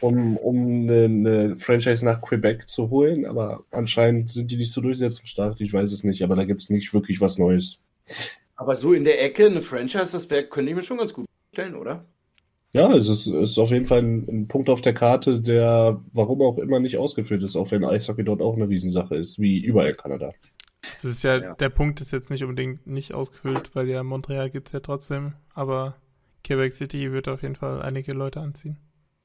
um, 0.00 0.36
um 0.36 0.82
eine, 0.82 1.04
eine, 1.04 1.56
Franchise 1.56 2.04
nach 2.04 2.20
Quebec 2.20 2.68
zu 2.68 2.90
holen, 2.90 3.24
aber 3.24 3.64
anscheinend 3.70 4.30
sind 4.30 4.50
die 4.50 4.56
nicht 4.56 4.72
so 4.72 4.80
durchsetzungsstark, 4.80 5.60
ich 5.60 5.72
weiß 5.72 5.92
es 5.92 6.04
nicht, 6.04 6.22
aber 6.22 6.36
da 6.36 6.44
gibt 6.44 6.62
es 6.62 6.70
nicht 6.70 6.92
wirklich 6.94 7.20
was 7.20 7.38
Neues. 7.38 7.78
Aber 8.54 8.76
so 8.76 8.92
in 8.92 9.04
der 9.04 9.22
Ecke 9.22 9.46
eine 9.46 9.62
Franchise, 9.62 10.12
das 10.12 10.30
wär, 10.30 10.48
könnte 10.48 10.70
ich 10.70 10.76
mir 10.76 10.82
schon 10.82 10.98
ganz 10.98 11.12
gut 11.12 11.26
vorstellen, 11.48 11.74
oder? 11.74 12.04
Ja, 12.76 12.92
es 12.92 13.08
ist, 13.08 13.26
ist 13.26 13.58
auf 13.58 13.70
jeden 13.70 13.86
Fall 13.86 14.00
ein, 14.00 14.28
ein, 14.28 14.48
Punkt 14.48 14.68
auf 14.68 14.82
der 14.82 14.92
Karte, 14.92 15.40
der 15.40 15.98
warum 16.12 16.42
auch 16.42 16.58
immer 16.58 16.78
nicht 16.78 16.98
ausgeführt 16.98 17.42
ist, 17.42 17.56
auch 17.56 17.70
wenn 17.70 17.86
Eishockey 17.86 18.22
dort 18.22 18.42
auch 18.42 18.54
eine 18.54 18.68
Riesensache 18.68 19.14
ist, 19.16 19.38
wie 19.38 19.64
überall 19.64 19.88
in 19.88 19.96
Kanada. 19.96 20.32
Das 20.82 21.04
ist 21.04 21.22
ja, 21.22 21.38
ja, 21.38 21.54
der 21.54 21.70
Punkt 21.70 22.02
ist 22.02 22.10
jetzt 22.12 22.28
nicht 22.28 22.44
unbedingt 22.44 22.86
nicht 22.86 23.14
ausgefüllt, 23.14 23.74
weil 23.74 23.88
ja 23.88 24.02
Montreal 24.02 24.50
gibt 24.50 24.68
es 24.68 24.72
ja 24.72 24.80
trotzdem, 24.80 25.32
aber 25.54 25.96
Quebec 26.44 26.74
City 26.74 27.12
wird 27.12 27.28
auf 27.28 27.40
jeden 27.40 27.56
Fall 27.56 27.80
einige 27.80 28.12
Leute 28.12 28.40
anziehen. 28.40 28.76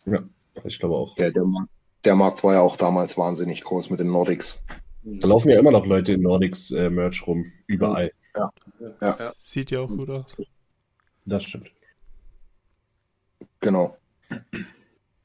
Ja, 0.06 0.24
ich 0.64 0.80
glaube 0.80 0.96
auch. 0.96 1.18
Ja, 1.18 1.30
der, 1.30 1.44
Markt, 1.44 1.72
der 2.06 2.16
Markt 2.16 2.46
war 2.46 2.54
ja 2.54 2.62
auch 2.62 2.78
damals 2.78 3.18
wahnsinnig 3.18 3.66
groß 3.66 3.90
mit 3.90 4.00
den 4.00 4.14
Nordics. 4.14 4.64
Da 5.04 5.28
laufen 5.28 5.50
ja 5.50 5.60
immer 5.60 5.72
noch 5.72 5.86
Leute 5.86 6.14
in 6.14 6.22
Nordics 6.22 6.72
äh, 6.72 6.90
Merch 6.90 7.28
rum, 7.28 7.52
überall. 7.68 8.14
Ja. 8.34 8.50
ja. 9.02 9.32
Sieht 9.36 9.72
ja 9.72 9.82
auch 9.82 9.90
gut 9.90 10.10
aus. 10.10 10.42
Das 11.26 11.44
stimmt. 11.44 11.70
Genau. 13.60 13.98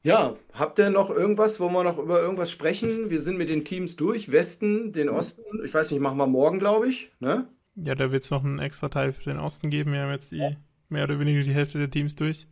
Ja, 0.03 0.35
habt 0.53 0.79
ihr 0.79 0.89
noch 0.89 1.09
irgendwas, 1.09 1.59
wo 1.59 1.69
wir 1.69 1.83
noch 1.83 1.97
über 1.97 2.21
irgendwas 2.21 2.49
sprechen? 2.49 3.09
Wir 3.09 3.19
sind 3.19 3.37
mit 3.37 3.49
den 3.49 3.65
Teams 3.65 3.95
durch. 3.97 4.31
Westen, 4.31 4.93
den 4.93 5.09
Osten. 5.09 5.43
Ich 5.65 5.73
weiß 5.73 5.91
nicht, 5.91 5.99
machen 5.99 6.17
wir 6.17 6.27
morgen, 6.27 6.59
glaube 6.59 6.87
ich. 6.87 7.11
Ne? 7.19 7.47
Ja, 7.75 7.93
da 7.93 8.11
wird 8.11 8.23
es 8.23 8.31
noch 8.31 8.43
einen 8.43 8.59
extra 8.59 8.89
Teil 8.89 9.11
für 9.11 9.25
den 9.25 9.39
Osten 9.39 9.69
geben. 9.69 9.91
Wir 9.91 10.01
haben 10.01 10.11
jetzt 10.11 10.31
die 10.31 10.55
mehr 10.89 11.03
oder 11.03 11.19
weniger 11.19 11.41
die 11.43 11.53
Hälfte 11.53 11.77
der 11.77 11.89
Teams 11.89 12.15
durch. 12.15 12.47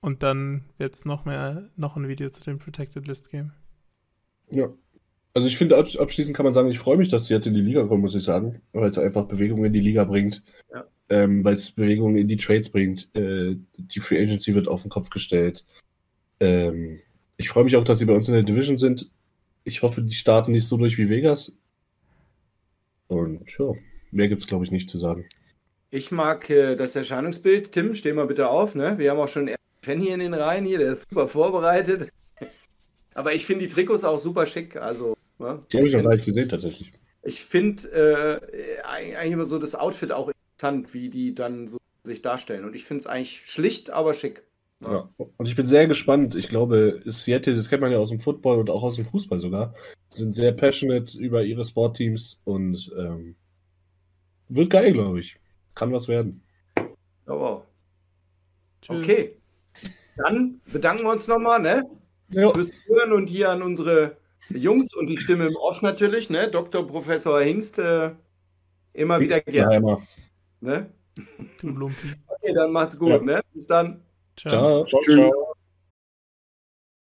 Und 0.00 0.22
dann 0.22 0.64
wird 0.78 0.94
es 0.94 1.04
noch 1.04 1.24
mehr, 1.24 1.70
noch 1.76 1.96
ein 1.96 2.08
Video 2.08 2.28
zu 2.28 2.42
dem 2.42 2.58
Protected 2.58 3.06
List 3.06 3.30
geben. 3.30 3.52
Ja. 4.50 4.68
Also 5.34 5.46
ich 5.46 5.56
finde, 5.56 5.76
abschließend 5.76 6.36
kann 6.36 6.44
man 6.44 6.54
sagen, 6.54 6.70
ich 6.70 6.80
freue 6.80 6.96
mich, 6.96 7.08
dass 7.08 7.26
sie 7.26 7.34
jetzt 7.34 7.46
in 7.46 7.54
die 7.54 7.60
Liga 7.60 7.84
kommen, 7.84 8.02
muss 8.02 8.14
ich 8.14 8.24
sagen. 8.24 8.62
Weil 8.72 8.90
es 8.90 8.98
einfach 8.98 9.28
Bewegung 9.28 9.64
in 9.64 9.72
die 9.72 9.80
Liga 9.80 10.04
bringt. 10.04 10.42
Ja 10.72 10.84
ähm, 11.10 11.44
weil 11.44 11.54
es 11.54 11.70
Bewegungen 11.70 12.16
in 12.16 12.28
die 12.28 12.36
Trades 12.36 12.68
bringt. 12.70 13.08
Äh, 13.14 13.56
die 13.76 14.00
Free 14.00 14.22
Agency 14.22 14.54
wird 14.54 14.68
auf 14.68 14.82
den 14.82 14.90
Kopf 14.90 15.10
gestellt. 15.10 15.64
Ähm, 16.40 17.00
ich 17.36 17.48
freue 17.48 17.64
mich 17.64 17.76
auch, 17.76 17.84
dass 17.84 17.98
sie 17.98 18.04
bei 18.04 18.14
uns 18.14 18.28
in 18.28 18.34
der 18.34 18.42
Division 18.42 18.78
sind. 18.78 19.10
Ich 19.64 19.82
hoffe, 19.82 20.02
die 20.02 20.14
starten 20.14 20.52
nicht 20.52 20.66
so 20.66 20.76
durch 20.76 20.98
wie 20.98 21.08
Vegas. 21.08 21.52
Und 23.06 23.44
ja, 23.58 23.72
mehr 24.10 24.28
gibt 24.28 24.42
es, 24.42 24.46
glaube 24.46 24.64
ich, 24.64 24.70
nicht 24.70 24.90
zu 24.90 24.98
sagen. 24.98 25.26
Ich 25.90 26.10
mag 26.10 26.50
äh, 26.50 26.76
das 26.76 26.94
Erscheinungsbild. 26.96 27.72
Tim, 27.72 27.94
steh 27.94 28.12
mal 28.12 28.26
bitte 28.26 28.48
auf. 28.48 28.74
Ne? 28.74 28.98
Wir 28.98 29.10
haben 29.10 29.18
auch 29.18 29.28
schon 29.28 29.48
einen 29.48 29.56
Fan 29.82 30.00
hier 30.00 30.14
in 30.14 30.20
den 30.20 30.34
Reihen 30.34 30.66
hier, 30.66 30.78
der 30.78 30.92
ist 30.92 31.08
super 31.08 31.28
vorbereitet. 31.28 32.10
Aber 33.14 33.34
ich 33.34 33.46
finde 33.46 33.66
die 33.66 33.72
Trikots 33.72 34.04
auch 34.04 34.18
super 34.18 34.46
schick. 34.46 34.76
Also, 34.76 35.16
ne? 35.38 35.62
Die 35.72 35.78
habe 35.78 35.88
ich 35.88 35.94
noch 35.94 36.02
gar 36.02 36.14
nicht 36.14 36.26
gesehen, 36.26 36.48
tatsächlich. 36.48 36.92
Ich 37.22 37.42
finde 37.42 37.88
äh, 37.90 38.82
eigentlich 38.82 39.32
immer 39.32 39.44
so 39.44 39.58
das 39.58 39.74
Outfit 39.74 40.12
auch 40.12 40.30
interessant, 40.58 40.92
wie 40.94 41.08
die 41.08 41.34
dann 41.34 41.68
so 41.68 41.78
sich 42.04 42.22
darstellen. 42.22 42.64
Und 42.64 42.74
ich 42.74 42.84
finde 42.84 43.00
es 43.00 43.06
eigentlich 43.06 43.42
schlicht, 43.44 43.90
aber 43.90 44.14
schick. 44.14 44.42
Ja. 44.80 45.08
ja. 45.18 45.26
und 45.36 45.46
ich 45.46 45.56
bin 45.56 45.66
sehr 45.66 45.86
gespannt. 45.86 46.34
Ich 46.34 46.48
glaube, 46.48 47.02
Seattle, 47.06 47.54
das 47.54 47.68
kennt 47.68 47.82
man 47.82 47.92
ja 47.92 47.98
aus 47.98 48.10
dem 48.10 48.20
Football 48.20 48.58
und 48.58 48.70
auch 48.70 48.82
aus 48.82 48.96
dem 48.96 49.04
Fußball 49.04 49.40
sogar, 49.40 49.74
sind 50.08 50.34
sehr 50.34 50.52
passionate 50.52 51.18
über 51.18 51.42
ihre 51.42 51.64
Sportteams 51.64 52.40
und 52.44 52.90
ähm, 52.96 53.36
wird 54.48 54.70
geil, 54.70 54.92
glaube 54.92 55.20
ich. 55.20 55.36
Kann 55.74 55.92
was 55.92 56.08
werden. 56.08 56.42
Oh, 57.26 57.38
wow. 57.38 57.62
Okay. 58.88 59.36
Dann 60.16 60.60
bedanken 60.72 61.04
wir 61.04 61.12
uns 61.12 61.28
nochmal, 61.28 61.60
ne? 61.60 61.82
Ja. 62.30 62.52
Fürs 62.52 62.78
Hören 62.86 63.12
und 63.12 63.28
hier 63.28 63.50
an 63.50 63.62
unsere 63.62 64.16
Jungs 64.48 64.94
und 64.94 65.06
die 65.06 65.16
Stimme 65.16 65.46
im 65.46 65.56
Off 65.56 65.82
natürlich, 65.82 66.30
ne? 66.30 66.50
Dr. 66.50 66.86
Professor 66.86 67.40
Hingst, 67.40 67.78
äh, 67.78 68.12
immer 68.92 69.18
Hingst 69.18 69.36
wieder 69.36 69.40
gerne. 69.40 69.98
Ne? 70.60 70.90
Du 71.60 71.68
Lumpi. 71.68 72.14
Okay, 72.26 72.52
dann 72.54 72.72
macht's 72.72 72.98
gut, 72.98 73.10
ja. 73.10 73.20
ne? 73.20 73.40
Bis 73.52 73.66
dann. 73.66 74.02
Ciao. 74.36 74.84
ciao. 74.84 75.00
ciao. 75.00 75.44